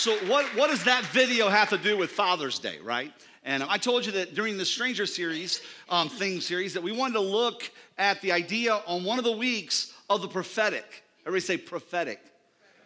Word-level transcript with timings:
So, 0.00 0.16
what, 0.28 0.46
what 0.56 0.70
does 0.70 0.84
that 0.84 1.04
video 1.04 1.50
have 1.50 1.68
to 1.68 1.76
do 1.76 1.94
with 1.94 2.10
Father's 2.10 2.58
Day, 2.58 2.78
right? 2.82 3.12
And 3.44 3.62
I 3.62 3.76
told 3.76 4.06
you 4.06 4.12
that 4.12 4.34
during 4.34 4.56
the 4.56 4.64
Stranger 4.64 5.04
Series, 5.04 5.60
um, 5.90 6.08
thing 6.08 6.40
series, 6.40 6.72
that 6.72 6.82
we 6.82 6.90
wanted 6.90 7.12
to 7.12 7.20
look 7.20 7.70
at 7.98 8.18
the 8.22 8.32
idea 8.32 8.80
on 8.86 9.04
one 9.04 9.18
of 9.18 9.26
the 9.26 9.36
weeks 9.36 9.92
of 10.08 10.22
the 10.22 10.28
prophetic. 10.28 11.04
Everybody 11.26 11.42
say 11.42 11.58
prophetic. 11.58 12.18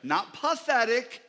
Not 0.03 0.33
pathetic, 0.33 1.23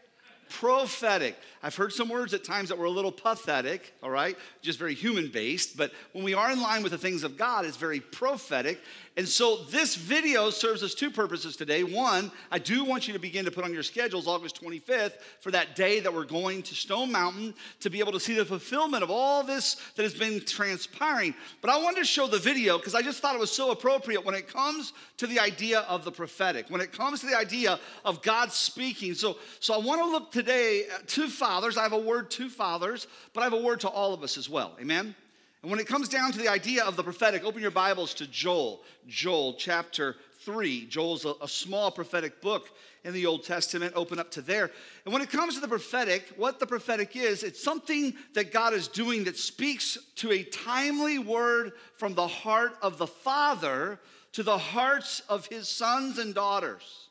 prophetic. 0.49 1.37
I've 1.65 1.75
heard 1.75 1.91
some 1.91 2.09
words 2.09 2.35
at 2.35 2.43
times 2.43 2.69
that 2.69 2.77
were 2.77 2.85
a 2.85 2.91
little 2.91 3.11
pathetic, 3.11 3.95
all 4.03 4.11
right, 4.11 4.37
just 4.61 4.77
very 4.77 4.93
human 4.93 5.29
based, 5.29 5.75
but 5.75 5.91
when 6.11 6.23
we 6.23 6.35
are 6.35 6.51
in 6.51 6.61
line 6.61 6.83
with 6.83 6.91
the 6.91 6.97
things 6.99 7.23
of 7.23 7.37
God, 7.37 7.65
it's 7.65 7.75
very 7.75 7.99
prophetic. 7.99 8.79
And 9.17 9.27
so 9.27 9.63
this 9.69 9.95
video 9.95 10.49
serves 10.49 10.83
us 10.83 10.93
two 10.93 11.09
purposes 11.09 11.55
today. 11.55 11.83
One, 11.83 12.31
I 12.51 12.59
do 12.59 12.83
want 12.83 13.07
you 13.07 13.13
to 13.13 13.19
begin 13.19 13.45
to 13.45 13.51
put 13.51 13.63
on 13.63 13.73
your 13.73 13.81
schedules 13.81 14.27
August 14.27 14.61
25th 14.61 15.13
for 15.39 15.51
that 15.51 15.75
day 15.75 16.01
that 16.01 16.13
we're 16.13 16.25
going 16.25 16.61
to 16.63 16.75
Stone 16.75 17.13
Mountain 17.13 17.53
to 17.79 17.89
be 17.89 17.99
able 17.99 18.11
to 18.11 18.19
see 18.19 18.33
the 18.33 18.43
fulfillment 18.43 19.03
of 19.03 19.09
all 19.09 19.41
this 19.41 19.75
that 19.95 20.03
has 20.03 20.13
been 20.13 20.41
transpiring. 20.41 21.33
But 21.61 21.71
I 21.71 21.81
wanted 21.81 21.99
to 21.99 22.05
show 22.05 22.27
the 22.27 22.37
video 22.37 22.77
because 22.77 22.93
I 22.93 23.01
just 23.01 23.21
thought 23.21 23.35
it 23.35 23.39
was 23.39 23.51
so 23.51 23.71
appropriate 23.71 24.25
when 24.25 24.35
it 24.35 24.49
comes 24.49 24.91
to 25.17 25.27
the 25.27 25.39
idea 25.39 25.79
of 25.81 26.03
the 26.03 26.11
prophetic, 26.11 26.69
when 26.69 26.81
it 26.81 26.91
comes 26.91 27.21
to 27.21 27.25
the 27.25 27.37
idea 27.37 27.79
of 28.03 28.21
God 28.21 28.51
speaking. 28.51 29.13
So, 29.13 29.37
so 29.61 29.73
I 29.73 29.77
want 29.77 30.01
to 30.01 30.07
look 30.07 30.31
today 30.31 30.87
uh, 30.93 30.99
to 31.07 31.29
fathers. 31.55 31.77
I 31.77 31.83
have 31.83 31.93
a 31.93 31.97
word 31.97 32.29
to 32.31 32.49
fathers, 32.49 33.07
but 33.33 33.39
I 33.39 33.43
have 33.45 33.53
a 33.53 33.61
word 33.61 33.79
to 33.81 33.87
all 33.87 34.13
of 34.13 34.23
us 34.23 34.37
as 34.37 34.49
well. 34.49 34.73
Amen? 34.77 35.15
And 35.61 35.71
when 35.71 35.79
it 35.79 35.87
comes 35.87 36.09
down 36.09 36.33
to 36.33 36.37
the 36.37 36.49
idea 36.49 36.83
of 36.83 36.97
the 36.97 37.03
prophetic, 37.03 37.45
open 37.45 37.61
your 37.61 37.71
Bibles 37.71 38.13
to 38.15 38.27
Joel, 38.27 38.81
Joel 39.07 39.53
chapter 39.53 40.17
3. 40.41 40.85
Joel's 40.87 41.23
a, 41.23 41.33
a, 41.41 41.47
small 41.47 41.91
prophetic 41.91 42.41
book 42.41 42.71
in 43.05 43.13
the 43.13 43.25
Old 43.25 43.45
Testament. 43.45 43.93
Open 43.95 44.19
up 44.19 44.31
to 44.31 44.41
there. 44.41 44.69
And 45.05 45.13
when 45.13 45.21
it 45.21 45.29
comes 45.29 45.55
to 45.55 45.61
the 45.61 45.69
prophetic, 45.69 46.27
what 46.35 46.59
the 46.59 46.67
prophetic 46.67 47.15
is, 47.15 47.41
it's 47.41 47.63
something 47.63 48.15
that 48.33 48.51
God 48.51 48.73
is 48.73 48.89
doing 48.89 49.23
that 49.23 49.37
speaks 49.37 49.97
to 50.17 50.33
a 50.33 50.43
timely 50.43 51.19
word 51.19 51.71
from 51.95 52.15
the 52.15 52.27
heart 52.27 52.73
of 52.81 52.97
the 52.97 53.07
Father 53.07 54.01
to 54.33 54.43
the 54.43 54.57
hearts 54.57 55.21
of 55.29 55.47
his 55.47 55.69
sons 55.69 56.17
and 56.17 56.35
daughters. 56.35 57.04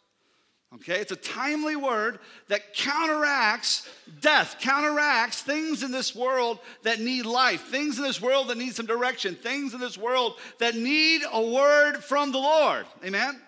Okay, 0.76 0.98
it's 1.00 1.12
a 1.12 1.16
timely 1.16 1.76
word 1.76 2.18
that 2.48 2.74
counteracts 2.74 3.88
death, 4.20 4.56
counteracts 4.60 5.40
things 5.40 5.84
in 5.84 5.92
this 5.92 6.16
world 6.16 6.58
that 6.82 6.98
need 6.98 7.26
life, 7.26 7.68
things 7.68 7.96
in 7.96 8.02
this 8.04 8.20
world 8.20 8.48
that 8.48 8.58
need 8.58 8.74
some 8.74 8.86
direction, 8.86 9.36
things 9.36 9.72
in 9.72 9.78
this 9.78 9.96
world 9.96 10.34
that 10.58 10.74
need 10.74 11.22
a 11.32 11.40
word 11.40 11.98
from 11.98 12.32
the 12.32 12.38
Lord. 12.38 12.86
Amen? 13.04 13.40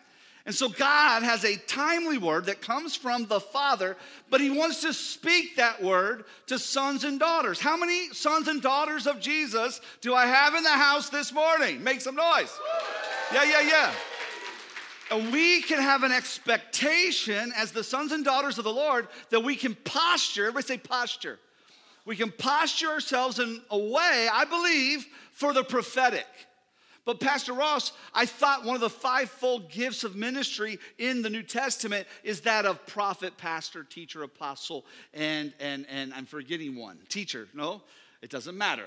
And 0.45 0.55
so 0.55 0.69
God 0.69 1.25
has 1.25 1.45
a 1.45 1.57
timely 1.57 2.19
word 2.19 2.47
that 2.47 2.63
comes 2.63 2.95
from 2.95 3.27
the 3.27 3.41
Father, 3.41 3.97
but 4.31 4.41
He 4.41 4.51
wants 4.51 4.83
to 4.83 4.93
speak 4.93 5.57
that 5.57 5.83
word 5.83 6.25
to 6.47 6.61
sons 6.61 7.03
and 7.03 7.19
daughters. 7.19 7.59
How 7.59 7.77
many 7.77 8.11
sons 8.11 8.47
and 8.47 8.63
daughters 8.63 9.09
of 9.09 9.19
Jesus 9.19 9.81
do 10.01 10.15
I 10.15 10.27
have 10.27 10.55
in 10.55 10.63
the 10.63 10.71
house 10.71 11.09
this 11.09 11.33
morning? 11.33 11.83
Make 11.83 12.01
some 12.01 12.15
noise. 12.15 12.57
Yeah, 13.33 13.43
yeah, 13.43 13.63
yeah. 13.63 13.93
And 15.11 15.33
we 15.33 15.63
can 15.63 15.81
have 15.81 16.03
an 16.03 16.13
expectation 16.13 17.53
as 17.57 17.71
the 17.71 17.85
sons 17.85 18.13
and 18.13 18.25
daughters 18.25 18.59
of 18.59 18.65
the 18.65 18.73
Lord 18.73 19.07
that 19.31 19.41
we 19.41 19.55
can 19.55 19.75
posture, 19.75 20.47
everybody 20.47 20.67
say 20.67 20.79
posture. 20.79 21.39
We 22.05 22.17
can 22.17 22.33
posture 22.33 22.89
ourselves 22.89 23.39
in 23.39 23.61
a 23.71 23.79
way, 23.79 24.29
I 24.33 24.45
believe, 24.45 25.07
for 25.33 25.53
the 25.53 25.65
prophetic. 25.65 26.27
But 27.05 27.21
Pastor 27.21 27.53
Ross, 27.53 27.93
I 28.13 28.27
thought 28.27 28.65
one 28.65 28.75
of 28.75 28.81
the 28.81 28.91
fivefold 28.91 29.71
gifts 29.71 30.03
of 30.03 30.17
ministry 30.17 30.79
in 30.99 31.23
the 31.23 31.31
New 31.31 31.45
Testament 31.45 32.09
is 32.25 32.41
that 32.43 32.67
of 32.67 32.85
prophet, 32.85 33.37
pastor, 33.37 33.85
teacher, 33.85 34.25
apostle, 34.25 34.85
and 35.15 35.53
and 35.61 35.87
and 35.89 36.13
I'm 36.15 36.27
forgetting 36.27 36.75
one. 36.75 36.99
Teacher, 37.09 37.47
no, 37.55 37.83
it 38.23 38.31
doesn't 38.31 38.59
matter. 38.59 38.87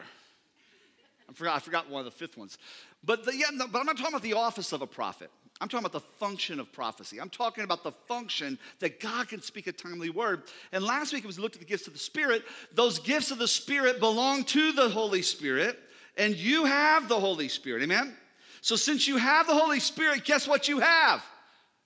I 1.29 1.33
forgot, 1.33 1.55
I 1.55 1.59
forgot 1.59 1.89
one 1.89 1.99
of 1.99 2.05
the 2.05 2.11
fifth 2.11 2.37
ones. 2.37 2.57
But 3.05 3.23
the, 3.23 3.35
yeah, 3.35 3.47
no, 3.53 3.67
but 3.67 3.79
I'm 3.79 3.85
not 3.85 3.97
talking 3.97 4.13
about 4.13 4.23
the 4.23 4.33
office 4.33 4.73
of 4.73 4.81
a 4.81 4.87
prophet. 4.87 5.31
I'm 5.61 5.67
talking 5.67 5.85
about 5.85 5.91
the 5.91 6.07
function 6.17 6.59
of 6.59 6.71
prophecy. 6.71 7.19
I'm 7.19 7.29
talking 7.29 7.65
about 7.65 7.83
the 7.83 7.91
function 8.07 8.57
that 8.79 8.99
God 8.99 9.27
can 9.27 9.41
speak 9.41 9.67
a 9.67 9.73
timely 9.73 10.09
word. 10.09 10.43
And 10.71 10.83
last 10.83 11.11
week, 11.11 11.25
as 11.25 11.37
we 11.37 11.43
looked 11.43 11.55
at 11.55 11.61
the 11.61 11.67
gifts 11.67 11.87
of 11.87 11.93
the 11.93 11.99
Spirit, 11.99 12.43
those 12.73 12.99
gifts 12.99 13.31
of 13.31 13.39
the 13.39 13.47
Spirit 13.47 13.99
belong 13.99 14.45
to 14.45 14.71
the 14.71 14.87
Holy 14.87 15.21
Spirit, 15.21 15.77
and 16.15 16.35
you 16.35 16.65
have 16.65 17.09
the 17.09 17.19
Holy 17.19 17.49
Spirit. 17.49 17.83
Amen? 17.83 18.15
So, 18.61 18.75
since 18.75 19.07
you 19.07 19.17
have 19.17 19.47
the 19.47 19.55
Holy 19.55 19.79
Spirit, 19.79 20.23
guess 20.23 20.47
what 20.47 20.67
you 20.67 20.79
have? 20.79 21.23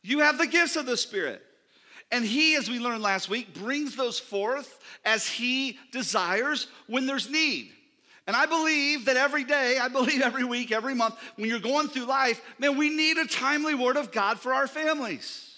You 0.04 0.20
have 0.20 0.38
the 0.38 0.48
gifts 0.48 0.76
of 0.76 0.86
the 0.86 0.98
Spirit. 0.98 1.42
And 2.12 2.24
He, 2.24 2.56
as 2.56 2.70
we 2.70 2.80
learned 2.80 3.02
last 3.02 3.28
week, 3.28 3.56
brings 3.56 3.96
those 3.96 4.20
forth 4.20 4.80
as 5.04 5.28
He 5.28 5.80
desires 5.92 6.68
when 6.86 7.08
there's 7.08 7.30
need. 7.30 7.72
And 8.26 8.36
I 8.36 8.46
believe 8.46 9.06
that 9.06 9.18
every 9.18 9.44
day, 9.44 9.78
I 9.78 9.90
believe 9.90 10.22
every 10.22 10.46
week, 10.46 10.72
every 10.72 10.96
month, 10.96 11.16
when 11.36 11.50
you're 11.50 11.60
going 11.60 11.90
through 11.90 12.06
life, 12.06 12.42
man, 12.58 12.78
we 12.78 12.90
need 12.90 13.18
a 13.18 13.28
timely 13.28 13.76
word 13.76 13.98
of 13.98 14.12
God 14.12 14.40
for 14.40 14.54
our 14.54 14.68
families. 14.68 15.50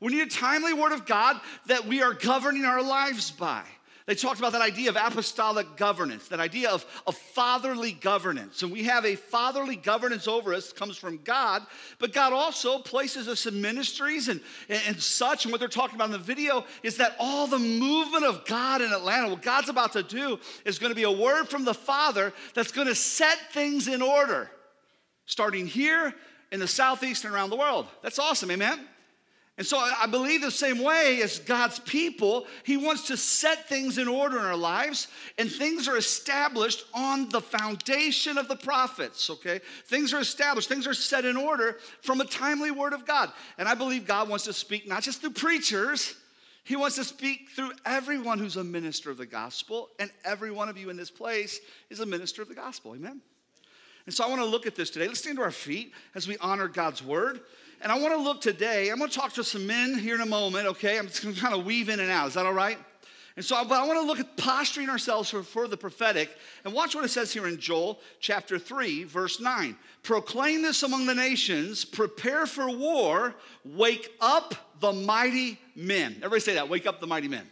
We 0.00 0.12
need 0.12 0.26
a 0.26 0.30
timely 0.30 0.74
word 0.74 0.92
of 0.92 1.06
God 1.06 1.40
that 1.66 1.86
we 1.86 2.02
are 2.02 2.12
governing 2.12 2.66
our 2.66 2.82
lives 2.82 3.30
by. 3.30 3.62
They 4.06 4.14
talked 4.14 4.38
about 4.38 4.52
that 4.52 4.60
idea 4.60 4.90
of 4.90 4.96
apostolic 4.96 5.78
governance, 5.78 6.28
that 6.28 6.38
idea 6.38 6.68
of, 6.68 6.84
of 7.06 7.16
fatherly 7.16 7.92
governance. 7.92 8.62
And 8.62 8.70
we 8.70 8.84
have 8.84 9.06
a 9.06 9.16
fatherly 9.16 9.76
governance 9.76 10.28
over 10.28 10.52
us, 10.52 10.74
comes 10.74 10.98
from 10.98 11.20
God, 11.24 11.62
but 11.98 12.12
God 12.12 12.34
also 12.34 12.80
places 12.80 13.28
us 13.28 13.46
in 13.46 13.62
ministries 13.62 14.28
and, 14.28 14.42
and, 14.68 14.82
and 14.88 15.02
such. 15.02 15.46
And 15.46 15.52
what 15.52 15.58
they're 15.58 15.68
talking 15.68 15.94
about 15.94 16.06
in 16.06 16.12
the 16.12 16.18
video 16.18 16.66
is 16.82 16.98
that 16.98 17.16
all 17.18 17.46
the 17.46 17.58
movement 17.58 18.24
of 18.24 18.44
God 18.44 18.82
in 18.82 18.92
Atlanta, 18.92 19.30
what 19.30 19.40
God's 19.40 19.70
about 19.70 19.94
to 19.94 20.02
do, 20.02 20.38
is 20.66 20.78
going 20.78 20.90
to 20.90 20.96
be 20.96 21.04
a 21.04 21.10
word 21.10 21.46
from 21.46 21.64
the 21.64 21.74
Father 21.74 22.34
that's 22.52 22.72
going 22.72 22.88
to 22.88 22.94
set 22.94 23.38
things 23.52 23.88
in 23.88 24.02
order, 24.02 24.50
starting 25.24 25.66
here 25.66 26.12
in 26.52 26.60
the 26.60 26.68
Southeast 26.68 27.24
and 27.24 27.34
around 27.34 27.48
the 27.48 27.56
world. 27.56 27.86
That's 28.02 28.18
awesome, 28.18 28.50
amen? 28.50 28.86
And 29.56 29.64
so 29.64 29.78
I 29.78 30.06
believe 30.06 30.42
the 30.42 30.50
same 30.50 30.82
way 30.82 31.22
as 31.22 31.38
God's 31.38 31.78
people, 31.78 32.46
He 32.64 32.76
wants 32.76 33.06
to 33.06 33.16
set 33.16 33.68
things 33.68 33.98
in 33.98 34.08
order 34.08 34.36
in 34.36 34.44
our 34.44 34.56
lives, 34.56 35.06
and 35.38 35.48
things 35.48 35.86
are 35.86 35.96
established 35.96 36.84
on 36.92 37.28
the 37.28 37.40
foundation 37.40 38.36
of 38.36 38.48
the 38.48 38.56
prophets, 38.56 39.30
okay? 39.30 39.60
Things 39.86 40.12
are 40.12 40.18
established, 40.18 40.68
things 40.68 40.88
are 40.88 40.94
set 40.94 41.24
in 41.24 41.36
order 41.36 41.78
from 42.02 42.20
a 42.20 42.24
timely 42.24 42.72
word 42.72 42.94
of 42.94 43.06
God. 43.06 43.30
And 43.56 43.68
I 43.68 43.76
believe 43.76 44.08
God 44.08 44.28
wants 44.28 44.44
to 44.46 44.52
speak 44.52 44.88
not 44.88 45.04
just 45.04 45.20
through 45.20 45.30
preachers, 45.30 46.16
He 46.64 46.74
wants 46.74 46.96
to 46.96 47.04
speak 47.04 47.50
through 47.54 47.70
everyone 47.86 48.40
who's 48.40 48.56
a 48.56 48.64
minister 48.64 49.12
of 49.12 49.18
the 49.18 49.26
gospel, 49.26 49.88
and 50.00 50.10
every 50.24 50.50
one 50.50 50.68
of 50.68 50.76
you 50.76 50.90
in 50.90 50.96
this 50.96 51.12
place 51.12 51.60
is 51.90 52.00
a 52.00 52.06
minister 52.06 52.42
of 52.42 52.48
the 52.48 52.56
gospel, 52.56 52.96
amen? 52.96 53.20
And 54.06 54.14
so 54.14 54.24
I 54.24 54.28
want 54.28 54.40
to 54.40 54.46
look 54.46 54.66
at 54.66 54.74
this 54.74 54.90
today. 54.90 55.06
Let's 55.06 55.20
stand 55.20 55.36
to 55.36 55.42
our 55.42 55.52
feet 55.52 55.92
as 56.16 56.26
we 56.26 56.36
honor 56.38 56.66
God's 56.66 57.04
word. 57.04 57.40
And 57.80 57.92
I 57.92 57.98
want 57.98 58.14
to 58.14 58.20
look 58.20 58.40
today, 58.40 58.90
I'm 58.90 58.98
going 58.98 59.10
to 59.10 59.16
talk 59.16 59.32
to 59.34 59.44
some 59.44 59.66
men 59.66 59.98
here 59.98 60.14
in 60.14 60.20
a 60.20 60.26
moment, 60.26 60.66
okay? 60.68 60.98
I'm 60.98 61.06
just 61.06 61.22
going 61.22 61.34
to 61.34 61.40
kind 61.40 61.54
of 61.54 61.64
weave 61.64 61.88
in 61.88 62.00
and 62.00 62.10
out. 62.10 62.28
Is 62.28 62.34
that 62.34 62.46
all 62.46 62.52
right? 62.52 62.78
And 63.36 63.44
so, 63.44 63.62
but 63.64 63.80
I 63.80 63.86
want 63.86 64.00
to 64.00 64.06
look 64.06 64.20
at 64.20 64.36
posturing 64.36 64.88
ourselves 64.88 65.28
for, 65.28 65.42
for 65.42 65.66
the 65.66 65.76
prophetic. 65.76 66.30
And 66.64 66.72
watch 66.72 66.94
what 66.94 67.04
it 67.04 67.08
says 67.08 67.32
here 67.32 67.48
in 67.48 67.58
Joel 67.58 67.98
chapter 68.20 68.58
3, 68.60 69.04
verse 69.04 69.40
9. 69.40 69.76
Proclaim 70.02 70.62
this 70.62 70.84
among 70.84 71.06
the 71.06 71.14
nations, 71.14 71.84
prepare 71.84 72.46
for 72.46 72.70
war, 72.70 73.34
wake 73.64 74.12
up 74.20 74.54
the 74.78 74.92
mighty 74.92 75.58
men. 75.74 76.14
Everybody 76.18 76.40
say 76.40 76.54
that, 76.54 76.68
wake 76.68 76.86
up 76.86 77.00
the 77.00 77.08
mighty 77.08 77.26
men. 77.26 77.46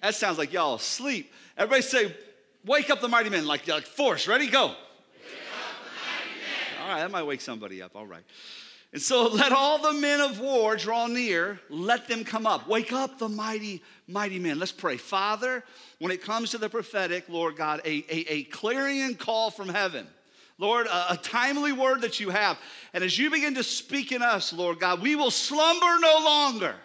That 0.00 0.14
sounds 0.14 0.38
like 0.38 0.52
y'all 0.52 0.76
asleep. 0.76 1.32
Everybody 1.58 1.82
say, 1.82 2.16
wake 2.64 2.88
up 2.88 3.00
the 3.00 3.08
mighty 3.08 3.28
men, 3.28 3.46
like, 3.46 3.68
like 3.68 3.84
force, 3.84 4.26
ready, 4.28 4.48
go. 4.48 4.74
All 6.86 6.92
right, 6.92 7.00
that 7.00 7.10
might 7.10 7.24
wake 7.24 7.40
somebody 7.40 7.82
up. 7.82 7.96
All 7.96 8.06
right. 8.06 8.22
And 8.92 9.02
so 9.02 9.26
let 9.32 9.50
all 9.50 9.78
the 9.78 9.92
men 9.92 10.20
of 10.20 10.38
war 10.38 10.76
draw 10.76 11.08
near, 11.08 11.58
let 11.68 12.06
them 12.06 12.22
come 12.22 12.46
up. 12.46 12.68
Wake 12.68 12.92
up 12.92 13.18
the 13.18 13.28
mighty, 13.28 13.82
mighty 14.06 14.38
men. 14.38 14.60
Let's 14.60 14.70
pray. 14.70 14.96
Father, 14.96 15.64
when 15.98 16.12
it 16.12 16.22
comes 16.22 16.52
to 16.52 16.58
the 16.58 16.68
prophetic, 16.68 17.28
Lord 17.28 17.56
God, 17.56 17.80
a, 17.84 18.04
a, 18.08 18.32
a 18.32 18.44
clarion 18.44 19.16
call 19.16 19.50
from 19.50 19.68
heaven. 19.68 20.06
Lord, 20.58 20.86
a, 20.86 21.14
a 21.14 21.16
timely 21.16 21.72
word 21.72 22.02
that 22.02 22.20
you 22.20 22.30
have. 22.30 22.56
And 22.94 23.02
as 23.02 23.18
you 23.18 23.30
begin 23.30 23.56
to 23.56 23.64
speak 23.64 24.12
in 24.12 24.22
us, 24.22 24.52
Lord 24.52 24.78
God, 24.78 25.02
we 25.02 25.16
will 25.16 25.32
slumber 25.32 25.98
no 26.00 26.20
longer. 26.24 26.76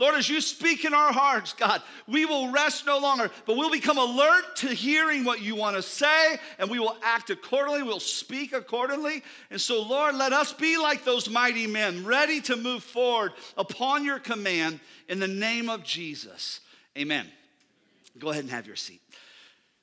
Lord, 0.00 0.14
as 0.14 0.30
you 0.30 0.40
speak 0.40 0.86
in 0.86 0.94
our 0.94 1.12
hearts, 1.12 1.52
God, 1.52 1.82
we 2.08 2.24
will 2.24 2.50
rest 2.50 2.86
no 2.86 2.98
longer, 2.98 3.30
but 3.44 3.58
we'll 3.58 3.70
become 3.70 3.98
alert 3.98 4.56
to 4.56 4.68
hearing 4.68 5.24
what 5.24 5.42
you 5.42 5.54
want 5.54 5.76
to 5.76 5.82
say, 5.82 6.38
and 6.58 6.70
we 6.70 6.78
will 6.78 6.96
act 7.02 7.28
accordingly. 7.28 7.82
We'll 7.82 8.00
speak 8.00 8.54
accordingly. 8.54 9.22
And 9.50 9.60
so, 9.60 9.82
Lord, 9.82 10.14
let 10.14 10.32
us 10.32 10.54
be 10.54 10.78
like 10.78 11.04
those 11.04 11.28
mighty 11.28 11.66
men, 11.66 12.06
ready 12.06 12.40
to 12.42 12.56
move 12.56 12.82
forward 12.82 13.32
upon 13.58 14.06
your 14.06 14.18
command 14.18 14.80
in 15.06 15.20
the 15.20 15.28
name 15.28 15.68
of 15.68 15.84
Jesus. 15.84 16.60
Amen. 16.96 17.26
Go 18.18 18.30
ahead 18.30 18.44
and 18.44 18.50
have 18.50 18.66
your 18.66 18.76
seat. 18.76 19.02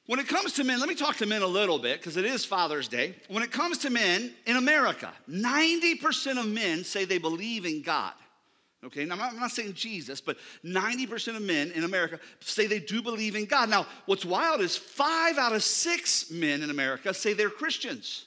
When 0.07 0.19
it 0.19 0.27
comes 0.27 0.53
to 0.53 0.63
men, 0.63 0.79
let 0.79 0.89
me 0.89 0.95
talk 0.95 1.17
to 1.17 1.27
men 1.27 1.43
a 1.43 1.47
little 1.47 1.77
bit 1.77 1.99
because 1.99 2.17
it 2.17 2.25
is 2.25 2.43
Father's 2.43 2.87
Day. 2.87 3.13
When 3.27 3.43
it 3.43 3.51
comes 3.51 3.77
to 3.79 3.91
men 3.91 4.33
in 4.47 4.55
America, 4.55 5.13
90% 5.29 6.39
of 6.39 6.47
men 6.47 6.83
say 6.83 7.05
they 7.05 7.19
believe 7.19 7.67
in 7.67 7.83
God. 7.83 8.13
Okay, 8.87 9.03
now 9.03 9.15
I'm 9.15 9.19
not, 9.19 9.33
I'm 9.33 9.39
not 9.39 9.51
saying 9.51 9.73
Jesus, 9.73 10.21
but 10.21 10.37
90% 10.63 11.35
of 11.35 11.41
men 11.41 11.71
in 11.71 11.83
America 11.83 12.19
say 12.39 12.67
they 12.67 12.79
do 12.79 13.01
believe 13.01 13.35
in 13.35 13.43
God. 13.43 13.69
Now, 13.69 13.85
what's 14.05 14.23
wild 14.23 14.61
is 14.61 14.77
five 14.77 15.37
out 15.37 15.51
of 15.51 15.61
six 15.61 16.31
men 16.31 16.63
in 16.63 16.69
America 16.69 17.13
say 17.13 17.33
they're 17.33 17.49
Christians. 17.49 18.25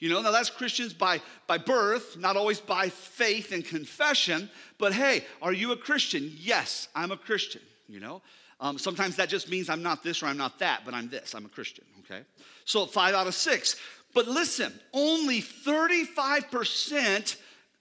You 0.00 0.10
know, 0.10 0.20
now 0.20 0.30
that's 0.30 0.50
Christians 0.50 0.92
by, 0.92 1.22
by 1.46 1.56
birth, 1.56 2.18
not 2.18 2.36
always 2.36 2.60
by 2.60 2.90
faith 2.90 3.50
and 3.50 3.64
confession, 3.64 4.50
but 4.76 4.92
hey, 4.92 5.24
are 5.40 5.54
you 5.54 5.72
a 5.72 5.76
Christian? 5.76 6.30
Yes, 6.38 6.88
I'm 6.94 7.10
a 7.10 7.16
Christian, 7.16 7.62
you 7.88 8.00
know. 8.00 8.20
Um, 8.60 8.76
sometimes 8.76 9.16
that 9.16 9.30
just 9.30 9.48
means 9.48 9.70
I'm 9.70 9.82
not 9.82 10.02
this 10.02 10.22
or 10.22 10.26
I'm 10.26 10.36
not 10.36 10.58
that, 10.58 10.82
but 10.84 10.92
I'm 10.92 11.08
this, 11.08 11.34
I'm 11.34 11.46
a 11.46 11.48
Christian, 11.48 11.84
okay? 12.00 12.24
So 12.66 12.84
five 12.84 13.14
out 13.14 13.26
of 13.26 13.34
six. 13.34 13.80
But 14.12 14.28
listen, 14.28 14.78
only 14.92 15.40
35% 15.40 17.36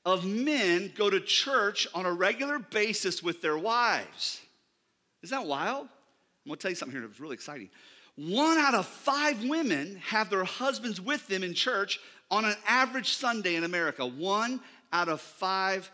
of 0.05 0.25
men 0.25 0.91
go 0.95 1.09
to 1.09 1.19
church 1.19 1.87
on 1.93 2.05
a 2.05 2.11
regular 2.11 2.59
basis 2.59 3.23
with 3.23 3.41
their 3.41 3.57
wives. 3.57 4.41
Is 5.21 5.29
that 5.29 5.45
wild? 5.45 5.87
I'm 6.45 6.49
gonna 6.49 6.57
tell 6.57 6.71
you 6.71 6.75
something 6.75 6.97
here 6.97 7.07
that's 7.07 7.19
really 7.19 7.35
exciting. 7.35 7.69
One 8.15 8.57
out 8.57 8.75
of 8.75 8.85
five 8.85 9.43
women 9.43 9.99
have 10.05 10.29
their 10.29 10.43
husbands 10.43 11.01
with 11.01 11.27
them 11.27 11.43
in 11.43 11.53
church 11.53 11.99
on 12.29 12.45
an 12.45 12.55
average 12.67 13.13
Sunday 13.13 13.55
in 13.55 13.63
America. 13.63 14.05
One 14.05 14.59
out 14.91 15.09
of 15.09 15.21
five 15.21 15.89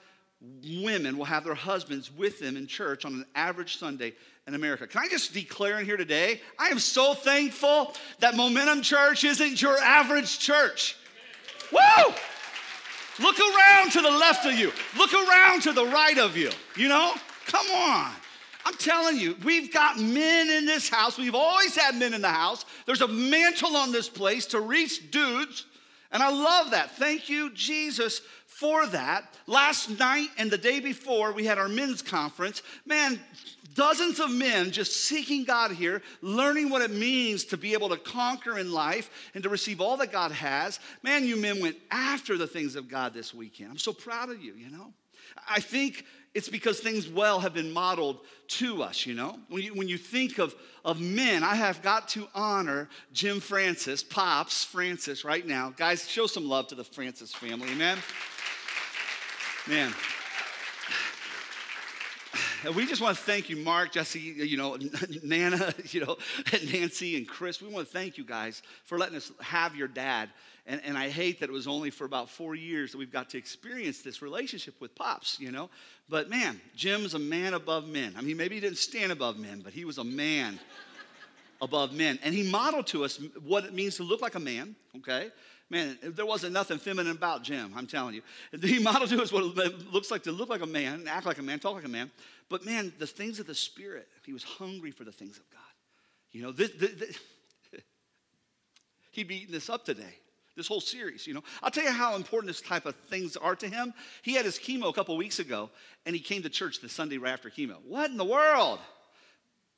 women 0.82 1.18
will 1.18 1.26
have 1.26 1.44
their 1.44 1.54
husbands 1.54 2.12
with 2.12 2.40
them 2.40 2.58
in 2.58 2.66
church 2.68 3.06
on 3.06 3.14
an 3.14 3.26
average 3.36 3.78
Sunday 3.78 4.14
in 4.48 4.56
America. 4.56 4.88
Can 4.88 5.02
I 5.02 5.08
just 5.08 5.34
declare 5.34 5.80
in 5.80 5.86
here 5.86 5.98
today? 5.98 6.42
I 6.58 6.70
am 6.70 6.80
so 6.80 7.14
thankful 7.14 7.94
that 8.20 8.36
Momentum 8.36 8.82
Church 8.82 9.24
isn't 9.24 9.62
your 9.62 9.78
average 9.78 10.40
church. 10.40 10.98
Woo! 11.72 12.14
Look 13.20 13.38
around 13.40 13.92
to 13.92 14.02
the 14.02 14.10
left 14.10 14.46
of 14.46 14.54
you. 14.54 14.72
Look 14.98 15.14
around 15.14 15.62
to 15.64 15.74
the 15.74 15.86
right 15.86 16.18
of 16.18 16.38
you. 16.38 16.52
You 16.76 16.88
know? 16.88 17.14
Come 17.46 17.68
on. 17.72 18.12
I'm 18.66 18.76
telling 18.76 19.18
you, 19.18 19.36
we've 19.44 19.74
got 19.74 19.98
men 19.98 20.50
in 20.50 20.66
this 20.66 20.90
house. 20.90 21.18
We've 21.18 21.36
always 21.36 21.76
had 21.76 21.96
men 21.96 22.14
in 22.14 22.22
the 22.22 22.30
house. 22.30 22.66
There's 22.86 23.02
a 23.02 23.08
mantle 23.08 23.76
on 23.76 23.92
this 23.92 24.10
place 24.10 24.46
to 24.48 24.60
reach 24.60 25.12
dudes. 25.12 25.66
And 26.12 26.22
I 26.22 26.30
love 26.30 26.72
that. 26.72 26.92
Thank 26.92 27.30
you, 27.30 27.52
Jesus, 27.52 28.22
for 28.46 28.86
that. 28.88 29.34
Last 29.48 29.98
night 29.98 30.28
and 30.38 30.52
the 30.52 30.58
day 30.58 30.80
before, 30.80 31.32
we 31.32 31.46
had 31.46 31.58
our 31.58 31.70
men's 31.70 32.02
conference. 32.02 32.62
Man, 32.86 33.20
dozens 33.80 34.20
of 34.20 34.30
men 34.30 34.72
just 34.72 35.06
seeking 35.06 35.46
God 35.46 35.72
here, 35.72 36.02
learning 36.22 36.70
what 36.70 36.82
it 36.82 36.92
means 36.92 37.46
to 37.46 37.58
be 37.58 37.72
able 37.72 37.88
to 37.90 37.98
conquer 37.98 38.60
in 38.60 38.74
life 38.74 39.10
and 39.34 39.42
to 39.44 39.50
receive 39.50 39.80
all 39.80 39.96
that 39.98 40.12
God 40.12 40.34
has. 40.34 40.82
Man, 41.02 41.24
you 41.24 41.38
men 41.38 41.62
went 41.62 41.78
after 41.90 42.38
the 42.38 42.46
things 42.46 42.76
of 42.76 42.90
God 42.90 43.14
this 43.14 43.34
weekend. 43.34 43.72
I'm 43.72 43.78
so 43.78 43.94
proud 43.94 44.30
of 44.30 44.44
you, 44.44 44.54
you 44.54 44.70
know. 44.70 44.94
I 45.50 45.62
think 45.62 46.06
it's 46.36 46.50
because 46.50 46.82
things 46.82 47.08
well 47.08 47.40
have 47.40 47.54
been 47.54 47.72
modeled 47.72 48.20
to 48.48 48.84
us, 48.84 49.06
you 49.06 49.14
know? 49.14 49.40
When 49.48 49.64
you, 49.64 49.74
when 49.74 49.88
you 49.88 49.98
think 49.98 50.40
of, 50.40 50.54
of 50.84 51.00
men, 51.00 51.42
I 51.42 51.56
have 51.56 51.82
got 51.82 52.10
to 52.10 52.28
honor 52.36 52.90
Jim 53.14 53.40
Francis, 53.40 54.04
Pops 54.04 54.66
Francis, 54.66 55.24
right 55.24 55.48
now. 55.48 55.74
Guys, 55.78 56.08
show 56.08 56.28
some 56.28 56.50
love 56.50 56.68
to 56.68 56.76
the 56.76 56.84
Francis 56.84 57.34
family, 57.34 57.70
amen? 57.72 57.98
Man, 59.68 59.94
we 62.76 62.86
just 62.86 63.02
want 63.02 63.18
to 63.18 63.24
thank 63.24 63.50
you, 63.50 63.58
Mark, 63.58 63.92
Jesse, 63.92 64.20
you 64.20 64.58
know, 64.58 64.78
Nana, 65.24 65.74
you 65.86 66.06
know, 66.06 66.18
Nancy 66.72 67.18
and 67.18 67.28
Chris. 67.28 67.62
We 67.62 67.70
want 67.70 67.88
to 67.88 67.94
thank 67.94 68.18
you 68.18 68.24
guys 68.24 68.62
for 68.86 68.98
letting 68.98 69.16
us 69.16 69.32
have 69.42 69.76
your 69.76 69.88
dad. 69.88 70.30
And, 70.66 70.82
and 70.84 70.98
I 70.98 71.10
hate 71.10 71.40
that 71.40 71.50
it 71.50 71.52
was 71.52 71.68
only 71.68 71.90
for 71.90 72.06
about 72.06 72.30
four 72.30 72.54
years 72.56 72.92
that 72.92 72.98
we've 72.98 73.12
got 73.12 73.30
to 73.32 73.38
experience 73.38 74.02
this 74.02 74.22
relationship 74.22 74.80
with 74.80 74.94
Pops, 74.94 75.40
you 75.40 75.52
know. 75.52 75.70
But 76.10 76.30
man, 76.30 76.60
Jim's 76.76 77.14
a 77.14 77.20
man 77.20 77.54
above 77.54 77.88
men. 77.88 78.14
I 78.18 78.22
mean, 78.22 78.38
maybe 78.38 78.56
he 78.56 78.62
didn't 78.62 78.78
stand 78.78 79.12
above 79.12 79.40
men, 79.40 79.62
but 79.64 79.74
he 79.74 79.86
was 79.86 79.98
a 79.98 80.04
man 80.04 80.60
above 81.62 81.94
men. 81.94 82.20
And 82.24 82.36
he 82.36 82.50
modeled 82.50 82.88
to 82.88 83.04
us 83.04 83.20
what 83.44 83.66
it 83.66 83.74
means 83.74 83.96
to 83.98 84.04
look 84.04 84.22
like 84.22 84.36
a 84.36 84.40
man, 84.40 84.76
okay? 84.98 85.32
Man, 85.70 85.98
there 86.02 86.26
wasn't 86.26 86.54
nothing 86.54 86.80
feminine 86.80 87.16
about 87.16 87.44
Jim, 87.44 87.74
I'm 87.76 87.86
telling 87.86 88.16
you. 88.16 88.22
He 88.62 88.80
modeled 88.80 89.12
to 89.12 89.22
us 89.22 89.32
what 89.32 89.44
it 89.44 89.94
looks 89.94 90.10
like 90.10 90.24
to 90.24 90.32
look 90.32 90.50
like 90.50 90.62
a 90.62 90.68
man, 90.68 91.08
act 91.08 91.26
like 91.26 91.38
a 91.38 91.44
man, 91.44 91.60
talk 91.60 91.76
like 91.76 91.86
a 91.86 91.90
man. 91.90 92.10
But 92.50 92.66
man, 92.66 92.92
the 92.98 93.06
things 93.06 93.40
of 93.40 93.46
the 93.46 93.54
Spirit, 93.54 94.08
he 94.26 94.34
was 94.34 94.44
hungry 94.44 94.92
for 94.92 95.04
the 95.04 95.12
things 95.12 95.38
of 95.38 95.44
God. 95.52 95.60
You 96.32 96.42
know, 96.42 96.52
this, 96.52 96.72
this, 96.72 96.92
this 96.94 97.18
he'd 99.12 99.28
be 99.28 99.38
eating 99.38 99.54
this 99.54 99.70
up 99.70 99.86
today 99.86 100.16
this 100.60 100.68
whole 100.68 100.82
series, 100.82 101.26
you 101.26 101.34
know. 101.34 101.42
I'll 101.64 101.72
tell 101.72 101.86
you 101.86 101.92
how 101.92 102.16
important 102.16 102.48
this 102.48 102.60
type 102.60 102.86
of 102.86 102.94
things 103.10 103.38
are 103.38 103.56
to 103.56 103.68
him. 103.68 103.94
He 104.22 104.34
had 104.34 104.44
his 104.44 104.60
chemo 104.60 104.90
a 104.90 104.94
couple 104.94 105.16
weeks 105.16 105.40
ago, 105.40 105.70
and 106.06 106.14
he 106.14 106.22
came 106.22 106.44
to 106.44 106.50
church 106.50 106.82
the 106.82 106.90
Sunday 106.90 107.18
right 107.18 107.32
after 107.32 107.50
chemo. 107.50 107.78
What 107.88 108.12
in 108.12 108.18
the 108.18 108.26
world? 108.26 108.80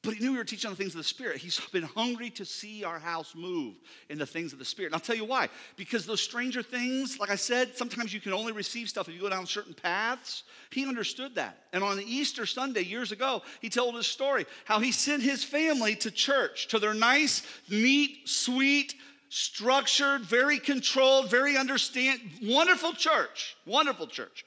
But 0.03 0.15
he 0.15 0.23
knew 0.23 0.31
we 0.31 0.39
were 0.39 0.43
teaching 0.43 0.67
on 0.67 0.73
the 0.73 0.77
things 0.77 0.95
of 0.95 0.97
the 0.97 1.03
Spirit. 1.03 1.37
He's 1.37 1.59
been 1.71 1.83
hungry 1.83 2.31
to 2.31 2.43
see 2.43 2.83
our 2.83 2.97
house 2.97 3.35
move 3.35 3.75
in 4.09 4.17
the 4.17 4.25
things 4.25 4.51
of 4.51 4.57
the 4.57 4.65
Spirit. 4.65 4.87
And 4.87 4.95
I'll 4.95 5.01
tell 5.01 5.15
you 5.15 5.25
why. 5.25 5.47
Because 5.75 6.07
those 6.07 6.21
stranger 6.21 6.63
things, 6.63 7.19
like 7.19 7.29
I 7.29 7.35
said, 7.35 7.77
sometimes 7.77 8.11
you 8.11 8.19
can 8.19 8.33
only 8.33 8.51
receive 8.51 8.89
stuff 8.89 9.07
if 9.07 9.13
you 9.13 9.21
go 9.21 9.29
down 9.29 9.45
certain 9.45 9.75
paths. 9.75 10.41
He 10.71 10.87
understood 10.87 11.35
that. 11.35 11.65
And 11.71 11.83
on 11.83 11.99
Easter 12.01 12.47
Sunday, 12.47 12.83
years 12.83 13.11
ago, 13.11 13.43
he 13.59 13.69
told 13.69 13.93
his 13.93 14.07
story 14.07 14.47
how 14.65 14.79
he 14.79 14.91
sent 14.91 15.21
his 15.21 15.43
family 15.43 15.95
to 15.97 16.09
church, 16.09 16.67
to 16.69 16.79
their 16.79 16.95
nice, 16.95 17.43
neat, 17.69 18.27
sweet, 18.27 18.95
structured, 19.29 20.21
very 20.21 20.57
controlled, 20.57 21.29
very 21.29 21.57
understand, 21.57 22.19
wonderful 22.41 22.93
church, 22.93 23.55
wonderful 23.67 24.07
church. 24.07 24.45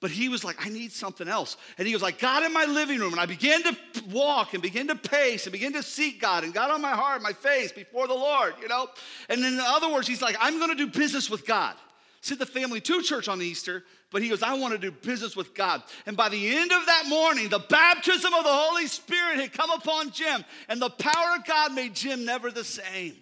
But 0.00 0.12
he 0.12 0.28
was 0.28 0.44
like, 0.44 0.64
I 0.64 0.68
need 0.68 0.92
something 0.92 1.26
else. 1.26 1.56
And 1.76 1.88
he 1.88 1.92
was 1.92 2.02
like, 2.02 2.20
God 2.20 2.44
in 2.44 2.52
my 2.52 2.66
living 2.66 3.00
room. 3.00 3.12
And 3.12 3.20
I 3.20 3.26
began 3.26 3.62
to 3.64 3.76
walk 4.10 4.54
and 4.54 4.62
begin 4.62 4.86
to 4.88 4.94
pace 4.94 5.46
and 5.46 5.52
begin 5.52 5.72
to 5.72 5.82
seek 5.82 6.20
God 6.20 6.44
and 6.44 6.54
got 6.54 6.70
on 6.70 6.80
my 6.80 6.92
heart, 6.92 7.20
my 7.20 7.32
face 7.32 7.72
before 7.72 8.06
the 8.06 8.14
Lord, 8.14 8.54
you 8.62 8.68
know? 8.68 8.86
And 9.28 9.44
in 9.44 9.58
other 9.58 9.92
words, 9.92 10.06
he's 10.06 10.22
like, 10.22 10.36
I'm 10.40 10.60
gonna 10.60 10.76
do 10.76 10.86
business 10.86 11.28
with 11.28 11.44
God. 11.46 11.74
Sent 12.20 12.38
the 12.38 12.46
family 12.46 12.80
to 12.80 13.02
church 13.02 13.28
on 13.28 13.42
Easter, 13.42 13.84
but 14.10 14.22
he 14.22 14.28
goes, 14.28 14.42
I 14.42 14.54
wanna 14.54 14.78
do 14.78 14.92
business 14.92 15.34
with 15.34 15.52
God. 15.52 15.82
And 16.06 16.16
by 16.16 16.28
the 16.28 16.56
end 16.56 16.70
of 16.70 16.86
that 16.86 17.06
morning, 17.08 17.48
the 17.48 17.58
baptism 17.58 18.32
of 18.34 18.44
the 18.44 18.52
Holy 18.52 18.86
Spirit 18.86 19.40
had 19.40 19.52
come 19.52 19.70
upon 19.70 20.12
Jim, 20.12 20.44
and 20.68 20.80
the 20.80 20.90
power 20.90 21.36
of 21.36 21.44
God 21.44 21.74
made 21.74 21.94
Jim 21.94 22.24
never 22.24 22.52
the 22.52 22.64
same. 22.64 23.16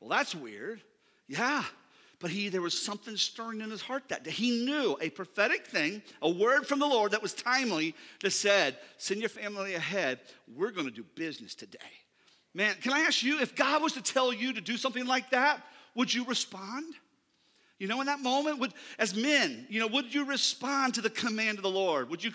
Well, 0.00 0.10
that's 0.10 0.34
weird. 0.34 0.80
Yeah. 1.28 1.64
But 2.18 2.30
he, 2.30 2.48
there 2.48 2.62
was 2.62 2.80
something 2.80 3.16
stirring 3.16 3.60
in 3.60 3.70
his 3.70 3.82
heart 3.82 4.04
that 4.08 4.24
day. 4.24 4.30
He 4.30 4.64
knew 4.64 4.96
a 5.00 5.10
prophetic 5.10 5.66
thing, 5.66 6.02
a 6.22 6.30
word 6.30 6.66
from 6.66 6.78
the 6.78 6.86
Lord 6.86 7.12
that 7.12 7.22
was 7.22 7.34
timely 7.34 7.94
that 8.20 8.30
said, 8.30 8.78
Send 8.96 9.20
your 9.20 9.28
family 9.28 9.74
ahead. 9.74 10.20
We're 10.54 10.70
going 10.70 10.86
to 10.86 10.92
do 10.92 11.04
business 11.14 11.54
today. 11.54 11.78
Man, 12.54 12.74
can 12.80 12.94
I 12.94 13.00
ask 13.00 13.22
you, 13.22 13.40
if 13.40 13.54
God 13.54 13.82
was 13.82 13.92
to 13.94 14.02
tell 14.02 14.32
you 14.32 14.54
to 14.54 14.62
do 14.62 14.78
something 14.78 15.04
like 15.04 15.30
that, 15.30 15.62
would 15.94 16.12
you 16.12 16.24
respond? 16.24 16.86
You 17.78 17.86
know, 17.86 18.00
in 18.00 18.06
that 18.06 18.20
moment, 18.20 18.58
would, 18.60 18.72
as 18.98 19.14
men, 19.14 19.66
you 19.68 19.78
know, 19.78 19.86
would 19.88 20.14
you 20.14 20.24
respond 20.24 20.94
to 20.94 21.02
the 21.02 21.10
command 21.10 21.58
of 21.58 21.62
the 21.62 21.70
Lord? 21.70 22.08
Would 22.08 22.24
you 22.24 22.32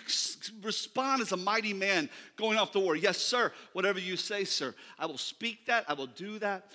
respond 0.62 1.22
as 1.22 1.32
a 1.32 1.36
mighty 1.36 1.72
man 1.72 2.08
going 2.36 2.58
off 2.58 2.72
the 2.72 2.78
war? 2.78 2.94
Yes, 2.94 3.18
sir. 3.18 3.52
Whatever 3.72 3.98
you 3.98 4.16
say, 4.16 4.44
sir. 4.44 4.72
I 4.96 5.06
will 5.06 5.18
speak 5.18 5.66
that. 5.66 5.84
I 5.88 5.94
will 5.94 6.06
do 6.06 6.38
that. 6.38 6.70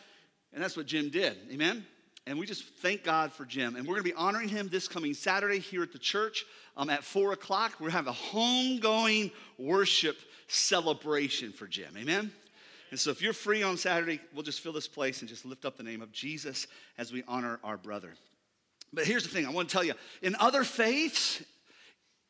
And 0.51 0.61
that's 0.61 0.75
what 0.75 0.85
Jim 0.85 1.09
did. 1.09 1.37
Amen? 1.49 1.85
And 2.27 2.37
we 2.37 2.45
just 2.45 2.65
thank 2.81 3.05
God 3.05 3.31
for 3.31 3.45
Jim. 3.45 3.77
And 3.77 3.87
we're 3.87 3.95
going 3.95 4.03
to 4.03 4.11
be 4.11 4.13
honoring 4.13 4.49
him 4.49 4.67
this 4.67 4.89
coming 4.89 5.13
Saturday 5.13 5.59
here 5.59 5.81
at 5.81 5.93
the 5.93 5.97
church 5.97 6.45
um, 6.75 6.89
at 6.89 7.05
4 7.05 7.31
o'clock. 7.31 7.77
We're 7.79 7.89
having 7.89 8.11
a 8.11 8.15
homegoing 8.15 9.31
worship 9.57 10.17
celebration 10.49 11.53
for 11.53 11.67
Jim. 11.67 11.95
Amen? 11.97 12.29
And 12.91 12.99
so 12.99 13.11
if 13.11 13.21
you're 13.21 13.31
free 13.31 13.63
on 13.63 13.77
Saturday, 13.77 14.19
we'll 14.33 14.43
just 14.43 14.59
fill 14.59 14.73
this 14.73 14.89
place 14.89 15.21
and 15.21 15.29
just 15.29 15.45
lift 15.45 15.63
up 15.63 15.77
the 15.77 15.83
name 15.83 16.01
of 16.01 16.11
Jesus 16.11 16.67
as 16.97 17.13
we 17.13 17.23
honor 17.29 17.61
our 17.63 17.77
brother. 17.77 18.13
But 18.91 19.05
here's 19.05 19.23
the 19.23 19.29
thing 19.29 19.45
I 19.45 19.51
want 19.51 19.69
to 19.69 19.73
tell 19.73 19.83
you 19.85 19.93
in 20.21 20.35
other 20.35 20.65
faiths, 20.65 21.41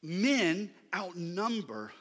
men 0.03 0.69
outnumber 0.95 1.91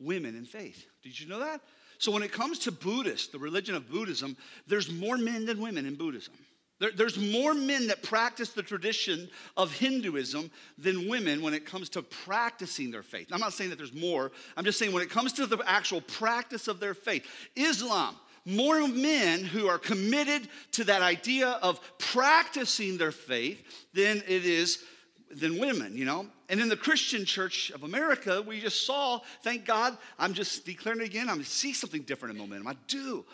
women 0.00 0.36
in 0.36 0.44
faith. 0.44 0.86
Did 1.04 1.18
you 1.20 1.28
know 1.28 1.38
that? 1.38 1.60
So 1.98 2.10
when 2.10 2.24
it 2.24 2.32
comes 2.32 2.58
to 2.60 2.72
Buddhist, 2.72 3.30
the 3.30 3.38
religion 3.38 3.76
of 3.76 3.88
Buddhism, 3.88 4.36
there's 4.66 4.90
more 4.90 5.16
men 5.16 5.46
than 5.46 5.60
women 5.60 5.86
in 5.86 5.94
Buddhism. 5.94 6.34
There, 6.80 6.90
there's 6.90 7.18
more 7.18 7.54
men 7.54 7.86
that 7.86 8.02
practice 8.02 8.50
the 8.50 8.62
tradition 8.62 9.28
of 9.56 9.72
Hinduism 9.72 10.50
than 10.76 11.08
women 11.08 11.40
when 11.40 11.54
it 11.54 11.64
comes 11.64 11.88
to 11.90 12.02
practicing 12.02 12.90
their 12.90 13.02
faith. 13.02 13.28
I'm 13.32 13.40
not 13.40 13.52
saying 13.52 13.70
that 13.70 13.76
there's 13.76 13.94
more, 13.94 14.32
I'm 14.56 14.64
just 14.64 14.78
saying 14.78 14.92
when 14.92 15.02
it 15.02 15.10
comes 15.10 15.32
to 15.34 15.46
the 15.46 15.58
actual 15.66 16.00
practice 16.00 16.66
of 16.66 16.80
their 16.80 16.94
faith. 16.94 17.26
Islam, 17.54 18.16
more 18.44 18.86
men 18.88 19.44
who 19.44 19.68
are 19.68 19.78
committed 19.78 20.48
to 20.72 20.84
that 20.84 21.00
idea 21.00 21.48
of 21.62 21.80
practicing 21.98 22.98
their 22.98 23.12
faith 23.12 23.86
than 23.94 24.18
it 24.26 24.44
is 24.44 24.82
than 25.30 25.58
women, 25.58 25.96
you 25.96 26.04
know? 26.04 26.26
And 26.48 26.60
in 26.60 26.68
the 26.68 26.76
Christian 26.76 27.24
church 27.24 27.70
of 27.70 27.82
America, 27.82 28.42
we 28.42 28.60
just 28.60 28.86
saw, 28.86 29.20
thank 29.42 29.64
God, 29.64 29.96
I'm 30.18 30.34
just 30.34 30.66
declaring 30.66 31.00
it 31.00 31.06
again, 31.06 31.28
I'm 31.28 31.42
see 31.42 31.72
something 31.72 32.02
different 32.02 32.34
in 32.34 32.40
momentum. 32.40 32.68
I 32.68 32.76
do. 32.86 33.24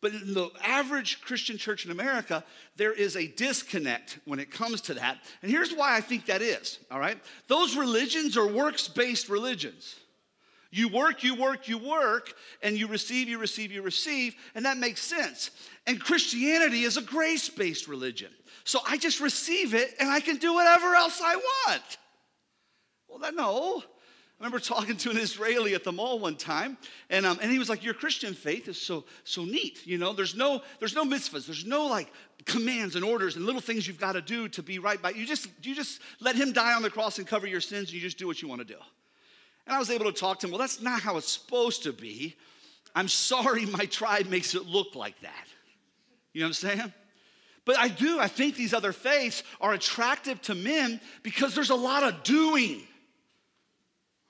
But 0.00 0.12
in 0.12 0.32
the 0.32 0.50
average 0.62 1.20
Christian 1.22 1.58
church 1.58 1.84
in 1.84 1.90
America, 1.90 2.44
there 2.76 2.92
is 2.92 3.16
a 3.16 3.26
disconnect 3.26 4.20
when 4.26 4.38
it 4.38 4.50
comes 4.50 4.80
to 4.82 4.94
that. 4.94 5.18
And 5.42 5.50
here's 5.50 5.74
why 5.74 5.96
I 5.96 6.00
think 6.00 6.26
that 6.26 6.40
is, 6.40 6.78
all 6.90 7.00
right? 7.00 7.18
Those 7.48 7.76
religions 7.76 8.36
are 8.36 8.46
works 8.46 8.86
based 8.86 9.28
religions. 9.28 9.96
You 10.70 10.88
work, 10.88 11.24
you 11.24 11.34
work, 11.34 11.66
you 11.66 11.78
work, 11.78 12.34
and 12.62 12.76
you 12.76 12.86
receive, 12.86 13.28
you 13.28 13.38
receive, 13.38 13.72
you 13.72 13.82
receive, 13.82 14.36
and 14.54 14.66
that 14.66 14.76
makes 14.76 15.00
sense. 15.00 15.50
And 15.86 15.98
Christianity 15.98 16.82
is 16.82 16.96
a 16.96 17.02
grace 17.02 17.48
based 17.48 17.88
religion. 17.88 18.30
So 18.64 18.80
I 18.86 18.98
just 18.98 19.20
receive 19.20 19.74
it 19.74 19.94
and 19.98 20.10
I 20.10 20.20
can 20.20 20.36
do 20.36 20.52
whatever 20.52 20.94
else 20.94 21.20
I 21.24 21.36
want. 21.36 21.98
Well, 23.08 23.32
no. 23.32 23.82
I 24.40 24.44
remember 24.44 24.60
talking 24.60 24.96
to 24.98 25.10
an 25.10 25.16
Israeli 25.16 25.74
at 25.74 25.82
the 25.82 25.90
mall 25.90 26.20
one 26.20 26.36
time, 26.36 26.78
and, 27.10 27.26
um, 27.26 27.40
and 27.42 27.50
he 27.50 27.58
was 27.58 27.68
like, 27.68 27.82
Your 27.82 27.94
Christian 27.94 28.34
faith 28.34 28.68
is 28.68 28.80
so, 28.80 29.04
so 29.24 29.44
neat. 29.44 29.84
You 29.84 29.98
know, 29.98 30.12
there's 30.12 30.36
no, 30.36 30.62
there's 30.78 30.94
no 30.94 31.04
mitzvahs, 31.04 31.46
there's 31.46 31.66
no 31.66 31.86
like 31.86 32.12
commands 32.44 32.94
and 32.94 33.04
orders 33.04 33.34
and 33.34 33.44
little 33.44 33.60
things 33.60 33.88
you've 33.88 33.98
got 33.98 34.12
to 34.12 34.22
do 34.22 34.48
to 34.50 34.62
be 34.62 34.78
right 34.78 35.02
by 35.02 35.10
you. 35.10 35.26
Just, 35.26 35.48
you 35.62 35.74
just 35.74 36.00
let 36.20 36.36
him 36.36 36.52
die 36.52 36.72
on 36.72 36.82
the 36.82 36.90
cross 36.90 37.18
and 37.18 37.26
cover 37.26 37.48
your 37.48 37.60
sins, 37.60 37.88
and 37.88 37.94
you 37.94 38.00
just 38.00 38.16
do 38.16 38.28
what 38.28 38.40
you 38.40 38.48
want 38.48 38.60
to 38.60 38.66
do. 38.66 38.78
And 39.66 39.74
I 39.74 39.78
was 39.78 39.90
able 39.90 40.06
to 40.06 40.18
talk 40.18 40.38
to 40.40 40.46
him, 40.46 40.52
well, 40.52 40.60
that's 40.60 40.80
not 40.80 41.00
how 41.00 41.16
it's 41.16 41.30
supposed 41.30 41.82
to 41.82 41.92
be. 41.92 42.36
I'm 42.94 43.08
sorry 43.08 43.66
my 43.66 43.86
tribe 43.86 44.26
makes 44.26 44.54
it 44.54 44.66
look 44.66 44.94
like 44.94 45.20
that. 45.20 45.46
You 46.32 46.40
know 46.40 46.46
what 46.46 46.64
I'm 46.64 46.78
saying? 46.78 46.92
But 47.64 47.76
I 47.76 47.88
do, 47.88 48.18
I 48.18 48.28
think 48.28 48.54
these 48.54 48.72
other 48.72 48.92
faiths 48.92 49.42
are 49.60 49.74
attractive 49.74 50.40
to 50.42 50.54
men 50.54 51.00
because 51.22 51.54
there's 51.54 51.70
a 51.70 51.74
lot 51.74 52.02
of 52.02 52.22
doing. 52.22 52.82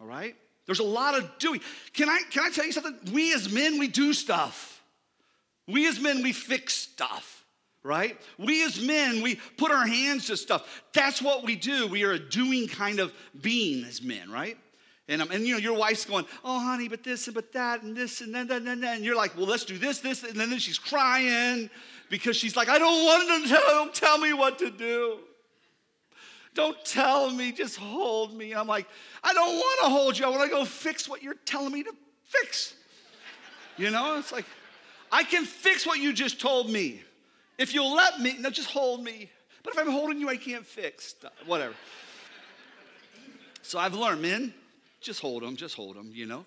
All 0.01 0.07
right? 0.07 0.37
There's 0.67 0.81
a 0.81 0.85
lot 0.85 1.17
of 1.17 1.39
doing. 1.39 1.61
Can 1.95 2.09
I, 2.09 2.21
can 2.31 2.45
I 2.45 2.51
tell 2.51 2.67
you 2.67 2.73
something? 2.73 2.97
We 3.13 3.33
as 3.33 3.51
men, 3.51 3.79
we 3.79 3.89
do 3.89 4.13
stuff. 4.13 4.83
We 5.67 5.87
as 5.87 6.01
men, 6.01 6.23
we 6.23 6.33
fix 6.33 6.75
stuff, 6.75 7.45
right? 7.83 8.19
We 8.39 8.65
as 8.65 8.81
men, 8.81 9.23
we 9.23 9.37
put 9.57 9.71
our 9.71 9.87
hands 9.87 10.27
to 10.27 10.37
stuff. 10.37 10.83
That's 10.93 11.21
what 11.23 11.45
we 11.45 11.57
do. 11.57 11.87
We 11.87 12.05
are 12.05 12.13
a 12.13 12.19
doing 12.19 12.69
kind 12.69 13.01
of 13.01 13.13
being 13.41 13.85
as 13.85 14.03
men, 14.03 14.31
right? 14.31 14.57
And, 15.09 15.23
um, 15.23 15.31
and 15.31 15.47
you 15.47 15.55
know, 15.55 15.59
your 15.59 15.77
wife's 15.77 16.05
going, 16.05 16.27
oh, 16.45 16.61
honey, 16.61 16.89
but 16.89 17.03
this 17.03 17.29
and 17.29 17.35
but 17.35 17.53
that 17.55 17.83
and 17.83 17.97
this 17.97 18.21
and 18.21 18.35
then, 18.35 18.47
then, 18.47 18.65
then, 18.65 18.81
then. 18.81 18.97
And 18.97 19.05
you're 19.05 19.17
like, 19.17 19.37
well, 19.37 19.47
let's 19.47 19.65
do 19.65 19.79
this, 19.79 20.01
this. 20.01 20.23
And 20.23 20.39
then 20.39 20.51
then 20.51 20.59
she's 20.59 20.79
crying 20.79 21.71
because 22.11 22.37
she's 22.37 22.57
like, 22.57 22.69
I 22.69 22.79
don't 22.79 23.05
want 23.05 23.45
to 23.45 23.49
tell, 23.49 23.89
tell 23.89 24.19
me 24.19 24.35
what 24.35 24.59
to 24.59 24.71
do. 24.71 25.19
Don't 26.55 26.83
tell 26.85 27.31
me, 27.31 27.53
just 27.53 27.77
hold 27.77 28.35
me. 28.35 28.53
I'm 28.53 28.67
like, 28.67 28.87
I 29.23 29.33
don't 29.33 29.55
want 29.55 29.81
to 29.83 29.89
hold 29.91 30.19
you. 30.19 30.27
I 30.27 30.29
want 30.29 30.43
to 30.43 30.49
go 30.49 30.65
fix 30.65 31.09
what 31.09 31.23
you're 31.23 31.37
telling 31.45 31.73
me 31.73 31.83
to 31.83 31.93
fix. 32.25 32.75
You 33.77 33.91
know, 33.91 34.19
it's 34.19 34.33
like, 34.33 34.47
I 35.13 35.23
can 35.23 35.45
fix 35.45 35.87
what 35.87 36.01
you 36.01 36.13
just 36.13 36.41
told 36.41 36.71
me. 36.71 37.03
If 37.59 37.75
you'll 37.75 37.95
let 37.95 38.21
me, 38.21 38.37
no, 38.39 38.51
just 38.51 38.71
hold 38.71 39.03
me. 39.03 39.31
But 39.63 39.75
if 39.75 39.79
I'm 39.81 39.91
holding 39.91 40.19
you, 40.21 40.29
I 40.29 40.37
can't 40.37 40.67
fix. 40.67 41.15
Whatever. 41.47 41.75
So 43.63 43.79
I've 43.79 43.95
learned, 43.95 44.23
men, 44.23 44.55
just 45.01 45.21
hold 45.21 45.43
them, 45.43 45.57
just 45.57 45.75
hold 45.75 45.97
them, 45.97 46.11
you 46.13 46.27
know. 46.27 46.45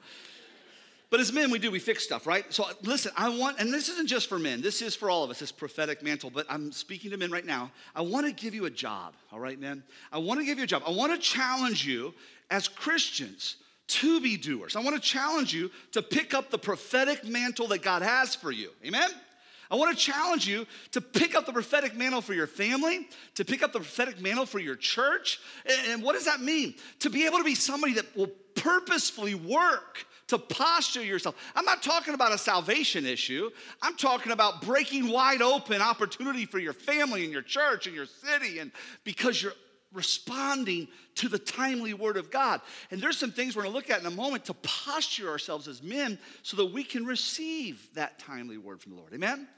But 1.11 1.19
as 1.19 1.33
men, 1.33 1.51
we 1.51 1.59
do, 1.59 1.69
we 1.69 1.79
fix 1.79 2.05
stuff, 2.05 2.25
right? 2.25 2.45
So 2.53 2.65
listen, 2.83 3.11
I 3.17 3.27
want, 3.27 3.59
and 3.59 3.71
this 3.71 3.89
isn't 3.89 4.07
just 4.07 4.29
for 4.29 4.39
men, 4.39 4.61
this 4.61 4.81
is 4.81 4.95
for 4.95 5.09
all 5.09 5.25
of 5.25 5.29
us, 5.29 5.39
this 5.39 5.51
prophetic 5.51 6.01
mantle, 6.01 6.29
but 6.29 6.45
I'm 6.49 6.71
speaking 6.71 7.11
to 7.11 7.17
men 7.17 7.29
right 7.29 7.45
now. 7.45 7.69
I 7.93 8.01
want 8.01 8.25
to 8.25 8.31
give 8.31 8.55
you 8.55 8.63
a 8.63 8.69
job, 8.69 9.13
all 9.29 9.39
right, 9.39 9.59
men? 9.59 9.83
I 10.13 10.19
want 10.19 10.39
to 10.39 10.45
give 10.45 10.57
you 10.57 10.63
a 10.63 10.67
job. 10.67 10.83
I 10.87 10.91
want 10.91 11.11
to 11.11 11.19
challenge 11.19 11.85
you 11.85 12.13
as 12.49 12.69
Christians 12.69 13.57
to 13.87 14.21
be 14.21 14.37
doers. 14.37 14.77
I 14.77 14.79
want 14.79 14.95
to 14.95 15.01
challenge 15.01 15.53
you 15.53 15.69
to 15.91 16.01
pick 16.01 16.33
up 16.33 16.49
the 16.49 16.57
prophetic 16.57 17.25
mantle 17.25 17.67
that 17.67 17.81
God 17.81 18.03
has 18.03 18.33
for 18.33 18.49
you. 18.49 18.69
Amen? 18.85 19.09
I 19.69 19.75
want 19.75 19.97
to 19.97 20.01
challenge 20.01 20.47
you 20.47 20.65
to 20.91 21.01
pick 21.01 21.35
up 21.35 21.45
the 21.45 21.51
prophetic 21.51 21.93
mantle 21.93 22.21
for 22.21 22.33
your 22.33 22.47
family, 22.47 23.09
to 23.35 23.43
pick 23.43 23.63
up 23.63 23.73
the 23.73 23.79
prophetic 23.79 24.21
mantle 24.21 24.45
for 24.45 24.59
your 24.59 24.77
church. 24.77 25.41
And 25.89 26.01
what 26.01 26.13
does 26.13 26.23
that 26.23 26.39
mean? 26.39 26.75
To 26.99 27.09
be 27.09 27.25
able 27.25 27.37
to 27.39 27.43
be 27.43 27.55
somebody 27.55 27.95
that 27.95 28.15
will 28.15 28.31
purposefully 28.55 29.35
work 29.35 30.05
to 30.31 30.37
posture 30.37 31.03
yourself. 31.03 31.35
I'm 31.55 31.65
not 31.65 31.83
talking 31.83 32.13
about 32.13 32.31
a 32.31 32.37
salvation 32.37 33.05
issue. 33.05 33.49
I'm 33.81 33.97
talking 33.97 34.31
about 34.31 34.61
breaking 34.61 35.09
wide 35.09 35.41
open 35.41 35.81
opportunity 35.81 36.45
for 36.45 36.57
your 36.57 36.71
family 36.71 37.25
and 37.25 37.33
your 37.33 37.41
church 37.41 37.85
and 37.85 37.93
your 37.93 38.05
city 38.05 38.59
and 38.59 38.71
because 39.03 39.43
you're 39.43 39.53
responding 39.91 40.87
to 41.15 41.27
the 41.27 41.37
timely 41.37 41.93
word 41.93 42.15
of 42.15 42.31
God. 42.31 42.61
And 42.91 43.01
there's 43.01 43.17
some 43.17 43.33
things 43.33 43.57
we're 43.57 43.63
going 43.63 43.73
to 43.73 43.77
look 43.77 43.89
at 43.89 43.99
in 43.99 44.05
a 44.05 44.11
moment 44.11 44.45
to 44.45 44.53
posture 44.53 45.29
ourselves 45.29 45.67
as 45.67 45.83
men 45.83 46.17
so 46.43 46.55
that 46.55 46.67
we 46.67 46.85
can 46.85 47.05
receive 47.05 47.89
that 47.95 48.17
timely 48.17 48.57
word 48.57 48.79
from 48.79 48.93
the 48.93 48.97
Lord. 48.97 49.13
Amen. 49.13 49.49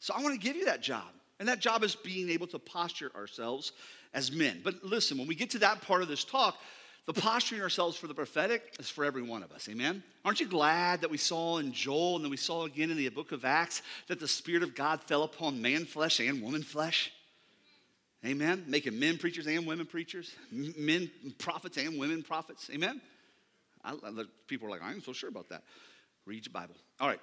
So 0.00 0.14
I 0.16 0.22
want 0.22 0.40
to 0.40 0.40
give 0.40 0.56
you 0.56 0.64
that 0.64 0.80
job. 0.80 1.04
And 1.38 1.46
that 1.48 1.60
job 1.60 1.84
is 1.84 1.94
being 1.94 2.30
able 2.30 2.46
to 2.46 2.58
posture 2.58 3.10
ourselves 3.14 3.72
as 4.14 4.32
men. 4.32 4.62
But 4.64 4.82
listen, 4.82 5.18
when 5.18 5.26
we 5.26 5.34
get 5.34 5.50
to 5.50 5.58
that 5.58 5.82
part 5.82 6.00
of 6.00 6.08
this 6.08 6.24
talk, 6.24 6.56
the 7.06 7.12
posturing 7.12 7.60
ourselves 7.60 7.96
for 7.96 8.06
the 8.06 8.14
prophetic 8.14 8.76
is 8.78 8.88
for 8.88 9.04
every 9.04 9.22
one 9.22 9.42
of 9.42 9.52
us. 9.52 9.68
Amen? 9.68 10.02
Aren't 10.24 10.40
you 10.40 10.48
glad 10.48 11.02
that 11.02 11.10
we 11.10 11.18
saw 11.18 11.58
in 11.58 11.72
Joel 11.72 12.16
and 12.16 12.24
then 12.24 12.30
we 12.30 12.38
saw 12.38 12.64
again 12.64 12.90
in 12.90 12.96
the 12.96 13.08
book 13.10 13.32
of 13.32 13.44
Acts 13.44 13.82
that 14.08 14.20
the 14.20 14.28
Spirit 14.28 14.62
of 14.62 14.74
God 14.74 15.02
fell 15.02 15.22
upon 15.22 15.60
man 15.60 15.84
flesh 15.84 16.20
and 16.20 16.42
woman 16.42 16.62
flesh? 16.62 17.12
Amen? 18.24 18.64
Making 18.66 18.98
men 18.98 19.18
preachers 19.18 19.46
and 19.46 19.66
women 19.66 19.84
preachers, 19.84 20.34
men 20.50 21.10
prophets 21.36 21.76
and 21.76 21.98
women 21.98 22.22
prophets. 22.22 22.70
Amen? 22.72 23.02
I, 23.84 23.94
people 24.46 24.68
are 24.68 24.70
like, 24.70 24.82
I'm 24.82 25.02
so 25.02 25.12
sure 25.12 25.28
about 25.28 25.50
that. 25.50 25.62
Read 26.24 26.46
your 26.46 26.52
Bible. 26.54 26.74
All 27.00 27.08
right. 27.08 27.20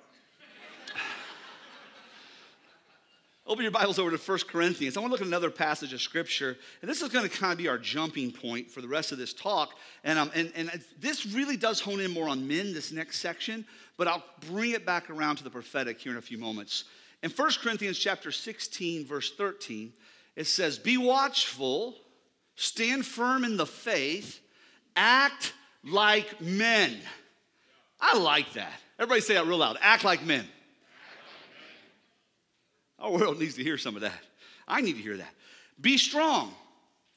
Open 3.47 3.63
your 3.63 3.71
Bibles 3.71 3.97
over 3.97 4.11
to 4.11 4.17
1 4.17 4.39
Corinthians. 4.47 4.95
I 4.95 4.99
want 4.99 5.09
to 5.09 5.13
look 5.13 5.21
at 5.21 5.27
another 5.27 5.49
passage 5.49 5.93
of 5.93 6.01
Scripture. 6.01 6.55
And 6.81 6.89
this 6.89 7.01
is 7.01 7.09
going 7.09 7.27
to 7.27 7.37
kind 7.37 7.51
of 7.51 7.57
be 7.57 7.67
our 7.67 7.79
jumping 7.79 8.31
point 8.31 8.69
for 8.69 8.81
the 8.81 8.87
rest 8.87 9.11
of 9.11 9.17
this 9.17 9.33
talk. 9.33 9.73
And, 10.03 10.19
um, 10.19 10.31
and, 10.35 10.51
and 10.55 10.69
this 10.99 11.25
really 11.25 11.57
does 11.57 11.79
hone 11.79 11.99
in 11.99 12.11
more 12.11 12.29
on 12.29 12.47
men, 12.47 12.71
this 12.73 12.91
next 12.91 13.19
section, 13.19 13.65
but 13.97 14.07
I'll 14.07 14.23
bring 14.51 14.71
it 14.71 14.85
back 14.85 15.09
around 15.09 15.37
to 15.37 15.43
the 15.43 15.49
prophetic 15.49 15.99
here 15.99 16.11
in 16.11 16.19
a 16.19 16.21
few 16.21 16.37
moments. 16.37 16.83
In 17.23 17.31
1 17.31 17.51
Corinthians 17.61 17.97
chapter 17.97 18.31
16, 18.31 19.07
verse 19.07 19.31
13, 19.35 19.91
it 20.35 20.45
says, 20.45 20.77
Be 20.77 20.97
watchful, 20.97 21.95
stand 22.55 23.07
firm 23.07 23.43
in 23.43 23.57
the 23.57 23.65
faith, 23.65 24.39
act 24.95 25.53
like 25.83 26.41
men. 26.41 26.95
I 27.99 28.19
like 28.19 28.53
that. 28.53 28.73
Everybody 28.99 29.21
say 29.21 29.33
that 29.33 29.47
real 29.47 29.57
loud. 29.57 29.77
Act 29.81 30.03
like 30.03 30.23
men. 30.23 30.47
Our 33.01 33.11
world 33.11 33.39
needs 33.39 33.55
to 33.55 33.63
hear 33.63 33.77
some 33.77 33.95
of 33.95 34.01
that. 34.01 34.19
I 34.67 34.81
need 34.81 34.93
to 34.93 35.01
hear 35.01 35.17
that. 35.17 35.33
Be 35.79 35.97
strong. 35.97 36.53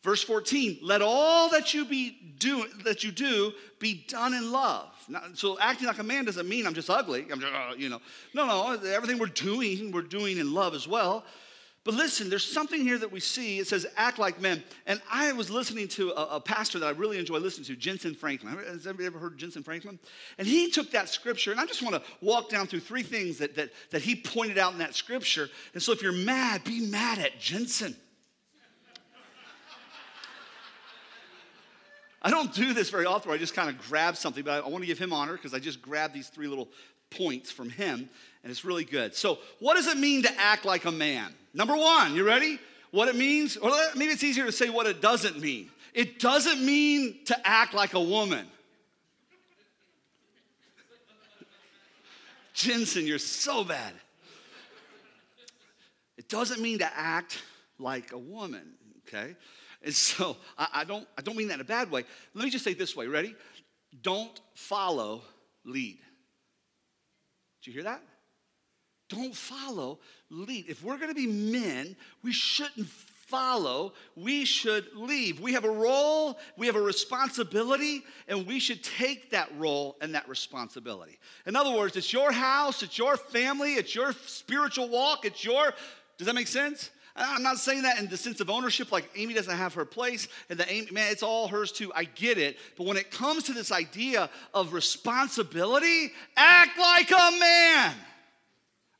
Verse 0.03 0.23
14, 0.23 0.81
let 0.83 1.01
all 1.01 1.49
that 1.49 1.73
you 1.73 1.87
be 1.87 2.35
do 2.39 2.67
that 2.85 3.03
you 3.05 3.11
do 3.11 3.53
be 3.79 4.05
done 4.07 4.35
in 4.35 4.53
love. 4.53 4.91
so 5.33 5.59
acting 5.59 5.87
like 5.87 5.99
a 5.99 6.03
man 6.03 6.27
doesn't 6.27 6.47
mean 6.47 6.67
I'm 6.67 6.75
just 6.75 6.91
ugly. 6.91 7.27
I'm 7.33 7.41
just, 7.41 7.55
uh, 7.55 7.73
you 7.75 7.89
know. 7.89 8.01
No, 8.35 8.47
no, 8.47 8.73
everything 8.87 9.19
we're 9.19 9.27
doing, 9.29 9.93
we're 9.93 10.03
doing 10.03 10.37
in 10.37 10.53
love 10.53 10.75
as 10.75 10.87
well. 10.87 11.25
But 11.85 11.95
listen, 11.95 12.31
there's 12.31 12.45
something 12.45 12.81
here 12.81 12.97
that 12.97 13.13
we 13.13 13.21
see. 13.21 13.59
It 13.59 13.67
says, 13.67 13.87
act 13.99 14.19
like 14.19 14.41
men. 14.41 14.65
And 14.87 15.03
I 15.11 15.33
was 15.33 15.51
listening 15.51 15.87
to 15.89 16.13
a, 16.13 16.37
a 16.37 16.41
pastor 16.41 16.79
that 16.79 16.87
I 16.87 16.91
really 16.91 17.19
enjoy 17.19 17.37
listening 17.39 17.67
to, 17.67 17.77
Jentezen 17.77 18.17
Franklin. 18.17 18.57
Has 18.57 18.87
anybody 18.87 19.05
ever 19.05 19.19
heard 19.19 19.39
Jentezen 19.39 19.63
Franklin? 19.63 19.99
And 20.39 20.49
he 20.49 20.71
took 20.71 20.93
that 20.93 21.11
scripture, 21.11 21.51
and 21.51 21.61
I 21.61 21.67
just 21.67 21.83
want 21.83 21.95
to 21.95 22.03
walk 22.23 22.49
down 22.49 22.67
through 22.67 22.81
three 22.81 23.03
things 23.03 23.37
that, 23.39 23.55
that, 23.57 23.71
that 23.91 24.01
he 24.01 24.17
pointed 24.17 24.57
out 24.57 24.73
in 24.73 24.79
that 24.79 24.95
scripture. 24.95 25.51
And 25.75 25.83
so 25.83 25.93
if 25.93 26.01
you're 26.01 26.13
mad, 26.13 26.65
be 26.65 26.87
mad 26.87 27.19
at 27.19 27.39
Jentezen. 27.39 27.95
I 32.23 32.31
don't 32.31 32.55
do 32.55 32.73
this 32.73 32.89
very 32.89 33.05
often. 33.05 33.31
I 33.31 33.37
just 33.37 33.53
kind 33.53 33.69
of 33.69 33.79
grab 33.87 34.17
something, 34.17 34.43
but 34.43 34.65
I, 34.65 34.67
I 34.67 34.69
want 34.71 34.83
to 34.83 34.87
give 34.87 34.99
him 34.99 35.13
honor 35.13 35.35
because 35.35 35.53
I 35.53 35.59
just 35.59 35.83
grabbed 35.83 36.15
these 36.15 36.29
three 36.29 36.47
little 36.47 36.71
points 37.11 37.51
from 37.51 37.69
him, 37.69 38.09
and 38.45 38.51
it's 38.51 38.65
really 38.65 38.85
good. 38.85 39.15
So, 39.15 39.39
what 39.59 39.75
does 39.75 39.89
it 39.89 39.97
mean 39.97 40.23
to 40.23 40.41
act 40.41 40.67
like 40.67 40.85
a 40.85 40.93
man? 40.93 41.35
Number 41.55 41.75
one, 41.75 42.15
you 42.15 42.25
ready? 42.25 42.61
What 42.91 43.09
it 43.09 43.17
means, 43.17 43.57
or 43.57 43.73
maybe 43.97 44.13
it's 44.13 44.23
easier 44.23 44.45
to 44.45 44.53
say 44.53 44.69
what 44.69 44.87
it 44.87 45.01
doesn't 45.01 45.41
mean. 45.41 45.71
It 45.95 46.21
doesn't 46.21 46.65
mean 46.65 47.25
to 47.25 47.37
act 47.45 47.73
like 47.73 47.95
a 47.95 48.01
woman. 48.01 48.47
Jentezen, 52.55 53.07
you're 53.07 53.19
so 53.19 53.65
bad. 53.65 53.95
It 56.19 56.29
doesn't 56.29 56.61
mean 56.61 56.79
to 56.81 56.91
act 56.97 57.43
like 57.79 58.13
a 58.13 58.19
woman, 58.19 58.75
okay? 59.09 59.35
And 59.83 59.95
so 59.95 60.37
I, 60.57 60.69
I, 60.75 60.85
don't, 60.85 61.07
I 61.19 61.23
don't 61.23 61.37
mean 61.37 61.49
that 61.49 61.55
in 61.55 61.61
a 61.61 61.65
bad 61.65 61.91
way. 61.91 62.05
Let 62.35 62.45
me 62.45 62.51
just 62.51 62.65
say 62.65 62.73
it 62.73 62.79
this 62.79 62.95
way, 62.95 63.07
ready? 63.07 63.35
Don't 64.03 64.39
follow, 64.55 65.23
lead. 65.65 65.99
Did 67.63 67.67
you 67.69 67.73
hear 67.73 67.85
that? 67.85 68.03
Don't 69.09 69.35
follow, 69.35 69.99
lead. 70.31 70.67
If 70.69 70.83
we're 70.83 70.99
gonna 70.99 71.15
be 71.15 71.27
men, 71.27 71.97
we 72.23 72.33
shouldn't 72.33 72.89
follow, 72.89 73.93
we 74.17 74.45
should 74.45 74.87
leave. 74.95 75.41
We 75.41 75.53
have 75.55 75.65
a 75.65 75.71
role, 75.71 76.39
we 76.57 76.67
have 76.67 76.77
a 76.77 76.81
responsibility, 76.81 78.05
and 78.29 78.47
we 78.47 78.61
should 78.61 78.83
take 78.85 79.31
that 79.31 79.51
role 79.59 79.97
and 80.01 80.15
that 80.15 80.29
responsibility. 80.29 81.19
In 81.47 81.57
other 81.57 81.71
words, 81.71 81.97
it's 81.97 82.13
your 82.13 82.33
house, 82.33 82.83
it's 82.83 82.99
your 82.99 83.17
family, 83.17 83.75
it's 83.75 83.95
your 83.95 84.13
spiritual 84.27 84.89
walk, 84.89 85.25
it's 85.25 85.45
your, 85.45 85.73
does 86.19 86.27
that 86.27 86.35
make 86.35 86.47
sense? 86.47 86.91
I'm 87.17 87.43
not 87.43 87.59
saying 87.59 87.83
that 87.83 87.99
in 87.99 88.09
the 88.09 88.17
sense 88.17 88.41
of 88.41 88.51
ownership, 88.51 88.91
like 88.91 89.09
Amy 89.15 89.35
doesn't 89.35 89.57
have 89.57 89.75
her 89.75 89.85
place, 89.85 90.27
and 90.51 90.59
the 90.59 90.71
Amy, 90.71 90.91
man, 90.91 91.13
it's 91.13 91.23
all 91.23 91.47
hers 91.47 91.71
too. 91.71 91.93
I 91.95 92.05
get 92.05 92.39
it. 92.39 92.57
But 92.77 92.87
when 92.87 92.97
it 92.97 93.11
comes 93.13 93.45
to 93.45 93.53
this 93.53 93.71
idea 93.71 94.29
of 94.53 94.73
responsibility, 94.73 96.13
act 96.37 96.77
like 96.79 97.11
a 97.11 97.39
man. 97.39 97.95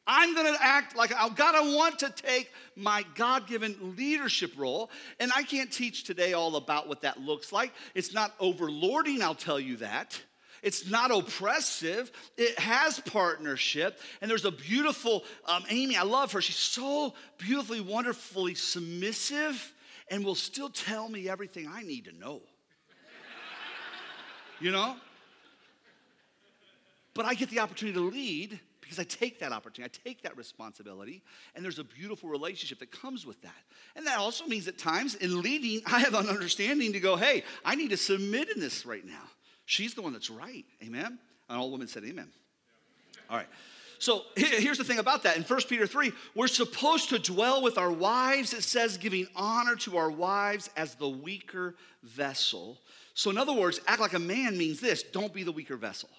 I'm 0.07 0.35
gonna 0.35 0.57
act 0.61 0.97
like 0.97 1.15
I've 1.15 1.35
gotta 1.35 1.75
want 1.77 2.01
to 2.01 2.11
take 2.11 2.53
my 2.77 3.05
God 3.15 3.47
given 3.47 3.95
leadership 3.97 4.53
role. 4.57 4.91
And 5.19 5.33
I 5.35 5.43
can't 5.43 5.73
teach 5.73 6.05
today 6.05 6.35
all 6.35 6.57
about 6.57 6.89
what 6.89 7.03
that 7.03 7.21
looks 7.21 7.53
like. 7.53 7.73
It's 7.95 8.13
not 8.13 8.39
overlording, 8.39 9.23
I'll 9.23 9.35
tell 9.35 9.61
you 9.61 9.77
that. 9.77 10.21
It's 10.63 10.89
not 10.89 11.11
oppressive. 11.11 12.11
It 12.39 12.59
has 12.59 12.99
partnership. 13.01 14.01
And 14.23 14.31
there's 14.31 14.47
a 14.47 14.51
beautiful 14.51 15.25
um, 15.45 15.63
Amy, 15.69 15.97
I 15.97 16.05
love 16.05 16.33
her. 16.33 16.41
She's 16.41 16.57
so 16.57 17.15
beautifully, 17.39 17.81
wonderfully 17.81 18.55
submissive 18.55 19.73
and 20.11 20.25
will 20.25 20.35
still 20.35 20.71
tell 20.71 21.09
me 21.09 21.29
everything 21.29 21.69
I 21.71 21.83
need 21.83 22.07
to 22.07 22.13
know. 22.13 22.41
you 24.61 24.71
know? 24.71 24.97
But 27.15 27.27
I 27.27 27.35
get 27.35 27.51
the 27.51 27.61
opportunity 27.61 27.99
to 27.99 28.05
lead 28.05 28.61
because 28.85 29.01
I 29.01 29.05
take 29.05 29.41
that 29.41 29.51
opportunity, 29.51 29.93
I 29.93 30.09
take 30.09 30.23
that 30.23 30.37
responsibility, 30.37 31.23
and 31.55 31.65
there's 31.65 31.79
a 31.79 31.85
beautiful 31.85 32.29
relationship 32.29 32.79
that 32.79 32.93
comes 32.93 33.27
with 33.27 33.41
that. 33.43 33.53
And 33.97 34.07
that 34.07 34.19
also 34.19 34.47
means 34.47 34.69
at 34.69 34.79
times 34.79 35.17
in 35.17 35.43
leading, 35.43 35.83
I 35.87 35.99
have 36.01 36.15
an 36.15 36.29
understanding 36.29 36.93
to 36.93 37.01
go, 37.01 37.17
hey, 37.17 37.43
I 37.65 37.75
need 37.75 37.91
to 37.91 37.97
submit 37.97 38.51
in 38.55 38.61
this 38.61 38.87
right 38.87 39.05
now. 39.05 39.23
She's 39.67 39.95
the 39.95 40.03
one 40.03 40.13
that's 40.13 40.31
right. 40.31 40.65
Amen? 40.83 41.19
And 41.49 41.59
all 41.59 41.71
women 41.71 41.89
said, 41.89 42.05
Amen. 42.05 42.29
All 43.31 43.37
right. 43.37 43.47
So 43.99 44.23
here's 44.37 44.77
the 44.77 44.85
thing 44.85 44.99
about 44.99 45.23
that. 45.23 45.37
In 45.37 45.45
1 45.45 45.61
Peter 45.69 45.87
3, 45.87 46.13
we're 46.35 46.47
supposed 46.47 47.09
to 47.09 47.19
dwell 47.19 47.63
with 47.63 47.79
our 47.79 47.91
wives, 47.91 48.53
it 48.53 48.63
says, 48.63 48.99
giving 48.99 49.27
honor 49.35 49.77
to 49.77 49.97
our 49.97 50.11
wives 50.11 50.69
as 50.77 50.95
the 50.97 51.09
weaker 51.09 51.75
vessel. 52.03 52.79
So, 53.15 53.31
in 53.31 53.39
other 53.39 53.55
words, 53.55 53.81
act 53.87 54.01
like 54.01 54.13
a 54.13 54.19
man 54.19 54.59
means 54.59 54.81
this 54.81 55.03
don't 55.03 55.33
be 55.33 55.43
the 55.43 55.53
weaker 55.53 55.77
vessel. 55.77 56.11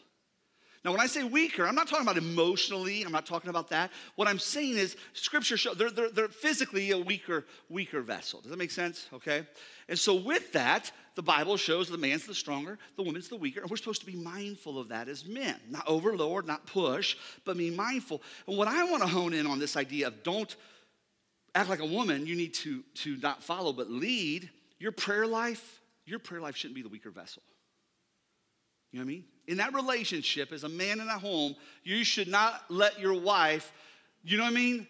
Now, 0.85 0.91
when 0.91 1.01
I 1.01 1.07
say 1.07 1.23
weaker, 1.23 1.65
I'm 1.65 1.73
not 1.73 1.87
talking 1.87 2.05
about 2.05 2.15
emotionally. 2.15 3.01
I'm 3.01 3.11
not 3.11 3.25
talking 3.25 3.49
about 3.49 3.69
that. 3.69 3.89
What 4.17 4.27
I'm 4.27 4.37
saying 4.37 4.77
is, 4.77 4.95
Scripture 5.13 5.57
shows 5.57 5.75
they're, 5.77 5.89
they're, 5.89 6.11
they're 6.11 6.27
physically 6.27 6.91
a 6.91 6.97
weaker, 6.99 7.43
weaker 7.69 8.01
vessel. 8.01 8.39
Does 8.39 8.51
that 8.51 8.57
make 8.57 8.69
sense? 8.69 9.07
Okay. 9.11 9.47
And 9.89 9.97
so, 9.97 10.13
with 10.13 10.51
that, 10.51 10.91
the 11.15 11.23
Bible 11.23 11.57
shows 11.57 11.89
the 11.89 11.97
man's 11.97 12.27
the 12.27 12.35
stronger, 12.35 12.77
the 12.97 13.01
woman's 13.01 13.29
the 13.29 13.35
weaker, 13.35 13.61
and 13.61 13.69
we're 13.69 13.77
supposed 13.77 14.01
to 14.01 14.05
be 14.05 14.15
mindful 14.15 14.77
of 14.77 14.89
that 14.89 15.09
as 15.09 15.25
men. 15.25 15.55
Not 15.71 15.85
overlord, 15.87 16.45
not 16.45 16.67
push, 16.67 17.17
but 17.45 17.57
be 17.57 17.71
mindful. 17.71 18.21
And 18.47 18.55
what 18.55 18.67
I 18.67 18.83
want 18.83 19.01
to 19.01 19.09
hone 19.09 19.33
in 19.33 19.47
on 19.47 19.57
this 19.57 19.75
idea 19.75 20.09
of 20.09 20.21
don't 20.21 20.55
act 21.55 21.67
like 21.67 21.79
a 21.79 21.85
woman, 21.85 22.27
you 22.27 22.35
need 22.35 22.53
to, 22.55 22.83
to 22.95 23.17
not 23.17 23.41
follow, 23.41 23.73
but 23.73 23.89
lead. 23.89 24.51
Your 24.77 24.91
prayer 24.91 25.25
life, 25.25 25.81
your 26.05 26.19
prayer 26.19 26.41
life 26.41 26.55
shouldn't 26.55 26.75
be 26.75 26.83
the 26.83 26.89
weaker 26.89 27.09
vessel. 27.09 27.41
You 28.91 28.99
know 28.99 29.05
what 29.05 29.09
I 29.09 29.15
mean? 29.15 29.23
In 29.47 29.57
that 29.57 29.73
relationship, 29.73 30.51
as 30.51 30.63
a 30.63 30.69
man 30.69 30.99
in 30.99 31.07
a 31.07 31.19
home, 31.19 31.55
you 31.83 32.03
should 32.03 32.27
not 32.27 32.63
let 32.69 32.99
your 32.99 33.19
wife, 33.19 33.71
you 34.23 34.37
know 34.37 34.43
what 34.43 34.51
I 34.51 34.55
mean? 34.55 34.87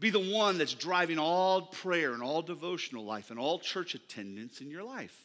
Be 0.00 0.10
the 0.10 0.32
one 0.32 0.58
that's 0.58 0.74
driving 0.74 1.18
all 1.18 1.62
prayer 1.62 2.12
and 2.12 2.22
all 2.22 2.42
devotional 2.42 3.04
life 3.04 3.30
and 3.30 3.38
all 3.38 3.60
church 3.60 3.94
attendance 3.94 4.60
in 4.60 4.68
your 4.68 4.82
life. 4.82 5.16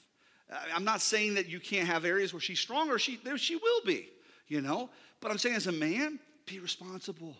I'm 0.73 0.85
not 0.85 1.01
saying 1.01 1.33
that 1.33 1.47
you 1.47 1.59
can't 1.59 1.87
have 1.87 2.05
areas 2.05 2.33
where 2.33 2.39
she's 2.39 2.59
stronger. 2.59 2.99
She, 2.99 3.19
there 3.23 3.37
she 3.37 3.55
will 3.55 3.81
be, 3.85 4.09
you 4.47 4.61
know. 4.61 4.89
But 5.19 5.31
I'm 5.31 5.37
saying 5.37 5.55
as 5.55 5.67
a 5.67 5.71
man, 5.71 6.19
be 6.45 6.59
responsible 6.59 7.35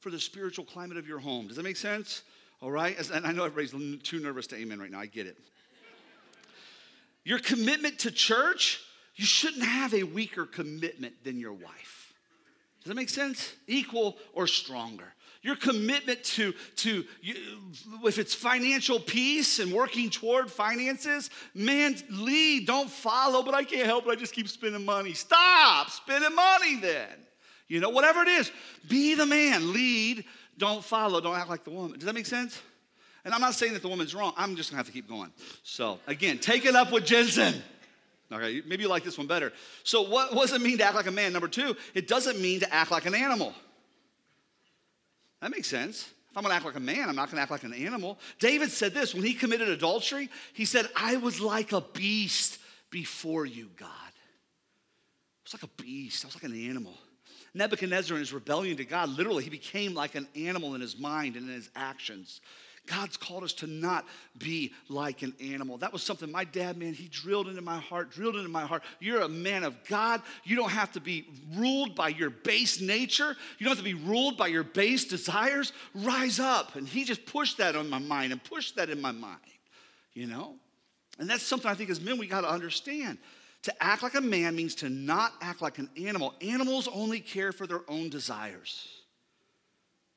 for 0.00 0.10
the 0.10 0.20
spiritual 0.20 0.64
climate 0.64 0.96
of 0.98 1.06
your 1.06 1.20
home. 1.20 1.46
Does 1.46 1.56
that 1.56 1.62
make 1.62 1.76
sense? 1.76 2.22
All 2.60 2.70
right? 2.70 2.98
And 3.10 3.26
I 3.26 3.32
know 3.32 3.44
everybody's 3.44 4.02
too 4.02 4.20
nervous 4.20 4.46
to 4.48 4.56
amen 4.56 4.80
right 4.80 4.90
now. 4.90 5.00
I 5.00 5.06
get 5.06 5.26
it. 5.26 5.38
Your 7.24 7.38
commitment 7.38 8.00
to 8.00 8.10
church 8.10 8.82
you 9.16 9.24
shouldn't 9.24 9.64
have 9.64 9.94
a 9.94 10.02
weaker 10.02 10.46
commitment 10.46 11.22
than 11.24 11.38
your 11.38 11.52
wife. 11.52 12.12
Does 12.82 12.90
that 12.90 12.96
make 12.96 13.08
sense? 13.08 13.54
Equal 13.66 14.16
or 14.32 14.46
stronger. 14.46 15.14
Your 15.42 15.56
commitment 15.56 16.24
to, 16.24 16.54
to 16.76 17.04
you, 17.20 17.34
if 18.04 18.18
it's 18.18 18.34
financial 18.34 18.98
peace 18.98 19.58
and 19.58 19.72
working 19.72 20.08
toward 20.08 20.50
finances, 20.50 21.28
man, 21.54 21.96
lead, 22.10 22.66
don't 22.66 22.90
follow, 22.90 23.42
but 23.42 23.54
I 23.54 23.62
can't 23.62 23.84
help 23.84 24.06
it. 24.06 24.10
I 24.10 24.14
just 24.16 24.32
keep 24.32 24.48
spending 24.48 24.84
money. 24.84 25.12
Stop 25.12 25.90
spending 25.90 26.34
money 26.34 26.76
then. 26.80 27.08
You 27.68 27.80
know, 27.80 27.90
whatever 27.90 28.22
it 28.22 28.28
is, 28.28 28.50
be 28.88 29.14
the 29.14 29.26
man, 29.26 29.72
lead, 29.72 30.24
don't 30.56 30.84
follow, 30.84 31.20
don't 31.20 31.36
act 31.36 31.50
like 31.50 31.64
the 31.64 31.70
woman. 31.70 31.98
Does 31.98 32.06
that 32.06 32.14
make 32.14 32.26
sense? 32.26 32.60
And 33.24 33.32
I'm 33.32 33.40
not 33.40 33.54
saying 33.54 33.72
that 33.72 33.82
the 33.82 33.88
woman's 33.88 34.14
wrong. 34.14 34.34
I'm 34.36 34.56
just 34.56 34.70
gonna 34.70 34.78
have 34.78 34.86
to 34.86 34.92
keep 34.92 35.08
going. 35.08 35.30
So, 35.62 35.98
again, 36.06 36.38
take 36.38 36.66
it 36.66 36.74
up 36.74 36.92
with 36.92 37.04
Jentezen. 37.04 37.60
Okay, 38.34 38.62
maybe 38.66 38.82
you 38.82 38.88
like 38.88 39.04
this 39.04 39.16
one 39.16 39.28
better. 39.28 39.52
So, 39.84 40.02
what, 40.02 40.34
what 40.34 40.48
does 40.48 40.60
it 40.60 40.62
mean 40.62 40.78
to 40.78 40.84
act 40.84 40.96
like 40.96 41.06
a 41.06 41.12
man? 41.12 41.32
Number 41.32 41.46
two, 41.46 41.76
it 41.94 42.08
doesn't 42.08 42.40
mean 42.40 42.60
to 42.60 42.74
act 42.74 42.90
like 42.90 43.06
an 43.06 43.14
animal. 43.14 43.54
That 45.40 45.52
makes 45.52 45.68
sense. 45.68 46.10
If 46.30 46.38
I'm 46.38 46.42
gonna 46.42 46.54
act 46.54 46.64
like 46.64 46.74
a 46.74 46.80
man, 46.80 47.08
I'm 47.08 47.14
not 47.14 47.30
gonna 47.30 47.42
act 47.42 47.52
like 47.52 47.62
an 47.62 47.74
animal. 47.74 48.18
David 48.40 48.70
said 48.70 48.92
this 48.92 49.14
when 49.14 49.22
he 49.22 49.34
committed 49.34 49.68
adultery, 49.68 50.30
he 50.52 50.64
said, 50.64 50.88
I 50.96 51.16
was 51.16 51.40
like 51.40 51.72
a 51.72 51.80
beast 51.80 52.58
before 52.90 53.46
you, 53.46 53.70
God. 53.76 53.88
I 53.88 55.44
was 55.44 55.54
like 55.54 55.62
a 55.62 55.82
beast, 55.82 56.24
I 56.24 56.28
was 56.28 56.34
like 56.34 56.42
an 56.42 56.68
animal. 56.68 56.94
Nebuchadnezzar, 57.54 58.16
in 58.16 58.20
his 58.20 58.32
rebellion 58.32 58.76
to 58.78 58.84
God, 58.84 59.10
literally, 59.10 59.44
he 59.44 59.50
became 59.50 59.94
like 59.94 60.16
an 60.16 60.26
animal 60.34 60.74
in 60.74 60.80
his 60.80 60.98
mind 60.98 61.36
and 61.36 61.48
in 61.48 61.54
his 61.54 61.70
actions. 61.76 62.40
God's 62.86 63.16
called 63.16 63.44
us 63.44 63.54
to 63.54 63.66
not 63.66 64.04
be 64.36 64.72
like 64.88 65.22
an 65.22 65.34
animal. 65.42 65.78
That 65.78 65.92
was 65.92 66.02
something 66.02 66.30
my 66.30 66.44
dad, 66.44 66.76
man, 66.76 66.92
he 66.92 67.08
drilled 67.08 67.48
into 67.48 67.62
my 67.62 67.78
heart, 67.78 68.10
drilled 68.10 68.36
into 68.36 68.50
my 68.50 68.66
heart. 68.66 68.82
You're 69.00 69.22
a 69.22 69.28
man 69.28 69.64
of 69.64 69.74
God. 69.88 70.20
You 70.44 70.56
don't 70.56 70.70
have 70.70 70.92
to 70.92 71.00
be 71.00 71.26
ruled 71.56 71.94
by 71.94 72.08
your 72.08 72.30
base 72.30 72.80
nature, 72.80 73.36
you 73.58 73.64
don't 73.64 73.76
have 73.76 73.84
to 73.84 73.84
be 73.84 73.94
ruled 73.94 74.36
by 74.36 74.48
your 74.48 74.64
base 74.64 75.04
desires. 75.04 75.72
Rise 75.94 76.38
up. 76.38 76.76
And 76.76 76.86
he 76.86 77.04
just 77.04 77.24
pushed 77.24 77.58
that 77.58 77.74
on 77.74 77.88
my 77.88 77.98
mind 77.98 78.32
and 78.32 78.42
pushed 78.44 78.76
that 78.76 78.90
in 78.90 79.00
my 79.00 79.12
mind, 79.12 79.40
you 80.12 80.26
know? 80.26 80.56
And 81.18 81.30
that's 81.30 81.42
something 81.42 81.70
I 81.70 81.74
think 81.74 81.90
as 81.90 82.00
men 82.00 82.18
we 82.18 82.26
got 82.26 82.42
to 82.42 82.50
understand. 82.50 83.18
To 83.62 83.82
act 83.82 84.02
like 84.02 84.14
a 84.14 84.20
man 84.20 84.54
means 84.56 84.74
to 84.76 84.90
not 84.90 85.32
act 85.40 85.62
like 85.62 85.78
an 85.78 85.88
animal. 85.96 86.34
Animals 86.42 86.86
only 86.92 87.20
care 87.20 87.50
for 87.50 87.66
their 87.66 87.80
own 87.88 88.10
desires. 88.10 89.03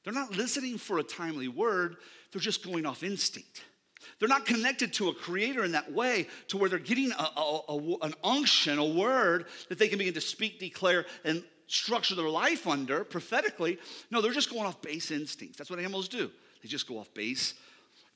They're 0.07 0.13
not 0.13 0.37
listening 0.37 0.77
for 0.77 0.99
a 0.99 1.03
timely 1.03 1.49
word, 1.49 1.97
they're 2.31 2.39
just 2.39 2.63
going 2.63 2.85
off 2.85 3.03
instinct. 3.03 3.65
They're 4.19 4.29
not 4.29 4.45
connected 4.45 4.93
to 4.93 5.09
a 5.09 5.13
creator 5.13 5.65
in 5.65 5.73
that 5.73 5.91
way 5.91 6.27
to 6.47 6.55
where 6.55 6.69
they're 6.69 6.79
getting 6.79 7.11
a, 7.11 7.23
a, 7.35 7.61
a, 7.67 7.95
an 8.03 8.13
unction, 8.23 8.79
a 8.79 8.85
word 8.85 9.47
that 9.67 9.79
they 9.79 9.89
can 9.89 9.97
begin 9.97 10.13
to 10.13 10.21
speak, 10.21 10.61
declare, 10.61 11.07
and 11.25 11.43
structure 11.67 12.15
their 12.15 12.29
life 12.29 12.67
under 12.67 13.03
prophetically. 13.03 13.79
No, 14.09 14.21
they're 14.21 14.31
just 14.31 14.49
going 14.49 14.65
off 14.65 14.81
base 14.81 15.11
instincts. 15.11 15.57
That's 15.57 15.69
what 15.69 15.77
animals 15.77 16.07
do. 16.07 16.31
They 16.63 16.69
just 16.69 16.87
go 16.87 16.99
off 16.99 17.13
base 17.13 17.55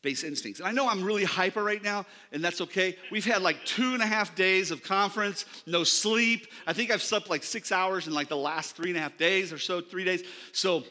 base 0.01 0.23
instincts. 0.23 0.61
And 0.61 0.69
I 0.69 0.71
know 0.71 0.87
I'm 0.87 1.03
really 1.03 1.25
hyper 1.25 1.61
right 1.61 1.83
now, 1.83 2.05
and 2.31 2.41
that's 2.41 2.61
okay. 2.61 2.97
We've 3.11 3.25
had 3.25 3.41
like 3.41 3.65
two 3.65 3.93
and 3.93 4.01
a 4.01 4.05
half 4.05 4.33
days 4.33 4.71
of 4.71 4.81
conference, 4.81 5.45
no 5.67 5.83
sleep. 5.83 6.47
I 6.65 6.71
think 6.71 6.89
I've 6.89 7.03
slept 7.03 7.29
like 7.29 7.43
six 7.43 7.69
hours 7.69 8.07
in 8.07 8.13
like 8.13 8.29
the 8.29 8.37
last 8.37 8.77
three 8.77 8.91
and 8.91 8.97
a 8.97 9.01
half 9.01 9.17
days 9.17 9.51
or 9.51 9.57
so, 9.57 9.81
three 9.81 10.05
days. 10.05 10.23
So 10.53 10.85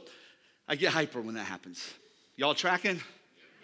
I 0.71 0.77
get 0.77 0.93
hyper 0.93 1.21
when 1.21 1.35
that 1.35 1.47
happens. 1.47 1.93
Y'all 2.37 2.55
tracking? 2.55 3.01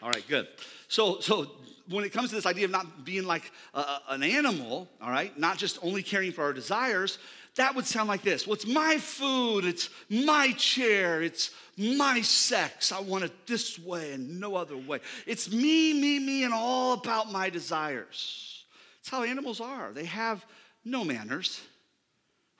All 0.02 0.10
right, 0.10 0.24
good. 0.28 0.48
So, 0.88 1.20
so 1.20 1.52
when 1.88 2.04
it 2.04 2.12
comes 2.12 2.30
to 2.30 2.34
this 2.34 2.46
idea 2.46 2.64
of 2.64 2.72
not 2.72 3.04
being 3.04 3.24
like 3.24 3.52
a, 3.74 3.98
an 4.08 4.24
animal, 4.24 4.88
all 5.00 5.10
right, 5.10 5.38
not 5.38 5.56
just 5.56 5.78
only 5.82 6.02
caring 6.02 6.32
for 6.32 6.42
our 6.42 6.52
desires, 6.52 7.18
that 7.54 7.76
would 7.76 7.86
sound 7.86 8.08
like 8.08 8.22
this. 8.22 8.44
Well, 8.44 8.58
my 8.66 8.98
food, 8.98 9.64
it's 9.64 9.88
my 10.10 10.50
chair, 10.58 11.22
it's 11.22 11.52
my 11.78 12.22
sex. 12.22 12.90
I 12.90 13.00
want 13.00 13.22
it 13.22 13.46
this 13.46 13.78
way 13.78 14.10
and 14.12 14.40
no 14.40 14.56
other 14.56 14.76
way. 14.76 14.98
It's 15.28 15.48
me, 15.48 15.92
me, 15.92 16.18
me, 16.18 16.42
and 16.42 16.52
all 16.52 16.94
about 16.94 17.30
my 17.30 17.50
desires. 17.50 18.64
It's 18.98 19.08
how 19.08 19.22
animals 19.22 19.60
are. 19.60 19.92
They 19.92 20.06
have 20.06 20.44
no 20.84 21.04
manners, 21.04 21.60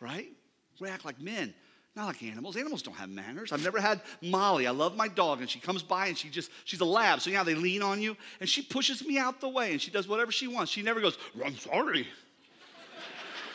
right? 0.01 0.29
We 0.79 0.89
act 0.89 1.05
like 1.05 1.21
men. 1.21 1.53
Not 1.97 2.07
like 2.09 2.23
animals. 2.23 2.57
Animals 2.57 2.83
don't 2.83 2.95
have 2.97 3.09
manners. 3.09 3.53
I've 3.53 3.65
never 3.65 3.81
had 3.81 4.03
Molly. 4.21 4.67
I 4.67 4.71
love 4.71 4.95
my 4.97 5.09
dog, 5.09 5.41
and 5.41 5.49
she 5.49 5.59
comes 5.59 5.83
by 5.83 6.09
and 6.09 6.19
she 6.19 6.29
just, 6.29 6.51
she's 6.67 6.81
a 6.81 6.85
lab. 6.85 7.23
So, 7.23 7.31
know, 7.31 7.43
they 7.43 7.55
lean 7.55 7.81
on 7.81 8.03
you, 8.03 8.19
and 8.39 8.47
she 8.47 8.61
pushes 8.61 9.03
me 9.05 9.17
out 9.17 9.41
the 9.41 9.49
way, 9.49 9.73
and 9.73 9.81
she 9.81 9.91
does 9.91 10.07
whatever 10.07 10.31
she 10.31 10.47
wants. 10.47 10.71
She 10.71 10.83
never 10.83 11.01
goes, 11.01 11.17
I'm 11.43 11.57
sorry. 11.57 12.07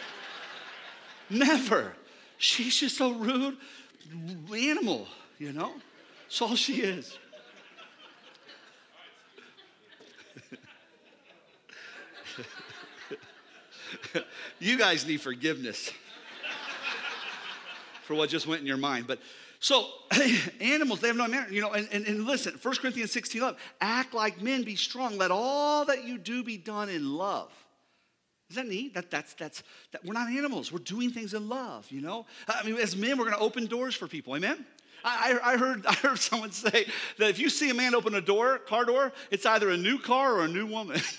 never. 1.30 1.94
She's 2.38 2.76
just 2.76 3.00
a 3.00 3.14
rude 3.14 3.58
animal, 4.52 5.08
you 5.38 5.54
know? 5.54 5.74
That's 6.24 6.42
all 6.42 6.56
she 6.56 6.82
is. 6.82 7.16
you 14.60 14.80
guys 14.80 15.06
need 15.06 15.22
forgiveness 15.22 15.92
for 18.12 18.18
what 18.18 18.30
just 18.30 18.46
went 18.46 18.60
in 18.60 18.68
your 18.68 18.76
mind. 18.76 19.08
But 19.08 19.20
so 19.62 19.88
animals, 20.60 21.00
they 21.00 21.08
have 21.08 21.16
no 21.16 21.30
manner, 21.30 21.48
you 21.50 21.62
know, 21.62 21.72
and, 21.72 21.88
and, 21.94 22.06
and 22.06 22.26
listen, 22.26 22.60
1 22.62 22.76
Corinthians 22.76 23.14
16, 23.14 23.42
11, 23.42 23.58
act 23.80 24.14
like 24.14 24.42
men, 24.42 24.64
be 24.64 24.76
strong. 24.76 25.18
Let 25.18 25.32
all 25.32 25.86
that 25.86 26.04
you 26.04 26.18
do 26.18 26.44
be 26.44 26.58
done 26.58 26.90
in 26.90 27.14
love. 27.14 27.54
Is 28.50 28.58
that 28.58 28.68
neat? 28.68 28.96
That, 28.96 29.10
that's, 29.10 29.34
that's, 29.36 29.64
that 29.94 30.04
we're 30.04 30.14
not 30.14 30.28
animals. 30.28 30.74
We're 30.74 30.80
doing 30.80 31.10
things 31.10 31.34
in 31.34 31.48
love, 31.48 31.90
you 31.90 32.02
know? 32.02 32.26
I 32.50 32.66
mean, 32.66 32.76
as 32.76 32.98
men, 32.98 33.18
we're 33.18 33.24
going 33.24 33.38
to 33.38 33.42
open 33.42 33.66
doors 33.66 33.96
for 33.96 34.10
people. 34.10 34.36
Amen? 34.36 34.66
I, 35.06 35.40
I, 35.42 35.56
heard, 35.56 35.86
I 35.88 35.94
heard 35.94 36.20
someone 36.20 36.52
say 36.52 36.86
that 37.18 37.30
if 37.30 37.40
you 37.40 37.48
see 37.48 37.70
a 37.70 37.74
man 37.74 37.96
open 37.96 38.14
a 38.16 38.22
door, 38.22 38.58
car 38.58 38.84
door, 38.84 39.14
it's 39.30 39.46
either 39.46 39.70
a 39.70 39.78
new 39.78 39.98
car 39.98 40.34
or 40.34 40.44
a 40.44 40.50
new 40.50 40.66
woman. 40.66 41.00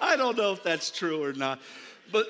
I 0.00 0.16
don't 0.16 0.36
know 0.36 0.52
if 0.52 0.62
that's 0.62 0.90
true 0.90 1.24
or 1.24 1.32
not. 1.32 1.60
But, 2.12 2.26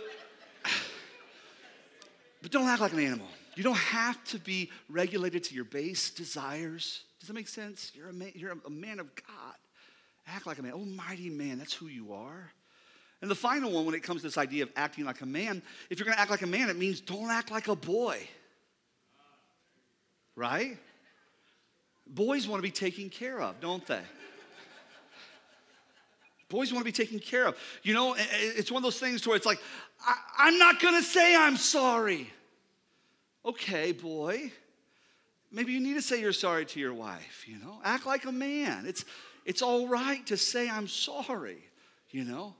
but 2.42 2.50
don't 2.50 2.68
act 2.68 2.80
like 2.80 2.92
an 2.92 3.00
animal. 3.00 3.28
You 3.56 3.64
don't 3.64 3.76
have 3.76 4.22
to 4.26 4.38
be 4.38 4.70
regulated 4.88 5.44
to 5.44 5.54
your 5.54 5.64
base 5.64 6.10
desires. 6.10 7.02
Does 7.18 7.26
that 7.26 7.34
make 7.34 7.48
sense? 7.48 7.90
You're 7.94 8.08
a 8.08 8.12
man, 8.12 8.32
you're 8.34 8.56
a 8.64 8.70
man 8.70 9.00
of 9.00 9.14
God. 9.14 9.54
Act 10.26 10.46
like 10.46 10.58
a 10.58 10.62
man. 10.62 10.72
Oh, 10.74 10.84
mighty 10.84 11.30
man, 11.30 11.58
that's 11.58 11.72
who 11.72 11.86
you 11.86 12.12
are. 12.12 12.52
And 13.20 13.30
the 13.30 13.34
final 13.34 13.72
one, 13.72 13.84
when 13.84 13.94
it 13.94 14.02
comes 14.02 14.20
to 14.20 14.28
this 14.28 14.38
idea 14.38 14.62
of 14.62 14.70
acting 14.76 15.04
like 15.04 15.22
a 15.22 15.26
man, 15.26 15.62
if 15.90 15.98
you're 15.98 16.04
going 16.04 16.14
to 16.14 16.20
act 16.20 16.30
like 16.30 16.42
a 16.42 16.46
man, 16.46 16.68
it 16.68 16.76
means 16.76 17.00
don't 17.00 17.30
act 17.30 17.50
like 17.50 17.66
a 17.66 17.74
boy. 17.74 18.20
Right? 20.36 20.78
Boys 22.06 22.46
want 22.46 22.60
to 22.60 22.62
be 22.62 22.70
taken 22.70 23.10
care 23.10 23.40
of, 23.40 23.60
don't 23.60 23.84
they? 23.86 24.02
Boys 26.48 26.72
want 26.72 26.84
to 26.84 26.90
be 26.90 26.92
taken 26.92 27.18
care 27.18 27.46
of. 27.46 27.56
You 27.82 27.92
know, 27.94 28.14
it's 28.18 28.70
one 28.70 28.78
of 28.80 28.84
those 28.84 28.98
things 28.98 29.26
where 29.26 29.37
it's 29.37 29.44
like, 29.46 29.61
I, 30.38 30.48
am 30.48 30.58
not 30.58 30.80
going 30.80 30.94
to 30.94 31.02
say 31.02 31.37
I'm 31.37 31.56
sorry. 31.56 32.30
Okay, 33.44 33.92
boy. 33.92 34.50
Maybe 35.52 35.72
you 35.72 35.80
need 35.80 35.94
to 35.94 36.02
say 36.02 36.20
you're 36.20 36.32
sorry 36.32 36.64
to 36.66 36.80
your 36.80 36.94
wife, 36.94 37.44
you 37.46 37.58
know? 37.58 37.80
Act 37.84 38.06
like 38.06 38.24
a 38.24 38.32
man. 38.32 38.87
It's, 38.87 39.04
it's 39.44 39.62
all 39.62 39.88
right 39.88 40.24
to 40.26 40.37
say 40.37 40.68
I'm 40.68 40.88
sorry, 40.88 41.58
you 42.11 42.24
know? 42.24 42.54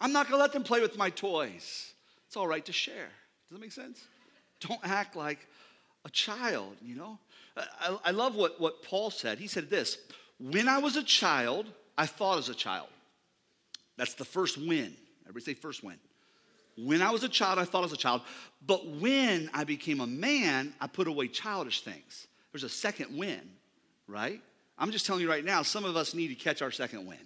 I'm 0.00 0.12
not 0.12 0.28
going 0.28 0.38
to 0.38 0.42
let 0.42 0.52
them 0.52 0.64
play 0.64 0.80
with 0.80 0.96
my 0.96 1.10
toys. 1.10 1.92
It's 2.26 2.36
all 2.36 2.46
right 2.46 2.64
to 2.66 2.72
share. 2.72 3.08
Does 3.48 3.52
that 3.52 3.60
make 3.60 3.72
sense? 3.72 4.02
Don't 4.60 4.80
act 4.82 5.16
like 5.16 5.46
a 6.04 6.10
child, 6.10 6.76
you 6.82 6.94
know? 6.94 7.18
I, 7.56 7.98
I 8.06 8.10
love 8.12 8.34
what, 8.34 8.60
what 8.60 8.82
Paul 8.82 9.10
said. 9.10 9.38
He 9.38 9.46
said 9.46 9.68
this 9.68 9.98
When 10.38 10.68
I 10.68 10.78
was 10.78 10.96
a 10.96 11.02
child, 11.02 11.66
I 11.98 12.06
thought 12.06 12.38
as 12.38 12.48
a 12.48 12.54
child. 12.54 12.88
That's 13.96 14.14
the 14.14 14.24
first 14.24 14.56
win. 14.56 14.94
Everybody 15.24 15.44
say 15.44 15.54
first 15.54 15.82
win. 15.82 15.96
When 16.78 17.02
I 17.02 17.10
was 17.10 17.24
a 17.24 17.28
child, 17.28 17.58
I 17.58 17.64
thought 17.64 17.84
as 17.84 17.92
a 17.92 17.96
child. 17.96 18.22
But 18.64 18.86
when 18.86 19.50
I 19.52 19.64
became 19.64 20.00
a 20.00 20.06
man, 20.06 20.72
I 20.80 20.86
put 20.86 21.08
away 21.08 21.26
childish 21.26 21.82
things. 21.82 22.28
There's 22.52 22.62
a 22.62 22.68
second 22.68 23.18
win, 23.18 23.40
right? 24.06 24.40
I'm 24.78 24.92
just 24.92 25.04
telling 25.04 25.22
you 25.22 25.28
right 25.28 25.44
now, 25.44 25.62
some 25.62 25.84
of 25.84 25.96
us 25.96 26.14
need 26.14 26.28
to 26.28 26.36
catch 26.36 26.62
our 26.62 26.70
second 26.70 27.04
win. 27.06 27.18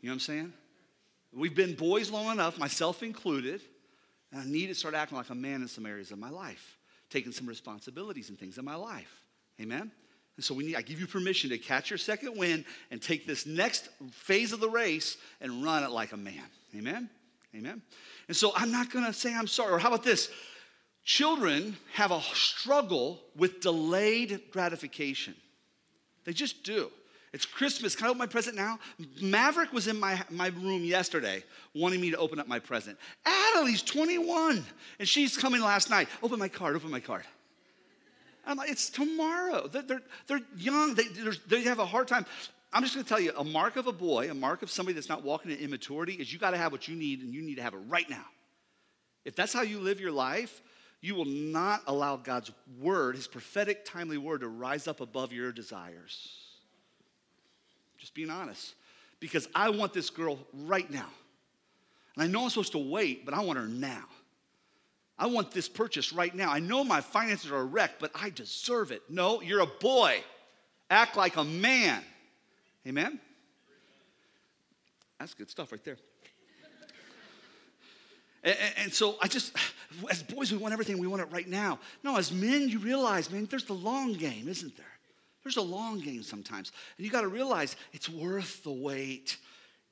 You 0.00 0.08
know 0.08 0.12
what 0.12 0.14
I'm 0.14 0.20
saying? 0.20 0.52
We've 1.32 1.54
been 1.54 1.74
boys 1.74 2.08
long 2.08 2.32
enough, 2.32 2.56
myself 2.56 3.02
included, 3.02 3.60
and 4.30 4.40
I 4.40 4.44
need 4.44 4.68
to 4.68 4.74
start 4.76 4.94
acting 4.94 5.18
like 5.18 5.28
a 5.30 5.34
man 5.34 5.60
in 5.62 5.68
some 5.68 5.84
areas 5.84 6.12
of 6.12 6.18
my 6.18 6.30
life, 6.30 6.78
taking 7.10 7.32
some 7.32 7.46
responsibilities 7.46 8.28
and 8.28 8.38
things 8.38 8.58
in 8.58 8.64
my 8.64 8.76
life. 8.76 9.22
Amen? 9.60 9.90
And 10.36 10.44
so 10.44 10.54
we 10.54 10.64
need, 10.64 10.76
I 10.76 10.82
give 10.82 11.00
you 11.00 11.06
permission 11.06 11.50
to 11.50 11.58
catch 11.58 11.90
your 11.90 11.98
second 11.98 12.36
win 12.36 12.64
and 12.90 13.02
take 13.02 13.26
this 13.26 13.46
next 13.46 13.88
phase 14.12 14.52
of 14.52 14.60
the 14.60 14.70
race 14.70 15.16
and 15.40 15.62
run 15.62 15.82
it 15.84 15.90
like 15.90 16.12
a 16.12 16.16
man. 16.16 16.44
Amen? 16.74 17.10
Amen? 17.54 17.82
And 18.28 18.36
so 18.36 18.52
I'm 18.54 18.70
not 18.70 18.90
gonna 18.90 19.12
say 19.12 19.34
I'm 19.34 19.46
sorry. 19.46 19.72
Or 19.72 19.78
how 19.78 19.88
about 19.88 20.04
this? 20.04 20.30
Children 21.04 21.76
have 21.94 22.10
a 22.10 22.20
struggle 22.20 23.20
with 23.36 23.60
delayed 23.60 24.42
gratification. 24.50 25.34
They 26.24 26.32
just 26.32 26.62
do. 26.62 26.90
It's 27.32 27.46
Christmas. 27.46 27.94
Can 27.94 28.06
I 28.06 28.10
open 28.10 28.18
my 28.18 28.26
present 28.26 28.56
now? 28.56 28.78
Maverick 29.20 29.72
was 29.72 29.86
in 29.86 29.98
my, 29.98 30.20
my 30.30 30.48
room 30.48 30.84
yesterday 30.84 31.44
wanting 31.74 32.00
me 32.00 32.10
to 32.10 32.16
open 32.16 32.40
up 32.40 32.48
my 32.48 32.58
present. 32.58 32.98
Adelie's 33.24 33.82
21 33.82 34.64
and 34.98 35.08
she's 35.08 35.36
coming 35.36 35.60
last 35.60 35.90
night. 35.90 36.08
Open 36.22 36.38
my 36.38 36.48
card, 36.48 36.76
open 36.76 36.90
my 36.90 37.00
card. 37.00 37.24
I'm 38.46 38.56
like, 38.56 38.70
it's 38.70 38.90
tomorrow. 38.90 39.68
They're, 39.68 40.00
they're, 40.26 40.40
young, 40.56 40.94
they, 40.94 41.04
they 41.48 41.62
have 41.62 41.78
a 41.78 41.86
hard 41.86 42.08
time. 42.08 42.26
I'm 42.72 42.82
just 42.82 42.94
gonna 42.94 43.04
tell 43.04 43.20
you 43.20 43.32
a 43.36 43.44
mark 43.44 43.76
of 43.76 43.86
a 43.86 43.92
boy, 43.92 44.30
a 44.30 44.34
mark 44.34 44.62
of 44.62 44.70
somebody 44.70 44.94
that's 44.94 45.08
not 45.08 45.22
walking 45.22 45.50
in 45.50 45.58
immaturity 45.58 46.14
is 46.14 46.32
you 46.32 46.38
gotta 46.38 46.56
have 46.56 46.72
what 46.72 46.88
you 46.88 46.94
need 46.96 47.20
and 47.20 47.34
you 47.34 47.42
need 47.42 47.56
to 47.56 47.62
have 47.62 47.74
it 47.74 47.80
right 47.88 48.08
now. 48.08 48.24
If 49.24 49.34
that's 49.36 49.52
how 49.52 49.62
you 49.62 49.80
live 49.80 50.00
your 50.00 50.12
life, 50.12 50.62
you 51.00 51.14
will 51.14 51.24
not 51.24 51.82
allow 51.86 52.16
God's 52.16 52.50
word, 52.78 53.16
his 53.16 53.26
prophetic, 53.26 53.84
timely 53.84 54.18
word, 54.18 54.42
to 54.42 54.48
rise 54.48 54.86
up 54.86 55.00
above 55.00 55.32
your 55.32 55.50
desires. 55.50 56.36
Just 57.98 58.14
being 58.14 58.30
honest. 58.30 58.74
Because 59.18 59.48
I 59.54 59.70
want 59.70 59.92
this 59.92 60.10
girl 60.10 60.38
right 60.52 60.90
now. 60.90 61.08
And 62.16 62.24
I 62.24 62.26
know 62.26 62.44
I'm 62.44 62.50
supposed 62.50 62.72
to 62.72 62.78
wait, 62.78 63.24
but 63.24 63.34
I 63.34 63.40
want 63.40 63.58
her 63.58 63.66
now. 63.66 64.04
I 65.20 65.26
want 65.26 65.50
this 65.50 65.68
purchase 65.68 66.14
right 66.14 66.34
now. 66.34 66.50
I 66.50 66.60
know 66.60 66.82
my 66.82 67.02
finances 67.02 67.50
are 67.50 67.58
a 67.58 67.64
wreck, 67.64 67.98
but 68.00 68.10
I 68.14 68.30
deserve 68.30 68.90
it. 68.90 69.02
No, 69.10 69.42
you're 69.42 69.60
a 69.60 69.66
boy. 69.66 70.24
Act 70.88 71.14
like 71.14 71.36
a 71.36 71.44
man. 71.44 72.02
Amen? 72.88 73.20
That's 75.18 75.34
good 75.34 75.50
stuff 75.50 75.72
right 75.72 75.84
there. 75.84 75.98
And, 78.42 78.56
and, 78.78 78.94
so 78.94 79.16
I 79.20 79.28
just, 79.28 79.54
as 80.10 80.22
boys, 80.22 80.50
we 80.50 80.56
want 80.56 80.72
everything, 80.72 80.96
we 80.96 81.06
want 81.06 81.20
it 81.20 81.28
right 81.30 81.46
now. 81.46 81.78
No, 82.02 82.16
as 82.16 82.32
men, 82.32 82.70
you 82.70 82.78
realize, 82.78 83.30
man, 83.30 83.44
there's 83.44 83.64
the 83.64 83.74
long 83.74 84.14
game, 84.14 84.48
isn't 84.48 84.74
there? 84.78 84.86
There's 85.44 85.58
a 85.58 85.62
long 85.62 86.00
game 86.00 86.22
sometimes. 86.22 86.72
And 86.96 87.04
you 87.04 87.12
got 87.12 87.20
to 87.20 87.28
realize 87.28 87.76
it's 87.92 88.08
worth 88.08 88.64
the 88.64 88.72
wait. 88.72 89.36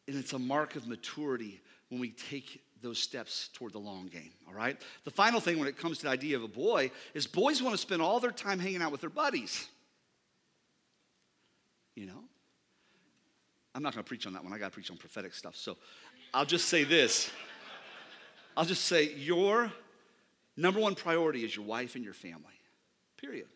And 0.06 0.16
it's 0.16 0.32
a 0.32 0.38
mark 0.38 0.76
of 0.76 0.88
maturity 0.88 1.60
when 1.90 2.00
we 2.00 2.12
take 2.12 2.62
those 2.82 2.98
steps 2.98 3.48
toward 3.52 3.72
the 3.72 3.78
long 3.78 4.06
game, 4.06 4.30
all 4.46 4.54
right? 4.54 4.80
The 5.04 5.10
final 5.10 5.40
thing 5.40 5.58
when 5.58 5.68
it 5.68 5.76
comes 5.76 5.98
to 5.98 6.04
the 6.04 6.10
idea 6.10 6.36
of 6.36 6.42
a 6.42 6.48
boy 6.48 6.90
is 7.14 7.26
boys 7.26 7.62
want 7.62 7.74
to 7.74 7.78
spend 7.78 8.02
all 8.02 8.20
their 8.20 8.30
time 8.30 8.58
hanging 8.58 8.82
out 8.82 8.92
with 8.92 9.00
their 9.00 9.10
buddies. 9.10 9.68
You 11.94 12.06
know? 12.06 12.24
I'm 13.74 13.82
not 13.82 13.92
going 13.94 14.04
to 14.04 14.08
preach 14.08 14.26
on 14.26 14.32
that 14.32 14.42
one. 14.42 14.52
I 14.52 14.58
got 14.58 14.66
to 14.66 14.70
preach 14.70 14.90
on 14.90 14.96
prophetic 14.96 15.34
stuff. 15.34 15.56
So 15.56 15.76
I'll 16.32 16.44
just 16.44 16.68
say 16.68 16.84
this. 16.84 17.30
I'll 18.56 18.64
just 18.64 18.84
say 18.84 19.14
your 19.14 19.72
number 20.56 20.80
one 20.80 20.94
priority 20.94 21.44
is 21.44 21.54
your 21.54 21.64
wife 21.64 21.94
and 21.94 22.04
your 22.04 22.14
family. 22.14 22.54
Period. 23.16 23.46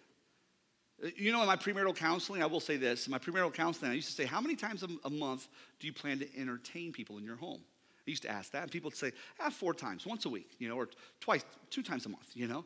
You 1.17 1.33
know, 1.33 1.41
in 1.41 1.49
my 1.49 1.57
premarital 1.57 1.97
counseling, 1.97 2.43
I 2.43 2.47
will 2.47 2.61
say 2.61 2.77
this. 2.77 3.07
In 3.07 3.11
my 3.11 3.19
premarital 3.19 3.53
counseling, 3.55 3.91
I 3.91 3.95
used 3.95 4.09
to 4.09 4.15
say, 4.15 4.25
How 4.25 4.41
many 4.41 4.55
times 4.55 4.85
a, 5.05 5.11
month 5.11 5.49
do 5.81 5.89
you 5.89 5.93
plan 5.93 6.21
to 6.21 6.39
entertain 6.39 6.93
people 6.93 7.19
in 7.19 7.25
your 7.25 7.37
home? 7.37 7.61
I 8.07 8.11
used 8.11 8.23
to 8.23 8.31
ask 8.31 8.51
that, 8.53 8.63
and 8.63 8.71
people 8.71 8.91
would 8.91 8.97
say, 8.97 9.13
ah, 9.39 9.51
four 9.51 9.75
times, 9.75 10.05
once 10.05 10.25
a 10.25 10.29
week, 10.29 10.57
you 10.59 10.69
know, 10.69 10.77
or 10.77 10.89
twice, 11.21 11.45
two 11.71 11.83
times 11.83 12.05
a 12.07 12.09
month, 12.09 12.31
you 12.35 12.49
know. 12.49 12.65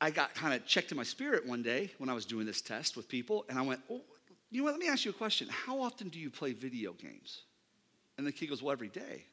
I 0.00 0.10
got 0.10 0.34
kind 0.34 0.52
of 0.52 0.66
checked 0.66 0.90
in 0.90 0.98
my 0.98 1.02
spirit 1.02 1.46
one 1.46 1.62
day 1.62 1.90
when 1.98 2.10
I 2.10 2.12
was 2.12 2.26
doing 2.26 2.44
this 2.44 2.60
test 2.60 2.96
with 2.96 3.08
people, 3.08 3.46
and 3.48 3.58
I 3.58 3.62
went, 3.62 3.80
oh, 3.90 4.02
you 4.50 4.58
know 4.58 4.64
what, 4.64 4.72
let 4.72 4.80
me 4.80 4.88
ask 4.88 5.04
you 5.04 5.12
a 5.12 5.14
question. 5.14 5.48
How 5.50 5.80
often 5.80 6.08
do 6.08 6.18
you 6.18 6.30
play 6.30 6.52
video 6.52 6.92
games? 6.92 7.42
And 8.18 8.26
the 8.26 8.32
kid 8.32 8.50
goes, 8.50 8.62
well, 8.62 8.72
every 8.72 8.88
day. 8.88 9.24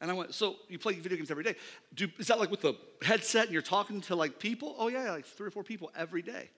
And 0.00 0.10
I 0.10 0.14
went, 0.14 0.32
so 0.34 0.56
you 0.68 0.78
play 0.78 0.94
video 0.94 1.18
games 1.18 1.30
every 1.30 1.44
day. 1.44 1.56
Do, 1.94 2.08
is 2.18 2.28
that 2.28 2.38
like 2.38 2.50
with 2.50 2.62
the 2.62 2.74
headset 3.02 3.44
and 3.44 3.52
you're 3.52 3.60
talking 3.60 4.00
to 4.02 4.16
like 4.16 4.38
people? 4.38 4.74
Oh, 4.78 4.88
yeah, 4.88 5.10
like 5.10 5.26
three 5.26 5.48
or 5.48 5.50
four 5.50 5.64
people 5.64 5.90
every 5.94 6.22
day. 6.22 6.48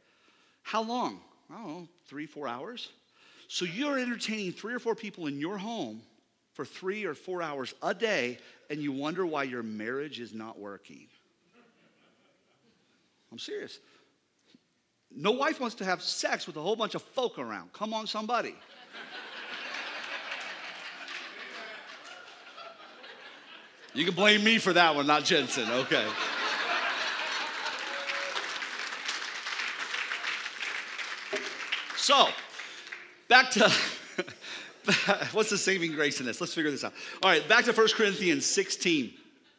How 0.63 0.83
long? 0.83 1.21
I 1.51 1.55
don't 1.57 1.67
know, 1.67 1.89
three, 2.07 2.27
four 2.27 2.47
hours. 2.47 2.91
So 3.49 3.65
you're 3.65 3.99
entertaining 3.99 4.53
three 4.53 4.75
or 4.75 4.79
four 4.79 4.95
people 4.95 5.27
in 5.27 5.41
your 5.41 5.59
home 5.59 6.03
for 6.55 6.65
three 6.65 7.05
or 7.05 7.15
four 7.15 7.43
hours 7.43 7.75
a 7.83 7.95
day, 7.95 8.39
and 8.71 8.81
you 8.81 8.93
wonder 8.93 9.25
why 9.25 9.45
your 9.45 9.63
marriage 9.63 10.21
is 10.21 10.35
not 10.35 10.59
working. 10.59 11.07
I'm 13.31 13.39
serious. 13.39 13.79
No 15.15 15.33
wife 15.33 15.61
wants 15.61 15.77
to 15.77 15.85
have 15.85 16.03
sex 16.03 16.47
with 16.47 16.57
a 16.57 16.61
whole 16.61 16.77
bunch 16.77 16.95
of 16.95 17.03
folk 17.03 17.39
around. 17.39 17.73
Come 17.73 17.95
on, 17.95 18.07
somebody. 18.07 18.55
You 23.95 24.07
can 24.07 24.15
blame 24.15 24.43
me 24.43 24.57
for 24.59 24.73
that 24.73 24.95
one, 24.95 25.07
not 25.07 25.25
Jentezen. 25.25 25.71
Okay. 25.85 26.07
So, 31.97 32.29
back 33.29 33.51
to 33.53 33.71
what's 35.33 35.51
the 35.51 35.59
saving 35.59 35.93
grace 35.93 36.21
in 36.21 36.27
this? 36.27 36.41
Let's 36.41 36.55
figure 36.55 36.71
this 36.71 36.85
out. 36.85 36.93
All 37.23 37.31
right, 37.31 37.47
back 37.49 37.65
to 37.67 37.73
1 37.73 37.89
Corinthians 37.89 38.47
16. 38.47 39.13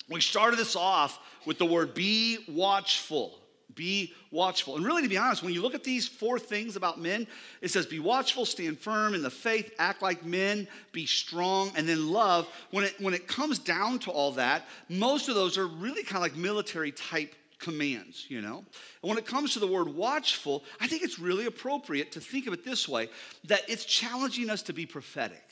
We 0.09 0.21
started 0.21 0.59
this 0.59 0.75
off 0.75 1.19
with 1.45 1.57
the 1.57 1.65
word 1.65 1.93
be 1.93 2.39
watchful. 2.47 3.39
Be 3.75 4.13
watchful. 4.29 4.75
And 4.75 4.85
really, 4.85 5.01
to 5.01 5.07
be 5.07 5.17
honest, 5.17 5.41
when 5.41 5.53
you 5.53 5.61
look 5.61 5.73
at 5.73 5.83
these 5.83 6.07
four 6.07 6.37
things 6.37 6.75
about 6.75 6.99
men, 6.99 7.25
it 7.61 7.71
says 7.71 7.85
be 7.85 7.99
watchful, 7.99 8.45
stand 8.45 8.79
firm 8.79 9.15
in 9.15 9.23
the 9.23 9.31
faith, 9.31 9.73
act 9.79 10.01
like 10.01 10.23
men, 10.23 10.67
be 10.91 11.05
strong, 11.07 11.71
and 11.75 11.87
then 11.87 12.11
love. 12.11 12.47
When 12.69 12.85
it, 12.85 12.93
when 12.99 13.13
it 13.13 13.27
comes 13.27 13.57
down 13.57 13.99
to 13.99 14.11
all 14.11 14.33
that, 14.33 14.67
most 14.89 15.27
of 15.27 15.35
those 15.35 15.57
are 15.57 15.65
really 15.65 16.03
kind 16.03 16.17
of 16.17 16.21
like 16.21 16.35
military 16.35 16.91
type 16.91 17.33
commands, 17.63 18.25
you 18.29 18.41
know? 18.41 18.57
And 19.01 19.09
when 19.09 19.17
it 19.17 19.25
comes 19.25 19.53
to 19.53 19.59
the 19.59 19.67
word 19.67 19.87
watchful, 19.87 20.63
I 20.81 20.87
think 20.87 21.01
it's 21.01 21.17
really 21.17 21.45
appropriate 21.45 22.11
to 22.11 22.19
think 22.19 22.45
of 22.45 22.53
it 22.53 22.65
this 22.65 22.87
way 22.87 23.09
that 23.45 23.61
it's 23.67 23.85
challenging 23.85 24.49
us 24.49 24.61
to 24.63 24.73
be 24.73 24.85
prophetic, 24.85 25.47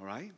all 0.00 0.06
right? 0.06 0.32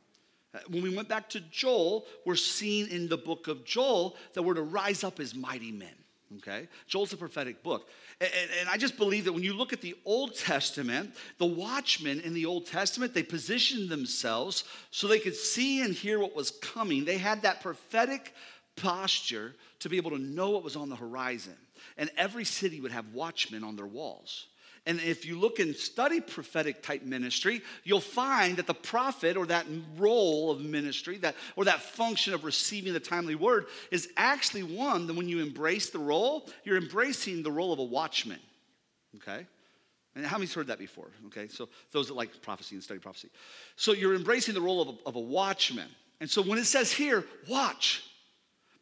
Uh, 0.55 0.59
when 0.69 0.83
we 0.83 0.95
went 0.95 1.09
back 1.09 1.29
to 1.31 1.41
Joel, 1.41 2.07
we're 2.25 2.37
seeing 2.37 2.89
in 2.89 3.09
the 3.09 3.17
book 3.17 3.49
of 3.49 3.65
Joel 3.65 4.17
that 4.35 4.43
we're 4.43 4.55
to 4.55 4.63
rise 4.63 5.05
up 5.05 5.21
as 5.21 5.35
mighty 5.35 5.73
men. 5.73 5.95
Okay? 6.37 6.69
Joel's 6.87 7.13
a 7.13 7.17
prophetic 7.17 7.63
book. 7.63 7.89
And, 8.21 8.31
and, 8.61 8.69
I 8.69 8.77
just 8.77 8.99
believe 8.99 9.25
that 9.25 9.33
when 9.33 9.43
you 9.43 9.55
look 9.55 9.73
at 9.73 9.81
the 9.81 9.97
Old 10.05 10.35
Testament, 10.35 11.15
the 11.39 11.47
watchmen 11.47 12.21
in 12.21 12.35
the 12.35 12.45
Old 12.45 12.67
Testament, 12.67 13.15
they 13.15 13.23
positioned 13.23 13.89
themselves 13.89 14.65
so 14.91 15.07
they 15.07 15.21
could 15.21 15.37
see 15.37 15.83
and 15.83 15.95
hear 15.95 16.19
what 16.19 16.37
was 16.37 16.51
coming. 16.51 17.05
They 17.05 17.17
had 17.17 17.43
that 17.43 17.63
prophetic 17.63 18.35
posture 18.81 19.55
to 19.81 19.89
be 19.89 19.97
able 19.97 20.11
to 20.11 20.19
know 20.19 20.51
what 20.51 20.65
was 20.65 20.77
on 20.77 20.89
the 20.89 20.97
horizon. 20.97 21.57
And 21.97 22.11
every 22.17 22.45
city 22.45 22.81
would 22.81 22.93
have 22.93 23.15
watchmen 23.15 23.65
on 23.65 23.77
their 23.77 23.87
walls. 23.87 24.47
And 24.87 25.01
if 25.01 25.27
you 25.27 25.39
look 25.39 25.59
and 25.59 25.77
study 25.77 26.21
prophetic 26.21 26.83
type 26.83 27.03
ministry, 27.03 27.61
you'll 27.85 28.01
find 28.01 28.57
that 28.57 28.67
the 28.67 28.75
prophet 28.75 29.37
or 29.37 29.45
that 29.47 29.67
role 29.99 30.51
of 30.51 30.63
ministry, 30.63 31.19
that 31.19 31.35
or 31.57 31.67
that 31.67 31.83
function 31.83 32.33
of 32.33 32.45
receiving 32.45 32.95
the 32.95 33.01
timely 33.01 33.35
word, 33.35 33.67
is 33.91 34.09
actually 34.17 34.63
one 34.63 35.07
that 35.07 35.15
when 35.15 35.29
you 35.29 35.41
embrace 35.41 35.91
the 35.91 35.99
role, 35.99 36.49
you're 36.65 36.79
embracing 36.79 37.43
the 37.43 37.53
role 37.53 37.73
of 37.73 37.81
a 37.81 37.85
watchman. 37.85 38.41
Okay? 39.17 39.47
And 40.15 40.27
how 40.27 40.39
many's 40.39 40.55
heard 40.55 40.69
that 40.69 40.79
before? 40.79 41.11
Okay, 41.27 41.49
so 41.49 41.69
those 41.93 42.09
that 42.09 42.15
like 42.15 42.43
prophecy 42.43 42.75
and 42.75 42.83
study 42.83 42.99
prophecy. 42.99 43.29
So 43.77 43.93
you're 43.93 44.15
embracing 44.15 44.55
the 44.55 44.61
role 44.61 44.81
of 44.81 44.89
a, 44.89 44.95
of 45.07 45.17
a 45.17 45.21
watchman. 45.21 45.89
And 46.21 46.29
so 46.29 46.43
when 46.43 46.59
it 46.59 46.65
says 46.65 46.91
here, 46.91 47.25
watch, 47.49 48.03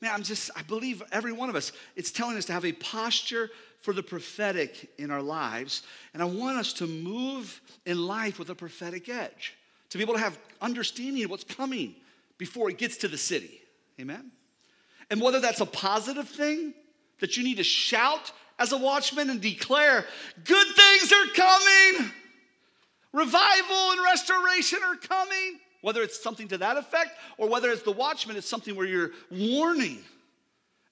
man, 0.00 0.12
I'm 0.14 0.22
just, 0.22 0.50
I 0.56 0.62
believe 0.62 1.02
every 1.12 1.32
one 1.32 1.48
of 1.48 1.56
us, 1.56 1.72
it's 1.94 2.10
telling 2.10 2.36
us 2.36 2.44
to 2.46 2.52
have 2.52 2.64
a 2.64 2.72
posture 2.72 3.50
for 3.80 3.92
the 3.92 4.02
prophetic 4.02 4.90
in 4.98 5.10
our 5.10 5.22
lives. 5.22 5.82
And 6.12 6.22
I 6.22 6.26
want 6.26 6.58
us 6.58 6.72
to 6.74 6.86
move 6.86 7.60
in 7.84 8.04
life 8.06 8.38
with 8.38 8.50
a 8.50 8.54
prophetic 8.54 9.08
edge, 9.08 9.54
to 9.90 9.98
be 9.98 10.04
able 10.04 10.14
to 10.14 10.20
have 10.20 10.38
understanding 10.60 11.24
of 11.24 11.30
what's 11.30 11.44
coming 11.44 11.94
before 12.38 12.68
it 12.68 12.78
gets 12.78 12.96
to 12.98 13.08
the 13.08 13.18
city. 13.18 13.60
Amen? 14.00 14.30
And 15.10 15.20
whether 15.20 15.40
that's 15.40 15.60
a 15.60 15.66
positive 15.66 16.28
thing 16.28 16.74
that 17.20 17.36
you 17.36 17.44
need 17.44 17.56
to 17.56 17.62
shout 17.62 18.32
as 18.58 18.72
a 18.72 18.76
watchman 18.76 19.30
and 19.30 19.40
declare, 19.40 20.04
good 20.44 20.66
things 20.66 21.12
are 21.12 21.26
coming, 21.34 22.10
revival 23.12 23.92
and 23.92 24.00
restoration 24.04 24.80
are 24.84 24.96
coming. 24.96 25.58
Whether 25.86 26.02
it's 26.02 26.20
something 26.20 26.48
to 26.48 26.58
that 26.58 26.76
effect 26.76 27.10
or 27.38 27.48
whether 27.48 27.70
it's 27.70 27.82
the 27.82 27.92
watchman, 27.92 28.36
it's 28.36 28.48
something 28.48 28.74
where 28.74 28.86
you're 28.86 29.12
warning 29.30 30.00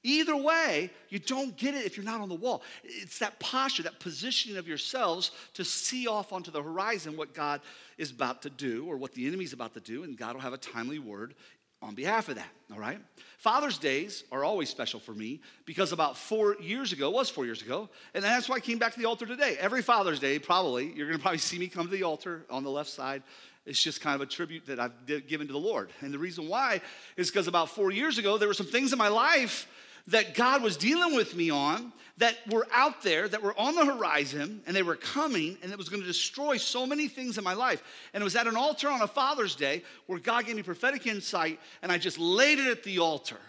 Either 0.06 0.36
way, 0.36 0.90
you 1.08 1.18
don't 1.18 1.56
get 1.56 1.74
it 1.74 1.86
if 1.86 1.96
you're 1.96 2.04
not 2.04 2.20
on 2.20 2.28
the 2.28 2.34
wall. 2.34 2.62
It's 2.84 3.18
that 3.20 3.40
posture, 3.40 3.84
that 3.84 3.98
positioning 4.00 4.58
of 4.58 4.68
yourselves 4.68 5.30
to 5.54 5.64
see 5.64 6.06
off 6.06 6.30
onto 6.30 6.50
the 6.50 6.62
horizon 6.62 7.16
what 7.16 7.32
God 7.32 7.62
is 7.96 8.10
about 8.10 8.42
to 8.42 8.50
do 8.50 8.84
or 8.86 8.98
what 8.98 9.14
the 9.14 9.26
enemy's 9.26 9.54
about 9.54 9.72
to 9.72 9.80
do, 9.80 10.04
and 10.04 10.16
God 10.16 10.34
will 10.34 10.42
have 10.42 10.52
a 10.52 10.58
timely 10.58 10.98
word 10.98 11.34
on 11.80 11.94
behalf 11.94 12.28
of 12.28 12.34
that, 12.34 12.48
all 12.70 12.78
right? 12.78 12.98
Father's 13.38 13.78
Days 13.78 14.24
are 14.30 14.44
always 14.44 14.68
special 14.68 15.00
for 15.00 15.12
me 15.12 15.40
because 15.64 15.92
about 15.92 16.18
four 16.18 16.56
years 16.60 16.92
ago, 16.92 17.08
was 17.10 17.30
four 17.30 17.46
years 17.46 17.62
ago, 17.62 17.88
and 18.12 18.22
that's 18.22 18.48
why 18.48 18.56
I 18.56 18.60
came 18.60 18.78
back 18.78 18.92
to 18.92 18.98
the 18.98 19.06
altar 19.06 19.26
today. 19.26 19.56
Every 19.58 19.82
Father's 19.82 20.20
Day, 20.20 20.38
probably, 20.38 20.92
you're 20.92 21.06
gonna 21.06 21.18
probably 21.18 21.38
see 21.38 21.58
me 21.58 21.68
come 21.68 21.86
to 21.86 21.92
the 21.92 22.02
altar 22.02 22.44
on 22.50 22.62
the 22.62 22.70
left 22.70 22.90
side. 22.90 23.22
It's 23.66 23.82
just 23.82 24.00
kind 24.00 24.14
of 24.14 24.20
a 24.20 24.26
tribute 24.30 24.66
that 24.66 24.78
I've 24.78 24.92
given 25.26 25.46
to 25.46 25.52
the 25.52 25.58
Lord. 25.58 25.90
And 26.00 26.12
the 26.12 26.18
reason 26.18 26.48
why 26.48 26.82
is 27.16 27.30
because 27.30 27.48
about 27.48 27.70
four 27.70 27.90
years 27.90 28.18
ago, 28.18 28.36
there 28.36 28.48
were 28.48 28.54
some 28.54 28.66
things 28.66 28.92
in 28.92 28.98
my 28.98 29.08
life 29.08 29.66
that 30.08 30.34
God 30.34 30.62
was 30.62 30.76
dealing 30.76 31.14
with 31.14 31.34
me 31.34 31.48
on 31.48 31.92
that 32.18 32.36
were 32.48 32.66
out 32.70 33.02
there, 33.02 33.26
that 33.26 33.42
were 33.42 33.58
on 33.58 33.74
the 33.74 33.84
horizon, 33.84 34.62
and 34.66 34.76
they 34.76 34.82
were 34.82 34.96
coming, 34.96 35.56
and 35.62 35.72
it 35.72 35.78
was 35.78 35.88
going 35.88 36.02
to 36.02 36.06
destroy 36.06 36.56
so 36.56 36.86
many 36.86 37.08
things 37.08 37.38
in 37.38 37.44
my 37.44 37.54
life. 37.54 37.82
And 38.12 38.20
it 38.20 38.24
was 38.24 38.36
at 38.36 38.46
an 38.46 38.56
altar 38.56 38.88
on 38.88 39.02
a 39.02 39.06
Father's 39.06 39.56
Day 39.56 39.82
where 40.06 40.18
God 40.18 40.46
gave 40.46 40.56
me 40.56 40.62
prophetic 40.62 41.06
insight, 41.06 41.58
and 41.82 41.90
I 41.90 41.98
just 41.98 42.18
laid 42.18 42.58
it 42.58 42.68
at 42.68 42.84
the 42.84 42.98
altar. 42.98 43.40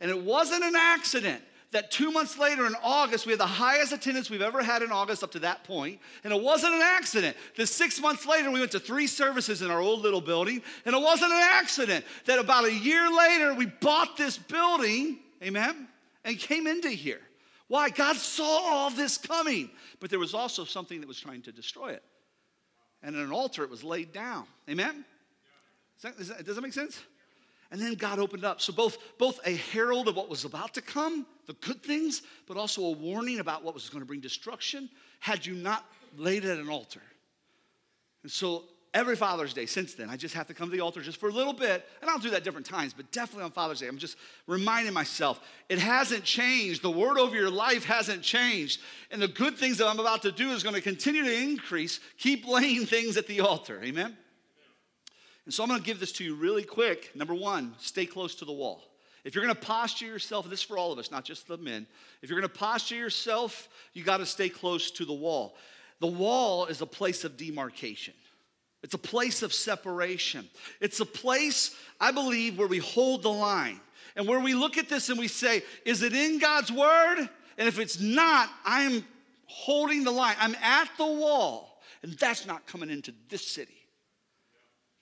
And 0.00 0.10
it 0.10 0.22
wasn't 0.22 0.64
an 0.64 0.76
accident 0.76 1.42
that 1.74 1.90
two 1.90 2.10
months 2.10 2.38
later 2.38 2.66
in 2.66 2.74
August, 2.82 3.26
we 3.26 3.32
had 3.32 3.40
the 3.40 3.46
highest 3.46 3.92
attendance 3.92 4.30
we've 4.30 4.40
ever 4.40 4.62
had 4.62 4.82
in 4.82 4.90
August 4.90 5.22
up 5.22 5.32
to 5.32 5.40
that 5.40 5.62
point. 5.64 6.00
And 6.24 6.32
it 6.32 6.40
wasn't 6.40 6.74
an 6.74 6.82
accident 6.82 7.36
that 7.56 7.66
six 7.66 8.00
months 8.00 8.26
later, 8.26 8.50
we 8.50 8.60
went 8.60 8.72
to 8.72 8.80
three 8.80 9.06
services 9.06 9.60
in 9.60 9.70
our 9.70 9.80
old 9.80 10.00
little 10.00 10.22
building. 10.22 10.62
And 10.86 10.94
it 10.94 11.02
wasn't 11.02 11.32
an 11.32 11.42
accident 11.52 12.04
that 12.24 12.38
about 12.38 12.64
a 12.64 12.72
year 12.72 13.10
later, 13.14 13.52
we 13.54 13.66
bought 13.66 14.16
this 14.16 14.38
building. 14.38 15.18
Amen 15.42 15.88
and 16.24 16.38
came 16.38 16.66
into 16.66 16.88
here. 16.88 17.20
Why? 17.68 17.90
God 17.90 18.16
saw 18.16 18.60
all 18.64 18.90
this 18.90 19.18
coming, 19.18 19.70
but 20.00 20.10
there 20.10 20.18
was 20.18 20.34
also 20.34 20.64
something 20.64 21.00
that 21.00 21.06
was 21.06 21.20
trying 21.20 21.42
to 21.42 21.52
destroy 21.52 21.92
it. 21.92 22.02
And 23.02 23.14
in 23.14 23.22
an 23.22 23.32
altar, 23.32 23.62
it 23.62 23.70
was 23.70 23.84
laid 23.84 24.12
down. 24.12 24.46
Amen? 24.68 25.04
That, 26.02 26.16
that, 26.18 26.44
does 26.44 26.56
that 26.56 26.62
make 26.62 26.72
sense? 26.72 27.00
And 27.74 27.82
then 27.82 27.94
God 27.94 28.20
opened 28.20 28.44
up. 28.44 28.60
So 28.60 28.72
both, 28.72 28.98
both 29.18 29.40
a 29.44 29.56
herald 29.56 30.06
of 30.06 30.14
what 30.14 30.28
was 30.28 30.44
about 30.44 30.74
to 30.74 30.80
come, 30.80 31.26
the 31.48 31.54
good 31.54 31.82
things, 31.82 32.22
but 32.46 32.56
also 32.56 32.84
a 32.84 32.92
warning 32.92 33.40
about 33.40 33.64
what 33.64 33.74
was 33.74 33.88
going 33.88 34.00
to 34.00 34.06
bring 34.06 34.20
destruction 34.20 34.88
had 35.18 35.44
you 35.44 35.54
not 35.54 35.84
laid 36.16 36.44
it 36.44 36.50
at 36.50 36.58
an 36.58 36.68
altar. 36.68 37.02
And 38.22 38.30
so 38.30 38.62
every 38.94 39.16
Father's 39.16 39.52
Day 39.52 39.66
since 39.66 39.94
then. 39.94 40.08
I 40.08 40.16
just 40.16 40.36
have 40.36 40.46
to 40.46 40.54
come 40.54 40.70
to 40.70 40.76
the 40.76 40.82
altar 40.82 41.00
just 41.00 41.18
for 41.18 41.28
a 41.28 41.32
little 41.32 41.52
bit, 41.52 41.84
and 42.00 42.08
I'll 42.08 42.20
do 42.20 42.30
that 42.30 42.44
different 42.44 42.64
times, 42.64 42.94
but 42.94 43.10
definitely 43.10 43.42
on 43.42 43.50
Father's 43.50 43.80
Day. 43.80 43.88
I'm 43.88 43.98
just 43.98 44.18
reminding 44.46 44.94
myself 44.94 45.40
it 45.68 45.80
hasn't 45.80 46.22
changed. 46.22 46.80
The 46.80 46.92
word 46.92 47.18
over 47.18 47.34
your 47.34 47.50
life 47.50 47.84
hasn't 47.86 48.22
changed. 48.22 48.82
And 49.10 49.20
the 49.20 49.26
good 49.26 49.58
things 49.58 49.78
that 49.78 49.88
I'm 49.88 49.98
about 49.98 50.22
to 50.22 50.30
do 50.30 50.50
is 50.50 50.62
going 50.62 50.76
to 50.76 50.80
continue 50.80 51.24
to 51.24 51.36
increase. 51.36 51.98
Keep 52.18 52.46
laying 52.46 52.86
things 52.86 53.16
at 53.16 53.26
the 53.26 53.40
altar. 53.40 53.80
Amen? 53.82 54.16
And 55.44 55.52
so 55.52 55.62
I'm 55.62 55.68
going 55.68 55.80
to 55.80 55.86
give 55.86 56.00
this 56.00 56.12
to 56.12 56.24
you 56.24 56.34
really 56.34 56.64
quick. 56.64 57.10
Number 57.14 57.34
one, 57.34 57.74
stay 57.78 58.06
close 58.06 58.34
to 58.36 58.44
the 58.44 58.52
wall. 58.52 58.82
If 59.24 59.34
you're 59.34 59.44
going 59.44 59.54
to 59.54 59.60
posture 59.60 60.06
yourself, 60.06 60.48
this 60.48 60.60
is 60.60 60.64
for 60.64 60.76
all 60.76 60.92
of 60.92 60.98
us, 60.98 61.10
not 61.10 61.24
just 61.24 61.48
the 61.48 61.56
men. 61.56 61.86
If 62.22 62.28
you're 62.28 62.38
going 62.38 62.50
to 62.50 62.58
posture 62.58 62.94
yourself, 62.94 63.68
you 63.92 64.04
got 64.04 64.18
to 64.18 64.26
stay 64.26 64.48
close 64.48 64.90
to 64.92 65.04
the 65.04 65.14
wall. 65.14 65.56
The 66.00 66.06
wall 66.06 66.66
is 66.66 66.82
a 66.82 66.86
place 66.86 67.24
of 67.24 67.36
demarcation. 67.36 68.14
It's 68.82 68.94
a 68.94 68.98
place 68.98 69.42
of 69.42 69.54
separation. 69.54 70.46
It's 70.80 71.00
a 71.00 71.06
place, 71.06 71.74
I 71.98 72.12
believe, 72.12 72.58
where 72.58 72.68
we 72.68 72.78
hold 72.78 73.22
the 73.22 73.32
line 73.32 73.80
and 74.14 74.28
where 74.28 74.40
we 74.40 74.54
look 74.54 74.76
at 74.76 74.90
this 74.90 75.08
and 75.08 75.18
we 75.18 75.28
say, 75.28 75.62
is 75.86 76.02
it 76.02 76.12
in 76.12 76.38
God's 76.38 76.70
word? 76.70 77.26
And 77.56 77.68
if 77.68 77.78
it's 77.78 77.98
not, 77.98 78.50
I'm 78.64 79.04
holding 79.46 80.04
the 80.04 80.10
line. 80.10 80.36
I'm 80.38 80.54
at 80.56 80.90
the 80.98 81.06
wall, 81.06 81.80
and 82.02 82.12
that's 82.14 82.44
not 82.44 82.66
coming 82.66 82.90
into 82.90 83.14
this 83.30 83.46
city. 83.46 83.83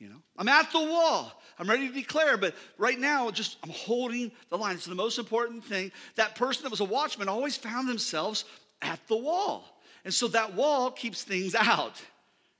You 0.02 0.08
know, 0.08 0.22
I'm 0.36 0.48
at 0.48 0.72
the 0.72 0.80
wall. 0.80 1.40
I'm 1.60 1.70
ready 1.70 1.86
to 1.86 1.94
declare, 1.94 2.36
but 2.36 2.56
right 2.76 2.98
now, 2.98 3.30
just 3.30 3.56
I'm 3.62 3.70
holding 3.70 4.32
the 4.48 4.58
line. 4.58 4.74
It's 4.74 4.86
the 4.86 4.96
most 4.96 5.16
important 5.16 5.64
thing. 5.64 5.92
That 6.16 6.34
person 6.34 6.64
that 6.64 6.70
was 6.70 6.80
a 6.80 6.84
watchman 6.84 7.28
always 7.28 7.56
found 7.56 7.88
themselves 7.88 8.44
at 8.82 8.98
the 9.06 9.16
wall. 9.16 9.80
And 10.04 10.12
so 10.12 10.26
that 10.26 10.54
wall 10.54 10.90
keeps 10.90 11.22
things 11.22 11.54
out. 11.54 12.02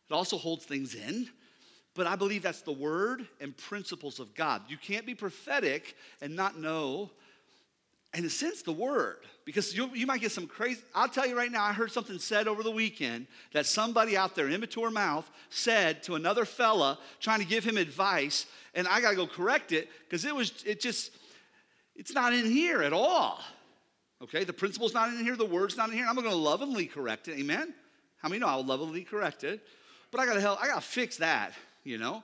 It 0.09 0.15
also 0.15 0.37
holds 0.37 0.65
things 0.65 0.95
in. 0.95 1.29
But 1.95 2.07
I 2.07 2.15
believe 2.15 2.45
that's 2.45 2.63
the 2.63 2.71
word 2.71 3.27
and 3.41 3.57
principles 3.57 4.21
of 4.21 4.37
God. 4.37 4.63
You 4.69 4.77
can't 4.77 5.05
be 5.05 5.17
prophetic 5.17 5.97
and 6.21 6.37
not 6.37 6.61
know, 6.61 7.11
in 8.15 8.25
a 8.25 8.31
sense, 8.31 8.63
the 8.63 8.73
word. 8.73 9.19
Because 9.45 9.77
you, 9.77 9.91
you 9.95 10.07
might 10.07 10.21
get 10.21 10.33
some 10.33 10.47
crazy. 10.47 10.81
I'll 10.95 11.09
tell 11.09 11.27
you 11.27 11.37
right 11.37 11.51
now, 11.51 11.65
I 11.65 11.73
heard 11.73 11.91
something 11.91 12.19
said 12.19 12.47
over 12.47 12.63
the 12.63 12.71
weekend 12.71 13.27
that 13.53 13.67
somebody 13.67 14.17
out 14.17 14.35
there, 14.35 14.49
immature 14.49 14.91
mouth, 14.91 15.29
said 15.51 16.03
to 16.05 16.15
another 16.15 16.45
fella 16.45 16.99
trying 17.21 17.41
to 17.41 17.47
give 17.47 17.65
him 17.65 17.77
advice. 17.77 18.47
And 18.75 18.87
I 18.87 19.01
got 19.01 19.11
to 19.11 19.17
go 19.17 19.27
correct 19.27 19.73
it 19.73 19.89
because 20.05 20.25
it 20.25 20.35
was, 20.35 20.63
it 20.65 20.81
just, 20.81 21.11
it's 21.97 22.13
not 22.13 22.33
in 22.33 22.45
here 22.45 22.83
at 22.83 22.93
all. 22.93 23.41
Okay, 24.23 24.45
the 24.45 24.53
principle's 24.53 24.95
not 24.95 25.09
in 25.09 25.25
here, 25.25 25.35
the 25.35 25.45
word's 25.45 25.77
not 25.77 25.91
in 25.91 25.97
here. 25.97 26.07
I'm 26.09 26.15
to 26.17 26.35
lovingly 26.35 26.87
correct 26.87 27.27
it. 27.27 27.39
Amen? 27.41 27.75
How 28.19 28.29
many 28.29 28.39
know 28.39 28.47
I'll 28.47 28.65
lovingly 28.65 29.03
correct 29.03 29.43
it? 29.43 29.61
but 30.13 30.21
I 30.21 30.27
gotta 30.27 30.41
help, 30.41 30.63
I 30.63 30.69
gotta 30.69 30.83
fix 30.83 31.17
that, 31.17 31.55
you 31.83 31.99
know? 31.99 32.23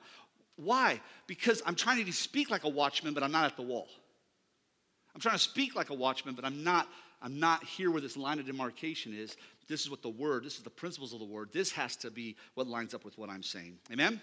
Why? 0.57 1.01
Because 1.27 1.63
I'm 1.67 1.75
trying 1.75 2.05
to 2.05 2.13
speak 2.13 2.51
like 2.51 2.65
a 2.65 2.69
watchman, 2.69 3.15
but 3.15 3.23
I'm 3.23 3.33
not 3.33 3.47
at 3.47 3.57
the 3.57 3.63
wall. 3.63 3.89
I'm 5.19 5.23
trying 5.23 5.35
to 5.35 5.43
speak 5.43 5.75
like 5.75 5.91
a 5.91 5.95
watchman, 5.95 6.37
but 6.37 6.45
I'm 6.45 6.63
not, 6.63 6.87
I'm 7.21 7.41
not 7.41 7.65
here 7.65 7.91
where 7.91 8.01
this 8.01 8.17
line 8.17 8.39
of 8.39 8.47
demarcation 8.47 9.13
is. 9.13 9.37
This 9.67 9.81
is 9.81 9.91
what 9.91 10.01
the 10.01 10.09
word, 10.09 10.45
this 10.45 10.59
is 10.59 10.63
the 10.63 10.71
principles 10.71 11.13
of 11.13 11.19
the 11.19 11.25
word. 11.25 11.49
This 11.53 11.73
has 11.73 11.97
to 11.97 12.11
be 12.13 12.37
what 12.55 12.69
lines 12.69 12.95
up 12.95 13.05
with 13.05 13.19
what 13.19 13.29
I'm 13.29 13.43
saying. 13.43 13.79
Amen? 13.91 14.21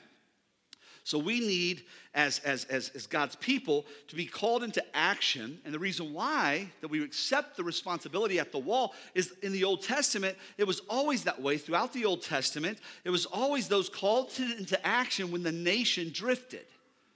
So 1.04 1.20
we 1.20 1.42
need, 1.42 1.84
as, 2.14 2.40
as, 2.40 2.64
as, 2.66 2.92
as, 2.96 3.08
God's 3.08 3.36
people, 3.36 3.86
to 4.08 4.16
be 4.16 4.26
called 4.26 4.64
into 4.64 4.82
action. 4.96 5.60
And 5.66 5.74
the 5.74 5.80
reason 5.80 6.14
why 6.14 6.72
that 6.80 6.88
we 6.88 7.04
accept 7.04 7.58
the 7.58 7.64
responsibility 7.66 8.40
at 8.40 8.54
the 8.54 8.60
wall 8.60 8.94
is 9.14 9.34
in 9.44 9.52
the 9.52 9.66
Old 9.66 9.84
Testament, 9.84 10.38
it 10.58 10.64
was 10.64 10.80
always 10.90 11.26
that 11.26 11.42
way 11.42 11.58
throughout 11.58 11.92
the 11.92 12.06
Old 12.06 12.22
Testament. 12.22 12.78
It 13.04 13.10
was 13.10 13.26
always 13.26 13.68
those 13.68 13.90
called 13.90 14.30
to, 14.36 14.44
into 14.58 14.88
action 14.88 15.30
when 15.30 15.44
the 15.44 15.52
nation 15.52 16.12
drifted. 16.14 16.66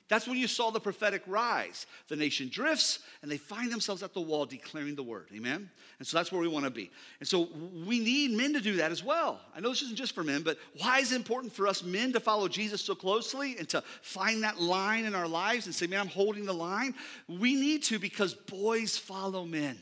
That's 0.09 0.27
when 0.27 0.37
you 0.37 0.47
saw 0.47 0.71
the 0.71 0.79
prophetic 0.79 1.21
rise. 1.27 1.85
The 2.07 2.15
nation 2.15 2.49
drifts 2.51 2.99
and 3.21 3.31
they 3.31 3.37
find 3.37 3.71
themselves 3.71 4.01
at 4.01 4.15
the 4.15 4.19
wall 4.19 4.47
declaring 4.47 4.95
the 4.95 5.03
word. 5.03 5.27
Amen? 5.33 5.69
And 5.99 6.07
so 6.07 6.17
that's 6.17 6.31
where 6.31 6.41
we 6.41 6.47
want 6.47 6.65
to 6.65 6.71
be. 6.71 6.89
And 7.19 7.29
so 7.29 7.47
we 7.85 7.99
need 7.99 8.31
men 8.31 8.53
to 8.53 8.59
do 8.59 8.77
that 8.77 8.91
as 8.91 9.03
well. 9.03 9.39
I 9.55 9.59
know 9.59 9.69
this 9.69 9.83
isn't 9.83 9.97
just 9.97 10.15
for 10.15 10.23
men, 10.23 10.41
but 10.41 10.57
why 10.79 10.99
is 10.99 11.11
it 11.11 11.15
important 11.15 11.53
for 11.53 11.67
us 11.67 11.83
men 11.83 12.11
to 12.13 12.19
follow 12.19 12.47
Jesus 12.47 12.81
so 12.81 12.95
closely 12.95 13.55
and 13.59 13.69
to 13.69 13.83
find 14.01 14.41
that 14.43 14.59
line 14.59 15.05
in 15.05 15.13
our 15.13 15.27
lives 15.27 15.67
and 15.67 15.75
say, 15.75 15.85
man, 15.85 16.01
I'm 16.01 16.07
holding 16.07 16.45
the 16.45 16.53
line? 16.53 16.95
We 17.27 17.53
need 17.53 17.83
to 17.83 17.99
because 17.99 18.33
boys 18.33 18.97
follow 18.97 19.45
men. 19.45 19.77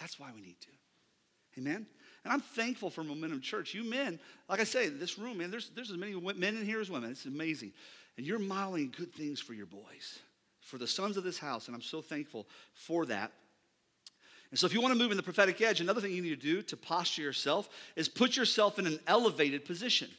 That's 0.00 0.18
why 0.18 0.30
we 0.34 0.40
need 0.40 0.60
to. 0.62 0.68
Amen? 1.58 1.86
And 2.24 2.32
I'm 2.32 2.40
thankful 2.40 2.88
for 2.88 3.04
Momentum 3.04 3.40
Church. 3.40 3.74
You 3.74 3.84
men, 3.84 4.18
like 4.48 4.60
I 4.60 4.64
say, 4.64 4.88
this 4.88 5.18
room, 5.18 5.38
man, 5.38 5.50
there's, 5.50 5.70
there's 5.74 5.90
as 5.90 5.98
many 5.98 6.14
men 6.14 6.56
in 6.56 6.64
here 6.64 6.80
as 6.80 6.88
women. 6.88 7.10
It's 7.10 7.26
amazing. 7.26 7.72
And 8.16 8.26
you're 8.26 8.38
modeling 8.38 8.92
good 8.96 9.12
things 9.14 9.40
for 9.40 9.54
your 9.54 9.66
boys, 9.66 10.20
for 10.60 10.78
the 10.78 10.86
sons 10.86 11.16
of 11.16 11.24
this 11.24 11.38
house. 11.38 11.66
And 11.66 11.74
I'm 11.74 11.82
so 11.82 12.02
thankful 12.02 12.46
for 12.74 13.06
that. 13.06 13.32
And 14.50 14.58
so, 14.58 14.66
if 14.66 14.74
you 14.74 14.82
want 14.82 14.92
to 14.92 14.98
move 14.98 15.10
in 15.10 15.16
the 15.16 15.22
prophetic 15.22 15.62
edge, 15.62 15.80
another 15.80 16.02
thing 16.02 16.12
you 16.12 16.20
need 16.20 16.40
to 16.40 16.54
do 16.54 16.62
to 16.62 16.76
posture 16.76 17.22
yourself 17.22 17.70
is 17.96 18.06
put 18.08 18.36
yourself 18.36 18.78
in 18.78 18.86
an 18.86 19.00
elevated 19.06 19.64
position. 19.64 20.10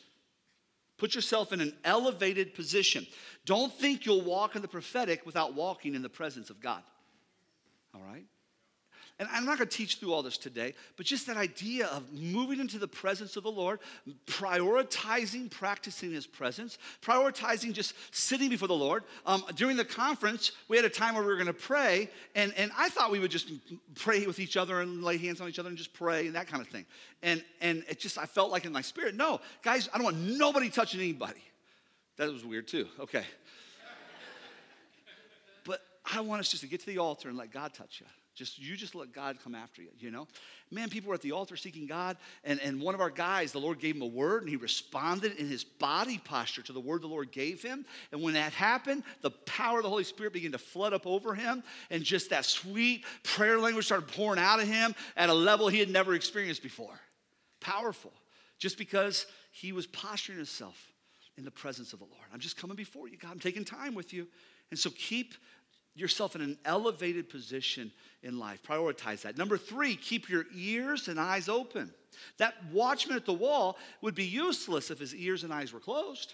Put 0.98 1.16
yourself 1.16 1.54
in 1.54 1.62
an 1.62 1.74
elevated 1.84 2.56
position. 2.56 3.06
Don't 3.46 3.72
think 3.74 4.06
you'll 4.06 4.22
walk 4.22 4.56
in 4.56 4.62
the 4.62 4.68
prophetic 4.68 5.26
without 5.26 5.54
walking 5.54 5.96
in 5.96 6.02
the 6.02 6.10
presence 6.10 6.50
of 6.50 6.60
God. 6.60 6.82
All 7.94 8.02
right? 8.02 8.26
And 9.20 9.30
I'm 9.32 9.46
not 9.46 9.60
going 9.60 9.70
to 9.70 9.78
teach 9.78 9.98
through 9.98 10.12
all 10.12 10.24
this 10.24 10.40
today, 10.40 10.74
but 10.98 11.06
just 11.06 11.28
that 11.28 11.38
idea 11.38 11.86
of 11.88 12.12
moving 12.12 12.60
into 12.60 12.80
the 12.80 12.88
presence 12.88 13.38
of 13.38 13.44
the 13.44 13.52
Lord, 13.52 13.80
prioritizing 14.26 15.52
practicing 15.52 16.12
His 16.12 16.26
presence, 16.26 16.80
prioritizing 17.02 17.74
just 17.74 17.94
sitting 18.12 18.50
before 18.50 18.68
the 18.68 18.74
Lord. 18.74 19.04
Um, 19.28 19.44
during 19.56 19.78
the 19.78 19.86
conference, 19.86 20.54
we 20.68 20.78
had 20.78 20.86
a 20.86 20.90
time 20.90 21.14
where 21.14 21.24
we 21.24 21.30
were 21.30 21.36
going 21.36 21.46
to 21.46 21.54
pray, 21.54 22.10
and, 22.34 22.54
and 22.58 22.72
I 22.76 22.90
thought 22.90 23.12
we 23.12 23.20
would 23.20 23.30
just 23.30 23.52
pray 23.96 24.26
with 24.26 24.40
each 24.40 24.58
other 24.58 24.82
and 24.82 25.04
lay 25.04 25.18
hands 25.18 25.40
on 25.42 25.48
each 25.48 25.60
other 25.60 25.70
and 25.70 25.78
just 25.78 25.94
pray 25.94 26.26
and 26.26 26.36
that 26.36 26.48
kind 26.48 26.62
of 26.62 26.68
thing. 26.68 26.86
And, 27.22 27.44
and 27.62 27.84
it 27.88 28.00
just, 28.00 28.18
I 28.18 28.26
felt 28.26 28.50
like 28.50 28.66
in 28.66 28.72
my 28.72 28.82
spirit, 28.82 29.14
no, 29.14 29.42
guys, 29.62 29.90
I 29.94 29.98
don't 29.98 30.06
want 30.06 30.18
nobody 30.18 30.72
touching 30.72 31.00
anybody. 31.00 31.44
That 32.18 32.32
was 32.32 32.44
weird 32.44 32.68
too. 32.68 32.88
Okay. 33.00 33.24
But 35.66 35.82
I 36.14 36.20
want 36.20 36.42
us 36.42 36.50
just 36.50 36.62
to 36.64 36.68
get 36.68 36.82
to 36.82 36.88
the 36.88 36.98
altar 36.98 37.30
and 37.30 37.38
let 37.38 37.52
God 37.52 37.74
touch 37.74 38.02
you. 38.02 38.08
Just 38.36 38.58
you 38.58 38.76
just 38.76 38.96
let 38.96 39.14
God 39.14 39.38
come 39.44 39.54
after 39.54 39.82
you, 39.82 39.90
you 40.00 40.10
know? 40.10 40.28
Man, 40.72 40.90
people 40.90 41.10
were 41.10 41.16
at 41.16 41.22
the 41.22 41.34
altar 41.34 41.56
seeking 41.56 41.86
God, 41.86 42.18
and, 42.44 42.60
and 42.62 42.82
one 42.82 42.96
of 42.96 43.02
our 43.02 43.12
guys, 43.12 43.52
the 43.52 43.60
Lord 43.60 43.80
gave 43.80 43.96
him 43.96 44.02
a 44.02 44.08
word, 44.08 44.42
and 44.42 44.50
he 44.50 44.56
responded 44.56 45.34
in 45.38 45.48
his 45.48 45.64
body 45.64 46.18
posture 46.18 46.64
to 46.64 46.74
the 46.74 46.80
word 46.80 47.04
the 47.04 47.08
Lord 47.08 47.32
gave 47.32 47.62
him. 47.62 47.86
And 48.12 48.24
when 48.24 48.34
that 48.34 48.52
happened, 48.54 49.04
the 49.22 49.30
power 49.30 49.78
of 49.78 49.84
the 49.84 49.90
Holy 49.90 50.04
Spirit 50.04 50.34
began 50.34 50.52
to 50.54 50.58
flood 50.58 50.94
up 50.94 51.06
over 51.06 51.36
him, 51.36 51.64
and 51.92 52.04
just 52.04 52.32
that 52.32 52.46
sweet 52.46 53.06
prayer 53.22 53.60
language 53.60 53.86
started 53.86 54.08
pouring 54.08 54.40
out 54.40 54.60
of 54.60 54.68
him 54.68 54.96
at 55.16 55.30
a 55.30 55.34
level 55.34 55.68
he 55.68 55.80
had 55.80 55.90
never 55.90 56.16
experienced 56.16 56.64
before. 56.64 57.00
Powerful. 57.60 58.14
Just 58.58 58.80
because 58.80 59.28
he 59.52 59.74
was 59.74 59.86
posturing 59.86 60.40
himself 60.40 60.92
in 61.38 61.46
the 61.46 61.52
presence 61.52 61.94
of 61.94 62.00
the 62.00 62.06
Lord. 62.06 62.26
I'm 62.34 62.40
just 62.40 62.58
coming 62.58 62.76
before 62.76 63.08
you, 63.08 63.18
God. 63.18 63.32
I'm 63.32 63.40
taking 63.40 63.66
time 63.66 63.94
with 63.94 64.14
you. 64.14 64.28
And 64.72 64.80
so 64.80 64.90
keep 64.90 65.34
yourself 65.96 66.36
in 66.36 66.42
an 66.42 66.58
elevated 66.66 67.30
position 67.30 67.92
in 68.24 68.40
life. 68.40 68.62
Prioritize 68.64 69.22
that. 69.22 69.38
Number 69.38 69.58
three, 69.58 69.96
keep 69.96 70.30
your 70.30 70.46
ears 70.56 71.08
and 71.08 71.20
eyes 71.20 71.50
open. 71.50 71.94
That 72.38 72.56
watchman 72.72 73.16
at 73.16 73.26
the 73.26 73.34
wall 73.34 73.78
would 74.02 74.16
be 74.16 74.26
useless 74.26 74.92
if 74.92 75.00
his 75.00 75.16
ears 75.16 75.44
and 75.44 75.54
eyes 75.54 75.74
were 75.74 75.80
closed. 75.80 76.34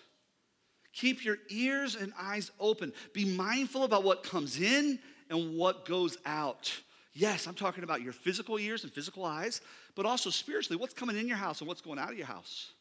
Keep 0.94 1.24
your 1.24 1.38
ears 1.50 1.96
and 1.96 2.14
eyes 2.20 2.52
open. 2.60 2.94
Be 3.14 3.26
mindful 3.26 3.84
about 3.84 4.04
what 4.04 4.24
comes 4.24 4.60
in 4.60 5.00
and 5.30 5.56
what 5.56 5.86
goes 5.86 6.18
out. 6.26 6.74
Yes, 7.14 7.48
I'm 7.48 7.56
talking 7.56 7.84
about 7.84 8.02
your 8.02 8.14
physical 8.14 8.60
ears 8.60 8.84
and 8.84 8.94
physical 8.94 9.26
eyes, 9.26 9.62
but 9.96 10.06
also 10.06 10.30
spiritually, 10.30 10.80
what's 10.80 10.94
coming 10.94 11.18
in 11.18 11.28
your 11.28 11.38
house 11.38 11.60
and 11.60 11.68
what's 11.68 11.82
going 11.82 12.00
out 12.00 12.12
of 12.12 12.18
your 12.18 12.28
house. 12.28 12.72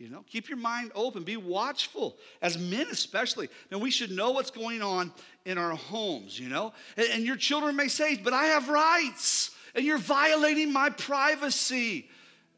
You 0.00 0.08
know, 0.08 0.24
keep 0.26 0.48
your 0.48 0.56
mind 0.56 0.92
open, 0.94 1.24
be 1.24 1.36
watchful. 1.36 2.16
As 2.40 2.58
men, 2.58 2.86
especially, 2.90 3.50
and 3.70 3.82
we 3.82 3.90
should 3.90 4.10
know 4.10 4.30
what's 4.30 4.50
going 4.50 4.80
on 4.80 5.12
in 5.44 5.58
our 5.58 5.74
homes, 5.74 6.40
you 6.40 6.48
know. 6.48 6.72
And, 6.96 7.06
and 7.12 7.22
your 7.22 7.36
children 7.36 7.76
may 7.76 7.88
say, 7.88 8.16
But 8.16 8.32
I 8.32 8.46
have 8.46 8.70
rights, 8.70 9.50
and 9.74 9.84
you're 9.84 9.98
violating 9.98 10.72
my 10.72 10.88
privacy. 10.88 12.08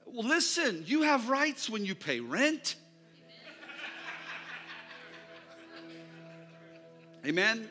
Well, 0.07 0.25
listen, 0.25 0.85
you 0.87 1.03
have 1.03 1.29
rights 1.29 1.69
when 1.69 1.85
you 1.85 1.97
pay 1.97 2.21
rent. 2.21 2.77
Amen. 7.27 7.69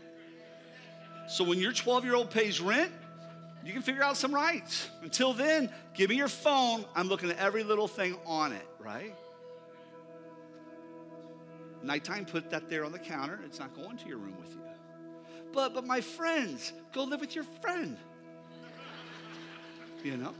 So 1.29 1.45
when 1.45 1.59
your 1.59 1.71
12 1.71 2.03
year 2.03 2.15
old 2.15 2.29
pays 2.29 2.59
rent, 2.59 2.91
you 3.63 3.71
can 3.71 3.83
figure 3.83 4.03
out 4.03 4.17
some 4.17 4.35
rights. 4.35 4.89
Until 5.01 5.31
then, 5.31 5.69
give 5.93 6.09
me 6.09 6.17
your 6.17 6.27
phone. 6.27 6.83
I'm 6.93 7.07
looking 7.07 7.29
at 7.29 7.37
every 7.37 7.63
little 7.63 7.87
thing 7.87 8.17
on 8.25 8.51
it, 8.51 8.67
right? 8.77 9.15
Nighttime, 11.83 12.25
put 12.25 12.49
that 12.51 12.69
there 12.69 12.85
on 12.85 12.91
the 12.91 12.99
counter. 12.99 13.39
It's 13.45 13.59
not 13.59 13.75
going 13.75 13.97
to 13.97 14.07
your 14.07 14.17
room 14.17 14.35
with 14.39 14.51
you. 14.51 14.61
But, 15.53 15.73
but 15.73 15.85
my 15.85 16.01
friends, 16.01 16.73
go 16.93 17.03
live 17.03 17.19
with 17.19 17.35
your 17.35 17.43
friend. 17.61 17.97
You 20.03 20.17
know? 20.17 20.33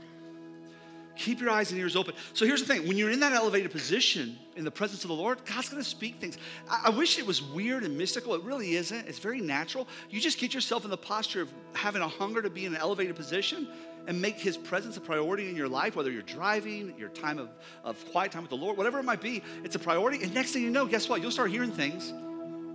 Keep 1.16 1.40
your 1.40 1.50
eyes 1.50 1.70
and 1.70 1.78
ears 1.78 1.94
open. 1.94 2.14
So 2.32 2.46
here's 2.46 2.64
the 2.64 2.74
thing 2.74 2.88
when 2.88 2.96
you're 2.96 3.10
in 3.10 3.20
that 3.20 3.32
elevated 3.32 3.70
position 3.70 4.38
in 4.56 4.64
the 4.64 4.70
presence 4.70 5.04
of 5.04 5.08
the 5.08 5.14
Lord, 5.14 5.44
God's 5.44 5.68
gonna 5.68 5.84
speak 5.84 6.16
things. 6.20 6.38
I, 6.70 6.84
I, 6.86 6.90
wish 6.90 7.18
it 7.18 7.26
was 7.26 7.42
weird 7.42 7.84
and 7.84 7.96
mystical. 7.96 8.34
It 8.34 8.42
really 8.42 8.76
isn't. 8.76 9.06
It's 9.06 9.18
very 9.18 9.40
natural. 9.40 9.86
You 10.08 10.20
just 10.20 10.38
get 10.38 10.54
yourself 10.54 10.84
in 10.84 10.90
the 10.90 10.96
posture 10.96 11.42
of 11.42 11.52
having 11.74 12.00
a 12.00 12.08
hunger 12.08 12.40
to 12.40 12.48
be 12.48 12.64
in 12.64 12.74
an 12.74 12.80
elevated 12.80 13.14
position 13.14 13.68
and 14.06 14.20
make 14.20 14.38
his 14.38 14.56
presence 14.56 14.96
a 14.96 15.00
priority 15.00 15.48
in 15.48 15.56
your 15.56 15.68
life, 15.68 15.96
whether 15.96 16.10
you're 16.10 16.22
driving, 16.22 16.94
your 16.98 17.08
time 17.10 17.38
of, 17.38 17.50
of 17.84 18.04
quiet 18.10 18.32
time 18.32 18.42
with 18.42 18.50
the 18.50 18.56
Lord, 18.56 18.76
whatever 18.76 18.98
it 18.98 19.04
might 19.04 19.20
be, 19.20 19.42
it's 19.64 19.76
a 19.76 19.78
priority. 19.78 20.22
And 20.22 20.34
next 20.34 20.52
thing 20.52 20.62
you 20.62 20.70
know, 20.70 20.86
guess 20.86 21.08
what? 21.08 21.22
You'll 21.22 21.30
start 21.30 21.50
hearing 21.50 21.70
things. 21.70 22.12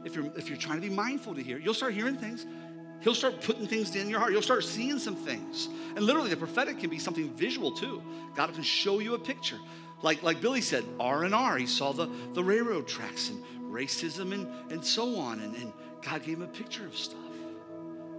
If 0.06 0.16
you're, 0.16 0.26
if 0.38 0.48
you're 0.48 0.58
trying 0.58 0.82
to 0.82 0.88
be 0.88 0.94
mindful 0.94 1.36
to 1.36 1.44
hear, 1.44 1.58
you'll 1.58 1.74
start 1.74 1.94
hearing 1.94 2.16
things. 2.16 2.46
He'll 3.02 3.16
start 3.16 3.42
putting 3.42 3.68
things 3.68 3.96
in 3.96 4.10
your 4.10 4.20
heart. 4.20 4.32
You'll 4.32 4.42
start 4.42 4.64
seeing 4.64 5.00
some 5.00 5.16
things. 5.16 5.70
And 5.96 6.06
literally, 6.06 6.30
the 6.30 6.38
prophetic 6.38 6.80
can 6.80 6.90
be 6.90 6.98
something 6.98 7.30
visual 7.36 7.72
too. 7.72 8.02
God 8.36 8.54
can 8.54 8.64
show 8.64 9.00
you 9.00 9.14
a 9.14 9.20
picture. 9.20 9.60
Like, 10.02 10.24
like 10.24 10.42
Billy 10.42 10.62
said, 10.62 10.84
R 11.00 11.24
and 11.24 11.36
R. 11.36 11.58
He 11.58 11.68
saw 11.68 11.92
the, 11.92 12.10
the 12.34 12.44
railroad 12.44 12.88
tracks 12.88 13.30
and 13.30 13.44
racism 13.72 14.34
and, 14.34 14.48
and 14.72 14.84
so 14.84 15.18
on. 15.18 15.40
And, 15.42 15.56
and 15.56 15.74
God 16.02 16.24
gave 16.24 16.38
him 16.38 16.44
a 16.44 16.48
picture 16.48 16.86
of 16.86 16.96
stuff. 16.96 17.20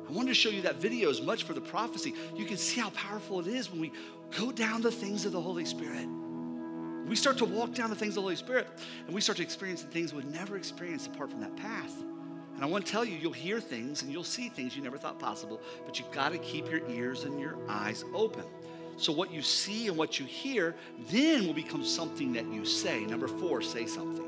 I 0.09 0.13
wanted 0.13 0.29
to 0.29 0.35
show 0.35 0.49
you 0.49 0.63
that 0.63 0.77
video 0.77 1.11
as 1.11 1.21
much 1.21 1.43
for 1.43 1.53
the 1.53 1.61
prophecy. 1.61 2.15
You 2.35 2.47
can 2.47 2.57
see 2.57 2.81
how 2.81 2.91
powerful 2.91 3.41
it 3.41 3.47
is 3.47 3.71
when 3.71 3.81
we 3.81 3.93
go 4.39 4.51
down 4.51 4.81
the 4.81 4.91
things 4.91 5.27
of 5.27 5.33
the 5.33 5.41
Holy 5.41 5.67
Spirit. 5.67 6.09
We 7.07 7.15
start 7.15 7.39
to 7.39 7.45
walk 7.45 7.75
down 7.75 7.91
the 7.91 7.97
things 7.97 8.11
of 8.11 8.17
the 8.17 8.23
Holy 8.23 8.37
Spirit 8.37 8.67
and 9.07 9.15
we 9.15 9.21
start 9.21 9.37
to 9.37 9.43
experience 9.43 9.83
the 9.83 9.89
things 9.89 10.15
we'd 10.15 10.31
never 10.31 10.57
experienced 10.57 11.09
apart 11.09 11.31
from 11.31 11.41
that 11.41 11.57
path. 11.57 11.93
And 12.55 12.65
I 12.65 12.67
want 12.67 12.87
to 12.87 12.91
tell 12.91 13.05
you, 13.05 13.17
you'll 13.17 13.33
hear 13.33 13.61
things 13.61 14.03
and 14.03 14.11
you'll 14.11 14.25
see 14.25 14.49
things 14.49 14.77
you 14.77 14.83
never 14.83 14.99
thought 14.99 15.19
possible, 15.19 15.61
but 15.87 15.99
you've 15.99 16.11
got 16.11 16.33
to 16.33 16.39
keep 16.39 16.71
your 16.71 16.87
ears 16.89 17.25
and 17.25 17.39
your 17.39 17.57
eyes 17.69 18.05
open. 18.15 18.45
So, 18.97 19.13
what 19.13 19.33
you 19.33 19.43
see 19.43 19.87
and 19.87 19.97
what 19.97 20.19
you 20.19 20.27
hear 20.27 20.75
then 21.09 21.47
will 21.47 21.55
become 21.55 21.85
something 21.85 22.33
that 22.33 22.53
you 22.53 22.65
say. 22.65 23.05
Number 23.05 23.29
four, 23.29 23.63
say 23.63 23.87
something. 23.87 24.27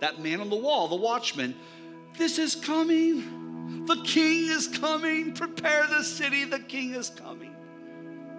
That 0.00 0.20
man 0.20 0.40
on 0.40 0.50
the 0.50 0.56
wall, 0.56 0.88
the 0.88 0.96
watchman, 0.96 1.54
this 2.18 2.38
is 2.38 2.56
coming. 2.56 3.39
The 3.86 4.02
king 4.04 4.50
is 4.50 4.68
coming. 4.68 5.32
Prepare 5.32 5.86
the 5.88 6.02
city. 6.02 6.44
The 6.44 6.60
king 6.60 6.94
is 6.94 7.10
coming. 7.10 7.54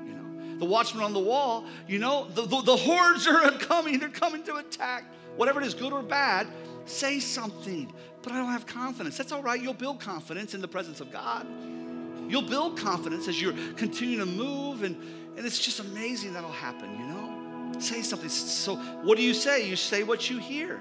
You 0.05 0.13
know, 0.13 0.59
the 0.59 0.65
watchman 0.65 1.03
on 1.03 1.13
the 1.13 1.19
wall, 1.19 1.65
you 1.87 1.99
know, 1.99 2.27
the, 2.33 2.43
the, 2.43 2.61
the 2.61 2.75
hordes 2.75 3.27
are 3.27 3.51
coming. 3.59 3.99
They're 3.99 4.09
coming 4.09 4.43
to 4.43 4.57
attack. 4.57 5.05
Whatever 5.35 5.61
it 5.61 5.67
is, 5.67 5.73
good 5.73 5.93
or 5.93 6.03
bad, 6.03 6.47
say 6.85 7.19
something. 7.19 7.91
But 8.21 8.33
I 8.33 8.37
don't 8.37 8.51
have 8.51 8.65
confidence. 8.65 9.17
That's 9.17 9.31
all 9.31 9.41
right. 9.41 9.61
You'll 9.61 9.73
build 9.73 9.99
confidence 9.99 10.53
in 10.53 10.61
the 10.61 10.67
presence 10.67 11.01
of 11.01 11.11
God. 11.11 11.47
You'll 12.29 12.41
build 12.41 12.77
confidence 12.77 13.27
as 13.27 13.41
you're 13.41 13.55
continuing 13.75 14.25
to 14.25 14.31
move, 14.31 14.83
and, 14.83 14.95
and 15.35 15.45
it's 15.45 15.59
just 15.59 15.79
amazing 15.79 16.33
that'll 16.33 16.51
happen, 16.51 16.89
you 16.97 17.05
know? 17.05 17.79
Say 17.79 18.01
something. 18.01 18.29
So, 18.29 18.75
what 18.75 19.17
do 19.17 19.23
you 19.23 19.33
say? 19.33 19.67
You 19.67 19.75
say 19.75 20.03
what 20.03 20.29
you 20.29 20.37
hear, 20.37 20.79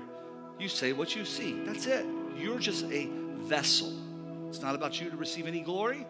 you 0.59 0.68
say 0.68 0.92
what 0.92 1.16
you 1.16 1.24
see. 1.24 1.61
That's 1.64 1.86
it. 1.86 2.07
You're 2.36 2.59
just 2.59 2.84
a 2.92 3.09
vessel. 3.40 3.92
It's 4.51 4.61
not 4.61 4.74
about 4.74 5.01
you 5.01 5.09
to 5.11 5.16
receive 5.16 5.46
any 5.46 5.61
glory. 5.61 6.07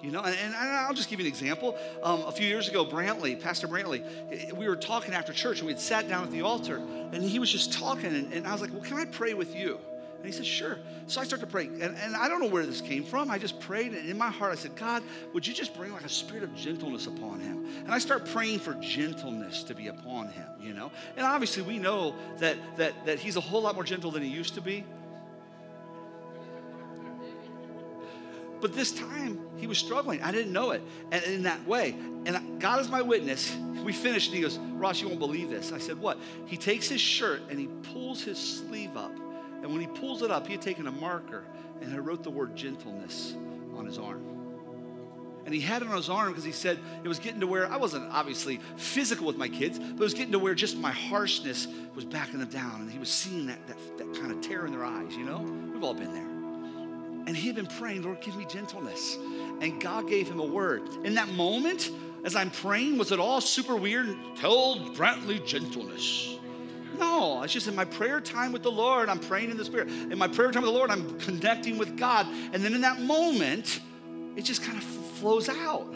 You 0.00 0.10
know, 0.10 0.22
and, 0.22 0.34
and 0.34 0.54
I'll 0.56 0.94
just 0.94 1.08
give 1.08 1.20
you 1.20 1.26
an 1.26 1.30
example. 1.30 1.78
Um, 2.02 2.22
a 2.22 2.32
few 2.32 2.46
years 2.46 2.68
ago, 2.68 2.84
Brantley, 2.84 3.40
Pastor 3.40 3.68
Brantley, 3.68 4.52
we 4.52 4.66
were 4.66 4.74
talking 4.74 5.14
after 5.14 5.32
church 5.32 5.58
and 5.58 5.66
we 5.68 5.72
had 5.72 5.80
sat 5.80 6.08
down 6.08 6.24
at 6.24 6.32
the 6.32 6.42
altar 6.42 6.78
and 7.12 7.22
he 7.22 7.38
was 7.38 7.52
just 7.52 7.72
talking 7.72 8.06
and, 8.06 8.32
and 8.32 8.44
I 8.44 8.52
was 8.52 8.60
like, 8.60 8.72
well, 8.72 8.82
can 8.82 8.96
I 8.96 9.04
pray 9.04 9.34
with 9.34 9.54
you? 9.54 9.78
And 10.22 10.32
he 10.32 10.36
said, 10.36 10.46
Sure. 10.46 10.78
So 11.08 11.20
I 11.20 11.24
start 11.24 11.40
to 11.40 11.48
pray. 11.48 11.66
And, 11.66 11.82
and 11.82 12.14
I 12.14 12.28
don't 12.28 12.40
know 12.40 12.46
where 12.46 12.64
this 12.64 12.80
came 12.80 13.02
from. 13.02 13.28
I 13.28 13.38
just 13.38 13.58
prayed. 13.58 13.92
And 13.92 14.08
in 14.08 14.16
my 14.16 14.30
heart, 14.30 14.52
I 14.52 14.54
said, 14.54 14.76
God, 14.76 15.02
would 15.34 15.44
you 15.44 15.52
just 15.52 15.74
bring 15.74 15.92
like 15.92 16.04
a 16.04 16.08
spirit 16.08 16.44
of 16.44 16.54
gentleness 16.54 17.08
upon 17.08 17.40
him? 17.40 17.66
And 17.80 17.90
I 17.90 17.98
start 17.98 18.26
praying 18.26 18.60
for 18.60 18.74
gentleness 18.74 19.64
to 19.64 19.74
be 19.74 19.88
upon 19.88 20.28
him, 20.28 20.46
you 20.60 20.74
know? 20.74 20.92
And 21.16 21.26
obviously, 21.26 21.64
we 21.64 21.80
know 21.80 22.14
that, 22.38 22.56
that, 22.76 22.92
that 23.04 23.18
he's 23.18 23.34
a 23.34 23.40
whole 23.40 23.62
lot 23.62 23.74
more 23.74 23.82
gentle 23.82 24.12
than 24.12 24.22
he 24.22 24.28
used 24.28 24.54
to 24.54 24.60
be. 24.60 24.84
But 28.62 28.74
this 28.74 28.92
time, 28.92 29.40
he 29.56 29.66
was 29.66 29.76
struggling. 29.76 30.22
I 30.22 30.30
didn't 30.30 30.52
know 30.52 30.70
it. 30.70 30.82
And 31.10 31.22
in 31.24 31.42
that 31.42 31.66
way. 31.66 31.96
And 32.24 32.60
God 32.60 32.80
is 32.80 32.88
my 32.88 33.02
witness. 33.02 33.54
We 33.82 33.92
finished, 33.92 34.28
and 34.28 34.36
he 34.36 34.42
goes, 34.42 34.56
Ross, 34.58 35.02
you 35.02 35.08
won't 35.08 35.18
believe 35.18 35.50
this. 35.50 35.72
I 35.72 35.78
said, 35.78 35.98
What? 35.98 36.18
He 36.46 36.56
takes 36.56 36.88
his 36.88 37.00
shirt 37.00 37.42
and 37.50 37.58
he 37.58 37.66
pulls 37.92 38.22
his 38.22 38.38
sleeve 38.38 38.96
up. 38.96 39.12
And 39.62 39.72
when 39.72 39.80
he 39.80 39.88
pulls 39.88 40.22
it 40.22 40.30
up, 40.30 40.46
he 40.46 40.52
had 40.52 40.62
taken 40.62 40.86
a 40.86 40.92
marker 40.92 41.42
and 41.80 41.90
had 41.90 42.06
wrote 42.06 42.22
the 42.22 42.30
word 42.30 42.54
gentleness 42.54 43.34
on 43.76 43.84
his 43.84 43.98
arm. 43.98 44.24
And 45.44 45.52
he 45.52 45.60
had 45.60 45.82
it 45.82 45.88
on 45.88 45.96
his 45.96 46.08
arm 46.08 46.28
because 46.28 46.44
he 46.44 46.52
said 46.52 46.78
it 47.02 47.08
was 47.08 47.18
getting 47.18 47.40
to 47.40 47.48
where 47.48 47.66
I 47.66 47.76
wasn't 47.76 48.12
obviously 48.12 48.60
physical 48.76 49.26
with 49.26 49.36
my 49.36 49.48
kids, 49.48 49.80
but 49.80 49.88
it 49.88 49.98
was 49.98 50.14
getting 50.14 50.32
to 50.32 50.38
where 50.38 50.54
just 50.54 50.76
my 50.76 50.92
harshness 50.92 51.66
was 51.96 52.04
backing 52.04 52.38
them 52.38 52.48
down. 52.48 52.82
And 52.82 52.90
he 52.92 53.00
was 53.00 53.10
seeing 53.10 53.46
that, 53.46 53.66
that, 53.66 53.98
that 53.98 54.14
kind 54.20 54.30
of 54.30 54.40
tear 54.40 54.66
in 54.66 54.72
their 54.72 54.84
eyes, 54.84 55.16
you 55.16 55.24
know? 55.24 55.40
We've 55.74 55.82
all 55.82 55.94
been 55.94 56.14
there. 56.14 56.31
And 57.26 57.36
he 57.36 57.46
had 57.46 57.56
been 57.56 57.66
praying, 57.66 58.02
Lord, 58.02 58.20
give 58.20 58.36
me 58.36 58.44
gentleness. 58.44 59.16
And 59.60 59.80
God 59.80 60.08
gave 60.08 60.28
him 60.28 60.40
a 60.40 60.44
word. 60.44 60.82
In 61.04 61.14
that 61.14 61.28
moment, 61.30 61.90
as 62.24 62.36
I'm 62.36 62.50
praying, 62.50 62.98
was 62.98 63.12
it 63.12 63.20
all 63.20 63.40
super 63.40 63.76
weird? 63.76 64.16
Tell 64.36 64.76
Brantley 64.94 65.44
gentleness. 65.46 66.36
No, 66.98 67.42
it's 67.42 67.52
just 67.52 67.68
in 67.68 67.74
my 67.74 67.84
prayer 67.84 68.20
time 68.20 68.52
with 68.52 68.62
the 68.62 68.70
Lord, 68.70 69.08
I'm 69.08 69.18
praying 69.18 69.50
in 69.50 69.56
the 69.56 69.64
Spirit. 69.64 69.88
In 69.88 70.18
my 70.18 70.28
prayer 70.28 70.50
time 70.50 70.62
with 70.62 70.72
the 70.72 70.76
Lord, 70.76 70.90
I'm 70.90 71.18
connecting 71.20 71.78
with 71.78 71.96
God. 71.96 72.26
And 72.52 72.62
then 72.62 72.74
in 72.74 72.80
that 72.82 73.00
moment, 73.00 73.80
it 74.36 74.42
just 74.42 74.62
kind 74.62 74.76
of 74.76 74.84
flows 74.84 75.48
out. 75.48 75.86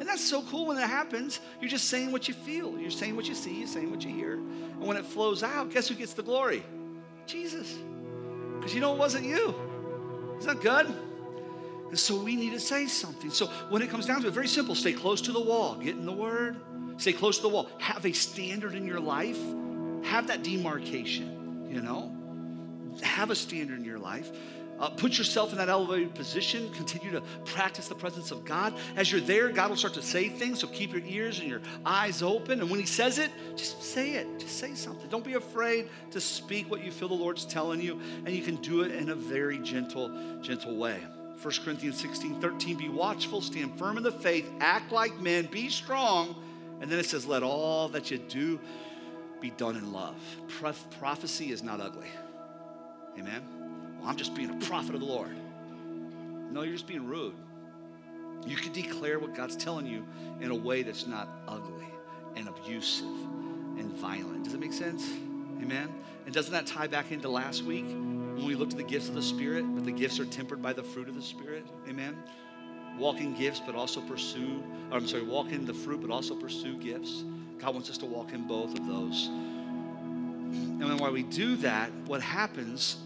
And 0.00 0.02
that's 0.02 0.24
so 0.24 0.42
cool 0.42 0.66
when 0.66 0.76
that 0.76 0.88
happens. 0.88 1.40
You're 1.60 1.70
just 1.70 1.88
saying 1.88 2.12
what 2.12 2.28
you 2.28 2.34
feel, 2.34 2.78
you're 2.78 2.90
saying 2.90 3.16
what 3.16 3.28
you 3.28 3.34
see, 3.34 3.58
you're 3.58 3.68
saying 3.68 3.90
what 3.90 4.04
you 4.04 4.10
hear. 4.10 4.34
And 4.34 4.82
when 4.82 4.96
it 4.96 5.04
flows 5.04 5.42
out, 5.42 5.70
guess 5.70 5.88
who 5.88 5.94
gets 5.94 6.14
the 6.14 6.22
glory? 6.22 6.62
Jesus. 7.26 7.76
Because 8.56 8.74
you 8.74 8.80
know 8.80 8.92
it 8.92 8.98
wasn't 8.98 9.26
you. 9.26 9.54
Isn't 10.38 10.46
that 10.46 10.60
good? 10.60 10.94
And 11.88 11.98
so 11.98 12.16
we 12.22 12.36
need 12.36 12.52
to 12.52 12.60
say 12.60 12.86
something. 12.86 13.30
So 13.30 13.46
when 13.70 13.82
it 13.82 13.90
comes 13.90 14.06
down 14.06 14.20
to 14.22 14.28
it, 14.28 14.34
very 14.34 14.48
simple 14.48 14.74
stay 14.74 14.92
close 14.92 15.20
to 15.22 15.32
the 15.32 15.40
wall, 15.40 15.76
get 15.76 15.96
in 15.96 16.04
the 16.04 16.12
word, 16.12 16.56
stay 16.98 17.12
close 17.12 17.36
to 17.36 17.42
the 17.42 17.48
wall, 17.48 17.68
have 17.78 18.04
a 18.04 18.12
standard 18.12 18.74
in 18.74 18.86
your 18.86 19.00
life, 19.00 19.38
have 20.04 20.26
that 20.26 20.42
demarcation, 20.42 21.66
you 21.70 21.80
know, 21.80 22.14
have 23.02 23.30
a 23.30 23.34
standard 23.34 23.78
in 23.78 23.84
your 23.84 23.98
life. 23.98 24.30
Uh, 24.78 24.88
put 24.90 25.18
yourself 25.18 25.50
in 25.50 25.58
that 25.58 25.68
elevated 25.68 26.14
position. 26.14 26.70
Continue 26.72 27.10
to 27.10 27.20
practice 27.44 27.88
the 27.88 27.94
presence 27.94 28.30
of 28.30 28.44
God. 28.44 28.74
As 28.96 29.10
you're 29.10 29.20
there, 29.20 29.48
God 29.50 29.70
will 29.70 29.76
start 29.76 29.94
to 29.94 30.02
say 30.02 30.28
things. 30.28 30.60
So 30.60 30.68
keep 30.68 30.92
your 30.92 31.02
ears 31.04 31.40
and 31.40 31.48
your 31.48 31.60
eyes 31.84 32.22
open. 32.22 32.60
And 32.60 32.70
when 32.70 32.78
He 32.80 32.86
says 32.86 33.18
it, 33.18 33.30
just 33.56 33.82
say 33.82 34.12
it. 34.12 34.26
Just 34.38 34.58
say 34.58 34.74
something. 34.74 35.08
Don't 35.08 35.24
be 35.24 35.34
afraid 35.34 35.88
to 36.12 36.20
speak 36.20 36.70
what 36.70 36.84
you 36.84 36.92
feel 36.92 37.08
the 37.08 37.14
Lord's 37.14 37.44
telling 37.44 37.80
you. 37.80 38.00
And 38.24 38.30
you 38.30 38.42
can 38.42 38.56
do 38.56 38.82
it 38.82 38.92
in 38.92 39.10
a 39.10 39.14
very 39.14 39.58
gentle, 39.58 40.40
gentle 40.40 40.76
way. 40.76 41.00
1 41.42 41.54
Corinthians 41.64 42.00
16 42.00 42.40
13, 42.40 42.76
be 42.76 42.88
watchful, 42.88 43.40
stand 43.40 43.78
firm 43.78 43.96
in 43.96 44.02
the 44.02 44.10
faith, 44.10 44.50
act 44.60 44.90
like 44.90 45.18
men, 45.20 45.46
be 45.46 45.68
strong. 45.68 46.34
And 46.80 46.90
then 46.90 46.98
it 46.98 47.06
says, 47.06 47.26
let 47.26 47.42
all 47.42 47.88
that 47.90 48.10
you 48.10 48.18
do 48.18 48.58
be 49.40 49.50
done 49.50 49.76
in 49.76 49.92
love. 49.92 50.16
prophecy 50.98 51.52
is 51.52 51.62
not 51.62 51.80
ugly. 51.80 52.08
Amen. 53.18 53.67
Well, 53.98 54.08
I'm 54.08 54.16
just 54.16 54.34
being 54.34 54.50
a 54.50 54.66
prophet 54.66 54.94
of 54.94 55.00
the 55.00 55.06
Lord. 55.06 55.36
No, 56.50 56.62
you're 56.62 56.72
just 56.72 56.86
being 56.86 57.06
rude. 57.06 57.34
You 58.46 58.56
can 58.56 58.72
declare 58.72 59.18
what 59.18 59.34
God's 59.34 59.56
telling 59.56 59.86
you 59.86 60.06
in 60.40 60.50
a 60.50 60.54
way 60.54 60.82
that's 60.82 61.06
not 61.06 61.28
ugly 61.46 61.86
and 62.36 62.48
abusive 62.48 63.06
and 63.78 63.92
violent. 63.94 64.44
Does 64.44 64.54
it 64.54 64.60
make 64.60 64.72
sense? 64.72 65.10
Amen. 65.60 65.92
And 66.24 66.34
doesn't 66.34 66.52
that 66.52 66.66
tie 66.66 66.86
back 66.86 67.10
into 67.10 67.28
last 67.28 67.64
week 67.64 67.86
when 67.86 68.46
we 68.46 68.54
looked 68.54 68.72
at 68.72 68.78
the 68.78 68.84
gifts 68.84 69.08
of 69.08 69.14
the 69.14 69.22
Spirit? 69.22 69.64
But 69.74 69.84
the 69.84 69.92
gifts 69.92 70.20
are 70.20 70.24
tempered 70.24 70.62
by 70.62 70.72
the 70.72 70.82
fruit 70.82 71.08
of 71.08 71.14
the 71.14 71.22
Spirit. 71.22 71.66
Amen. 71.88 72.16
Walk 72.98 73.20
in 73.20 73.34
gifts, 73.34 73.60
but 73.64 73.74
also 73.74 74.00
pursue, 74.00 74.62
I'm 74.90 75.06
sorry, 75.06 75.22
walk 75.22 75.52
in 75.52 75.64
the 75.64 75.74
fruit, 75.74 76.00
but 76.00 76.10
also 76.10 76.34
pursue 76.34 76.76
gifts. 76.76 77.24
God 77.58 77.74
wants 77.74 77.90
us 77.90 77.98
to 77.98 78.06
walk 78.06 78.32
in 78.32 78.46
both 78.46 78.78
of 78.78 78.86
those. 78.86 79.28
And 79.28 80.82
then 80.82 80.98
while 80.98 81.12
we 81.12 81.24
do 81.24 81.56
that, 81.56 81.90
what 82.06 82.22
happens 82.22 82.96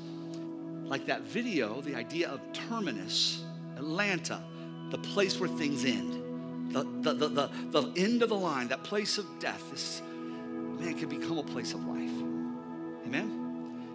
like 0.85 1.07
that 1.07 1.23
video, 1.23 1.81
the 1.81 1.95
idea 1.95 2.29
of 2.29 2.41
terminus, 2.53 3.45
Atlanta, 3.77 4.43
the 4.91 4.99
place 4.99 5.41
where 5.41 5.49
things 5.49 5.85
end, 5.85 6.73
the, 6.73 6.83
the, 7.01 7.15
the, 7.15 7.29
the, 7.29 7.81
the 7.81 7.93
end 7.97 8.23
of 8.23 8.29
the 8.29 8.37
line, 8.37 8.69
that 8.69 8.83
place 8.83 9.19
of 9.19 9.27
death, 9.39 9.71
this 9.71 10.03
man 10.79 10.99
can 10.99 11.09
become 11.09 11.39
a 11.39 11.43
place 11.43 11.75
of 11.75 11.85
life. 11.85 12.11
Amen? 13.07 13.43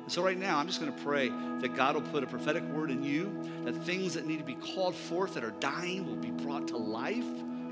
And 0.04 0.12
so, 0.12 0.24
right 0.24 0.38
now, 0.38 0.58
I'm 0.58 0.68
just 0.68 0.80
going 0.80 0.94
to 0.94 1.04
pray 1.04 1.30
that 1.60 1.76
God 1.76 1.96
will 1.96 2.02
put 2.02 2.24
a 2.24 2.28
prophetic 2.28 2.64
word 2.70 2.92
in 2.92 3.04
you, 3.04 3.32
that 3.66 3.76
things 3.84 4.14
that 4.14 4.26
need 4.26 4.38
to 4.38 4.46
be 4.46 4.56
called 4.56 4.96
forth 4.96 5.34
that 5.34 5.44
are 5.44 5.54
dying 5.60 6.06
will 6.06 6.16
be 6.16 6.32
brought 6.32 6.68
to 6.70 6.78
life. 6.78 7.26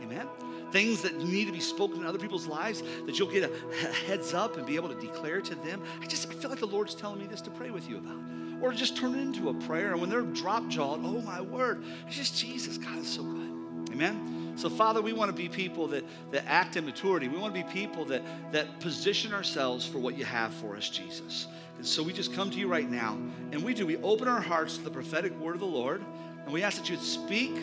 Amen? 0.03 0.28
Things 0.72 1.01
that 1.03 1.18
need 1.18 1.45
to 1.45 1.53
be 1.53 1.61
spoken 1.61 2.01
in 2.01 2.05
other 2.05 2.20
people's 2.20 2.47
lives, 2.47 2.84
that 3.05 3.18
you'll 3.18 3.32
get 3.32 3.49
a 3.49 3.93
heads 4.05 4.34
up 4.34 4.57
and 4.57 4.66
be 4.66 4.76
able 4.76 4.89
to 4.89 4.99
declare 4.99 5.39
to 5.41 5.55
them. 5.55 5.82
I 6.01 6.05
just 6.07 6.30
I 6.30 6.34
feel 6.34 6.49
like 6.49 6.59
the 6.59 6.68
Lord's 6.68 6.93
telling 6.93 7.20
me 7.20 7.28
this 7.28 7.41
to 7.41 7.51
pray 7.51 7.70
with 7.70 7.89
you 7.89 7.97
about 7.97 8.18
or 8.62 8.72
just 8.72 8.97
turn 8.97 9.16
it 9.16 9.22
into 9.22 9.49
a 9.49 9.53
prayer. 9.53 9.91
And 9.91 10.01
when 10.01 10.10
they're 10.10 10.22
drop 10.22 10.68
jawed, 10.68 11.01
oh 11.03 11.22
my 11.22 11.41
word, 11.41 11.84
it's 12.08 12.16
just 12.16 12.38
Jesus. 12.38 12.78
God 12.78 12.99
is 12.99 13.08
so 13.08 13.24
good. 13.24 13.91
Amen. 13.91 14.53
So, 14.58 14.70
Father, 14.70 15.01
we 15.01 15.12
want 15.12 15.30
to 15.30 15.36
be 15.36 15.49
people 15.49 15.88
that, 15.88 16.06
that 16.32 16.45
act 16.47 16.78
in 16.78 16.86
maturity. 16.86 17.28
We 17.28 17.38
want 17.38 17.53
to 17.53 17.64
be 17.64 17.70
people 17.70 18.06
that, 18.06 18.22
that 18.53 18.80
position 18.80 19.34
ourselves 19.34 19.86
for 19.86 19.99
what 19.99 20.18
you 20.18 20.24
have 20.24 20.53
for 20.53 20.78
us, 20.78 20.89
Jesus. 20.89 21.47
And 21.78 21.86
so 21.86 22.01
we 22.01 22.14
just 22.14 22.34
come 22.34 22.49
to 22.51 22.58
you 22.58 22.68
right 22.70 22.89
now, 22.89 23.18
and 23.51 23.62
we 23.64 23.74
do. 23.74 23.86
We 23.86 23.97
open 23.97 24.30
our 24.30 24.39
hearts 24.39 24.78
to 24.78 24.84
the 24.84 24.89
prophetic 24.89 25.38
word 25.39 25.56
of 25.56 25.60
the 25.60 25.66
Lord, 25.66 26.01
and 26.45 26.53
we 26.53 26.64
ask 26.64 26.78
that 26.78 26.89
you'd 26.89 27.01
speak 27.01 27.53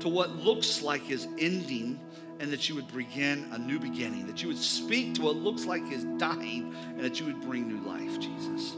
to 0.00 0.08
what 0.08 0.36
looks 0.36 0.80
like 0.80 1.10
is 1.10 1.26
ending 1.38 1.98
and 2.38 2.52
that 2.52 2.68
you 2.68 2.74
would 2.74 2.92
begin 2.92 3.48
a 3.52 3.58
new 3.58 3.78
beginning, 3.78 4.26
that 4.26 4.42
you 4.42 4.48
would 4.48 4.58
speak 4.58 5.14
to 5.14 5.22
what 5.22 5.36
looks 5.36 5.64
like 5.64 5.82
is 5.92 6.04
dying, 6.18 6.74
and 6.88 7.00
that 7.00 7.20
you 7.20 7.26
would 7.26 7.40
bring 7.40 7.68
new 7.68 7.88
life, 7.88 8.18
Jesus. 8.18 8.74